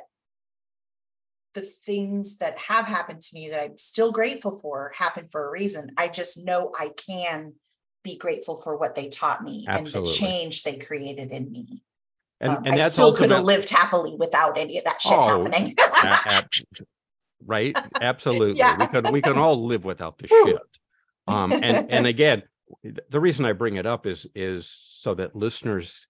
the 1.54 1.62
things 1.62 2.38
that 2.38 2.58
have 2.58 2.86
happened 2.86 3.20
to 3.22 3.34
me 3.34 3.50
that 3.50 3.62
i'm 3.62 3.78
still 3.78 4.12
grateful 4.12 4.58
for 4.58 4.92
happen 4.94 5.28
for 5.30 5.46
a 5.46 5.50
reason. 5.50 5.90
I 5.96 6.08
just 6.08 6.42
know 6.42 6.72
i 6.78 6.90
can 6.96 7.54
be 8.02 8.16
grateful 8.16 8.56
for 8.56 8.76
what 8.76 8.94
they 8.94 9.08
taught 9.08 9.42
me 9.42 9.64
Absolutely. 9.68 9.98
and 9.98 10.06
the 10.06 10.12
change 10.12 10.62
they 10.62 10.76
created 10.76 11.32
in 11.32 11.50
me 11.50 11.82
And, 12.40 12.50
um, 12.52 12.64
and 12.66 12.74
I 12.74 12.78
that's 12.78 12.92
still 12.92 13.14
could 13.14 13.30
have 13.30 13.44
lived 13.44 13.70
happily 13.70 14.14
without 14.18 14.58
any 14.58 14.76
of 14.78 14.84
that 14.84 15.00
shit 15.00 15.12
Oh, 15.12 15.44
happening. 15.44 15.74
ab- 15.78 16.48
right? 17.46 17.76
Absolutely. 18.00 18.58
Yeah. 18.58 18.76
We 18.78 18.86
can 18.88 19.12
we 19.12 19.22
can 19.22 19.38
all 19.38 19.64
live 19.64 19.84
without 19.84 20.18
the 20.18 20.28
shit. 20.28 20.58
Um, 21.26 21.52
and 21.52 21.90
and 21.90 22.06
again, 22.06 22.42
the 23.08 23.20
reason 23.20 23.44
I 23.44 23.52
bring 23.52 23.76
it 23.76 23.86
up 23.86 24.06
is 24.06 24.26
is 24.34 24.68
so 24.68 25.14
that 25.14 25.34
listeners 25.34 26.08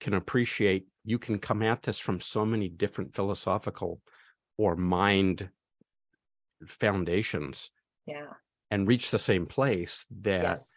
can 0.00 0.14
appreciate 0.14 0.86
you 1.04 1.18
can 1.18 1.38
come 1.38 1.62
at 1.62 1.82
this 1.84 1.98
from 1.98 2.20
so 2.20 2.44
many 2.44 2.68
different 2.68 3.14
philosophical 3.14 4.00
or 4.58 4.76
mind 4.76 5.48
foundations 6.66 7.70
yeah. 8.06 8.26
and 8.70 8.86
reach 8.88 9.10
the 9.10 9.18
same 9.18 9.46
place 9.46 10.04
that 10.20 10.42
Yes. 10.42 10.76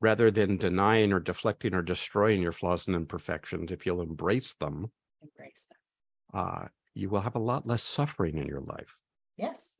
Rather 0.00 0.30
than 0.30 0.56
denying 0.56 1.12
or 1.12 1.20
deflecting 1.20 1.74
or 1.74 1.82
destroying 1.82 2.40
your 2.40 2.52
flaws 2.52 2.86
and 2.86 2.96
imperfections, 2.96 3.70
if 3.70 3.84
you'll 3.86 4.02
embrace 4.02 4.54
them, 4.54 4.92
Embrace 5.22 5.66
them. 5.68 6.40
uh, 6.40 6.68
you 6.94 7.08
will 7.08 7.20
have 7.20 7.34
a 7.36 7.40
lot 7.40 7.66
less 7.66 7.82
suffering 7.82 8.38
in 8.38 8.46
your 8.46 8.60
life. 8.60 9.02
Yes. 9.36 9.76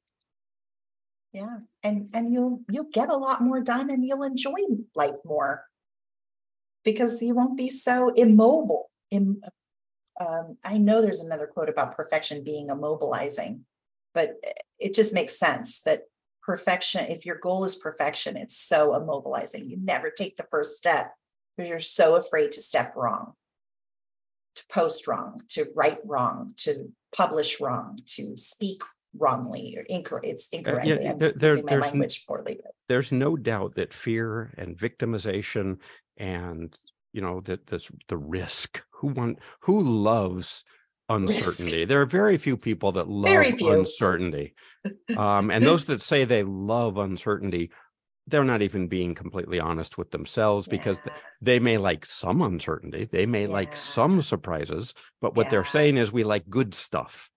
Yeah, 1.33 1.59
and 1.83 2.09
and 2.15 2.33
you'll 2.33 2.63
you'll 2.71 2.89
get 2.91 3.11
a 3.11 3.17
lot 3.17 3.43
more 3.43 3.61
done 3.61 3.91
and 3.91 4.05
you'll 4.05 4.23
enjoy 4.23 4.55
life 4.95 5.17
more. 5.25 5.65
Because 6.85 7.21
you 7.21 7.35
won't 7.35 7.57
be 7.57 7.69
so 7.69 8.09
immobile. 8.15 8.91
In 9.11 9.41
um, 10.19 10.57
I 10.65 10.79
know 10.79 11.03
there's 11.03 11.21
another 11.21 11.47
quote 11.47 11.69
about 11.69 11.95
perfection 11.95 12.43
being 12.43 12.69
immobilizing, 12.69 13.61
but 14.15 14.37
it 14.79 14.95
just 14.95 15.13
makes 15.13 15.39
sense 15.39 15.83
that 15.83 16.03
perfection, 16.49 17.05
if 17.11 17.27
your 17.27 17.37
goal 17.37 17.67
is 17.67 17.77
perfection, 17.77 18.35
it's 18.39 18.57
so 18.57 18.93
immobilizing. 18.93 19.69
You 19.69 19.77
never 19.77 20.09
take 20.09 20.39
the 20.39 20.47
first 20.51 20.79
step 20.79 21.13
because 21.55 21.69
you're 21.69 21.79
so 21.79 22.17
afraid 22.17 22.53
to 22.53 22.63
step 22.63 22.95
wrong, 22.97 23.35
to 24.57 24.63
post 24.73 25.07
wrong, 25.07 25.43
to 25.51 25.67
write 25.77 25.99
wrong, 26.07 26.55
to 26.65 26.91
publish 27.15 27.61
wrong, 27.61 27.99
to 28.17 28.35
speak 28.39 28.83
wrongly 29.15 29.77
or 29.77 29.83
incorrect. 29.83 30.25
It's 30.27 30.49
uh, 30.55 30.57
incorrectly. 30.57 31.07
I'm 31.07 31.19
there- 31.19 31.33
there- 31.33 31.51
using 31.51 31.67
my 31.67 31.71
there's 31.73 31.83
language 31.83 32.27
poorly. 32.27 32.61
There's 32.89 33.13
no 33.13 33.37
doubt 33.37 33.75
that 33.75 33.93
fear 33.93 34.55
and 34.57 34.75
victimization 34.75 35.83
and 36.17 36.75
you 37.13 37.21
know 37.21 37.43
that 37.43 37.67
this 37.67 37.93
the 38.09 38.17
risk. 38.17 38.83
Who 39.01 39.09
want 39.09 39.39
who 39.61 39.83
loves 39.83 40.65
uncertainty? 41.09 41.85
There 41.85 42.01
are 42.01 42.07
very 42.07 42.39
few 42.39 42.57
people 42.57 42.93
that 42.93 43.09
love 43.09 43.61
uncertainty. 43.61 44.55
Um, 45.17 45.51
and 45.51 45.65
those 45.65 45.87
that 45.87 46.01
say 46.01 46.25
they 46.25 46.45
love 46.45 46.97
uncertainty, 46.97 47.73
they're 48.27 48.45
not 48.45 48.63
even 48.63 48.87
being 48.87 49.15
completely 49.15 49.59
honest 49.61 49.99
with 49.99 50.11
themselves 50.13 50.67
because 50.67 50.99
Yeah, 51.05 51.13
they 51.43 51.59
may 51.59 51.77
like 51.77 52.07
some 52.07 52.41
uncertainty, 52.41 53.07
they 53.11 53.27
may 53.27 53.47
like 53.47 53.75
some 53.75 54.23
surprises, 54.23 54.95
but 55.21 55.35
what 55.35 55.51
they're 55.51 55.65
saying 55.65 55.97
is 55.97 56.13
we 56.13 56.25
like 56.25 56.49
good 56.49 56.75
stuff. 56.75 57.29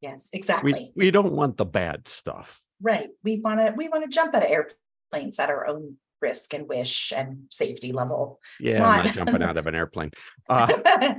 Yes, 0.00 0.28
exactly. 0.32 0.92
we 0.94 1.10
don't 1.10 1.32
want 1.32 1.56
the 1.56 1.64
bad 1.64 2.08
stuff. 2.08 2.60
Right. 2.82 3.08
We 3.24 3.40
want 3.40 3.60
to 3.60 3.74
we 3.76 3.88
want 3.88 4.04
to 4.04 4.10
jump 4.10 4.34
out 4.34 4.42
of 4.44 4.50
airplanes 4.50 5.38
at 5.38 5.50
our 5.50 5.66
own 5.66 5.96
risk 6.20 6.54
and 6.54 6.68
wish 6.68 7.12
and 7.16 7.44
safety 7.48 7.92
level. 7.92 8.40
Yeah, 8.60 8.78
not 8.78 9.04
Not- 9.04 9.14
jumping 9.14 9.42
out 9.42 9.56
of 9.56 9.66
an 9.66 9.74
airplane. 9.74 10.10
Uh, 10.48 11.14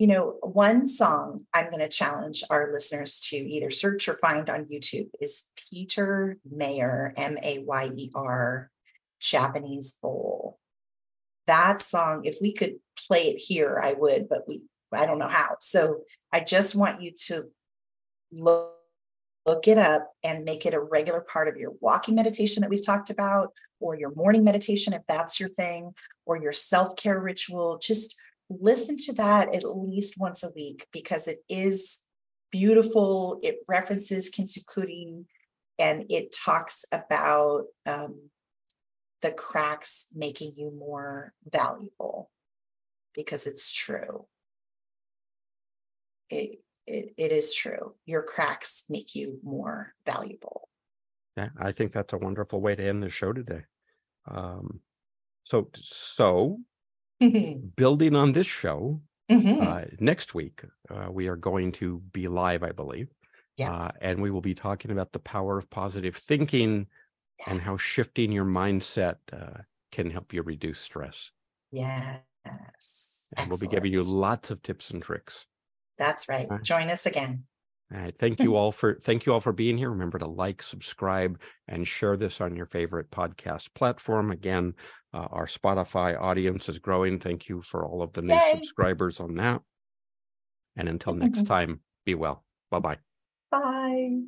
you 0.00 0.06
know, 0.06 0.38
one 0.40 0.86
song 0.86 1.44
I'm 1.52 1.66
going 1.66 1.80
to 1.80 1.88
challenge 1.88 2.42
our 2.48 2.72
listeners 2.72 3.20
to 3.28 3.36
either 3.36 3.70
search 3.70 4.08
or 4.08 4.14
find 4.14 4.48
on 4.48 4.64
YouTube 4.64 5.10
is 5.20 5.50
Peter 5.70 6.38
Mayer, 6.50 7.12
M 7.18 7.36
A 7.42 7.58
Y 7.58 7.90
E 7.94 8.10
R, 8.14 8.70
Japanese 9.20 9.98
Bowl. 10.00 10.58
That 11.46 11.82
song, 11.82 12.24
if 12.24 12.38
we 12.40 12.54
could 12.54 12.76
play 12.96 13.24
it 13.24 13.36
here, 13.36 13.78
I 13.78 13.92
would, 13.92 14.26
but 14.30 14.48
we, 14.48 14.62
I 14.90 15.04
don't 15.04 15.18
know 15.18 15.28
how. 15.28 15.56
So 15.60 15.98
I 16.32 16.40
just 16.40 16.74
want 16.74 17.02
you 17.02 17.12
to 17.26 17.50
look, 18.32 18.72
look 19.44 19.68
it 19.68 19.76
up 19.76 20.10
and 20.24 20.46
make 20.46 20.64
it 20.64 20.72
a 20.72 20.80
regular 20.80 21.20
part 21.20 21.46
of 21.46 21.58
your 21.58 21.74
walking 21.82 22.14
meditation 22.14 22.62
that 22.62 22.70
we've 22.70 22.84
talked 22.84 23.10
about, 23.10 23.52
or 23.80 23.98
your 23.98 24.14
morning 24.14 24.44
meditation, 24.44 24.94
if 24.94 25.02
that's 25.06 25.38
your 25.38 25.50
thing, 25.50 25.92
or 26.24 26.40
your 26.40 26.52
self 26.54 26.96
care 26.96 27.20
ritual. 27.20 27.76
Just 27.82 28.16
listen 28.50 28.96
to 28.96 29.12
that 29.14 29.54
at 29.54 29.64
least 29.64 30.16
once 30.18 30.42
a 30.42 30.50
week 30.54 30.86
because 30.92 31.28
it 31.28 31.38
is 31.48 32.00
beautiful. 32.50 33.38
It 33.42 33.58
references 33.68 34.30
Kintsukuri 34.30 35.24
and 35.78 36.04
it 36.10 36.34
talks 36.36 36.84
about 36.92 37.64
um, 37.86 38.30
the 39.22 39.30
cracks 39.30 40.08
making 40.14 40.54
you 40.56 40.72
more 40.76 41.32
valuable 41.50 42.30
because 43.14 43.46
it's 43.46 43.72
true. 43.72 44.26
It, 46.28 46.60
it, 46.86 47.14
it 47.16 47.32
is 47.32 47.54
true. 47.54 47.94
Your 48.04 48.22
cracks 48.22 48.84
make 48.88 49.14
you 49.14 49.38
more 49.42 49.94
valuable. 50.04 50.68
Yeah, 51.36 51.48
I 51.58 51.72
think 51.72 51.92
that's 51.92 52.12
a 52.12 52.18
wonderful 52.18 52.60
way 52.60 52.74
to 52.74 52.86
end 52.86 53.02
the 53.02 53.10
show 53.10 53.32
today. 53.32 53.62
Um, 54.30 54.80
so, 55.44 55.68
so. 55.74 56.58
building 57.76 58.14
on 58.16 58.32
this 58.32 58.46
show, 58.46 59.00
Mhm. 59.30 59.62
uh, 59.62 59.84
next 60.00 60.34
week 60.34 60.62
uh, 60.90 61.08
we 61.10 61.28
are 61.28 61.36
going 61.36 61.72
to 61.72 62.00
be 62.12 62.28
live, 62.28 62.62
I 62.62 62.72
believe. 62.72 63.08
Yeah. 63.56 63.72
Uh, 63.72 63.90
and 64.00 64.22
we 64.22 64.30
will 64.30 64.40
be 64.40 64.54
talking 64.54 64.90
about 64.90 65.12
the 65.12 65.18
power 65.18 65.58
of 65.58 65.68
positive 65.70 66.16
thinking 66.16 66.88
and 67.46 67.62
how 67.62 67.76
shifting 67.76 68.32
your 68.32 68.44
mindset 68.44 69.16
uh, 69.32 69.62
can 69.92 70.10
help 70.10 70.32
you 70.32 70.42
reduce 70.42 70.78
stress. 70.80 71.30
Yes. 71.70 73.28
And 73.36 73.48
we'll 73.48 73.58
be 73.58 73.68
giving 73.68 73.92
you 73.92 74.02
lots 74.02 74.50
of 74.50 74.62
tips 74.62 74.90
and 74.90 75.02
tricks. 75.02 75.46
That's 75.98 76.28
right. 76.28 76.46
Alright. 76.48 76.64
Join 76.64 76.88
us 76.88 77.06
again. 77.06 77.44
All 77.92 78.00
right. 78.00 78.14
Thank 78.16 78.38
you 78.38 78.54
all 78.54 78.70
for 78.70 78.94
thank 78.94 79.26
you 79.26 79.32
all 79.32 79.40
for 79.40 79.52
being 79.52 79.76
here. 79.76 79.90
Remember 79.90 80.18
to 80.18 80.26
like, 80.26 80.62
subscribe, 80.62 81.40
and 81.66 81.86
share 81.86 82.16
this 82.16 82.40
on 82.40 82.54
your 82.54 82.66
favorite 82.66 83.10
podcast 83.10 83.74
platform. 83.74 84.30
Again, 84.30 84.74
uh, 85.12 85.26
our 85.30 85.46
Spotify 85.46 86.20
audience 86.20 86.68
is 86.68 86.78
growing. 86.78 87.18
Thank 87.18 87.48
you 87.48 87.62
for 87.62 87.84
all 87.84 88.02
of 88.02 88.12
the 88.12 88.22
new 88.22 88.34
Yay. 88.34 88.52
subscribers 88.52 89.18
on 89.18 89.34
that. 89.36 89.62
And 90.76 90.88
until 90.88 91.14
next 91.14 91.44
time, 91.44 91.80
be 92.06 92.14
well. 92.14 92.44
Bye 92.70 92.78
bye. 92.78 92.98
Bye. 93.50 94.20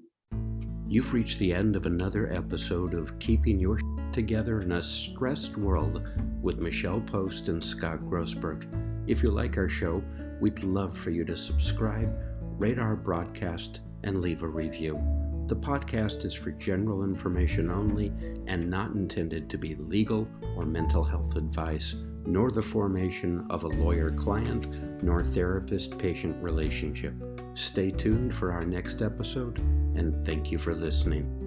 You've 0.89 1.15
reached 1.15 1.39
the 1.39 1.55
end 1.55 1.77
of 1.77 1.87
another 1.87 2.33
episode 2.33 2.95
of 2.95 3.19
Keeping 3.19 3.59
Your 3.59 3.79
Together 4.13 4.61
in 4.61 4.73
a 4.73 4.83
Stressed 4.83 5.57
World 5.57 6.03
with 6.43 6.59
Michelle 6.59 7.01
Post 7.01 7.49
and 7.49 7.63
Scott 7.63 8.01
Grossberg. 8.01 8.67
If 9.07 9.23
you 9.23 9.31
like 9.31 9.57
our 9.57 9.69
show, 9.69 10.03
we'd 10.41 10.63
love 10.65 10.99
for 10.99 11.11
you 11.11 11.25
to 11.25 11.37
subscribe, 11.37 12.13
our 12.63 12.95
broadcast, 12.95 13.81
and 14.05 14.21
leave 14.21 14.43
a 14.43 14.47
review. 14.47 14.95
The 15.49 15.57
podcast 15.57 16.25
is 16.25 16.33
for 16.33 16.53
general 16.53 17.03
information 17.03 17.73
only 17.73 18.13
and 18.47 18.71
not 18.71 18.93
intended 18.93 19.51
to 19.51 19.59
be 19.59 19.75
legal 19.75 20.29
or 20.57 20.65
mental 20.65 21.03
health 21.03 21.35
advice, 21.35 21.97
nor 22.25 22.51
the 22.51 22.63
formation 22.63 23.45
of 23.51 23.65
a 23.65 23.69
lawyer 23.69 24.11
client 24.11 25.03
nor 25.03 25.25
therapist 25.25 25.99
patient 25.99 26.41
relationship. 26.41 27.15
Stay 27.55 27.91
tuned 27.91 28.33
for 28.33 28.53
our 28.53 28.65
next 28.65 29.03
episode, 29.03 29.59
and 29.97 30.25
thank 30.25 30.53
you 30.53 30.59
for 30.59 30.73
listening. 30.73 31.42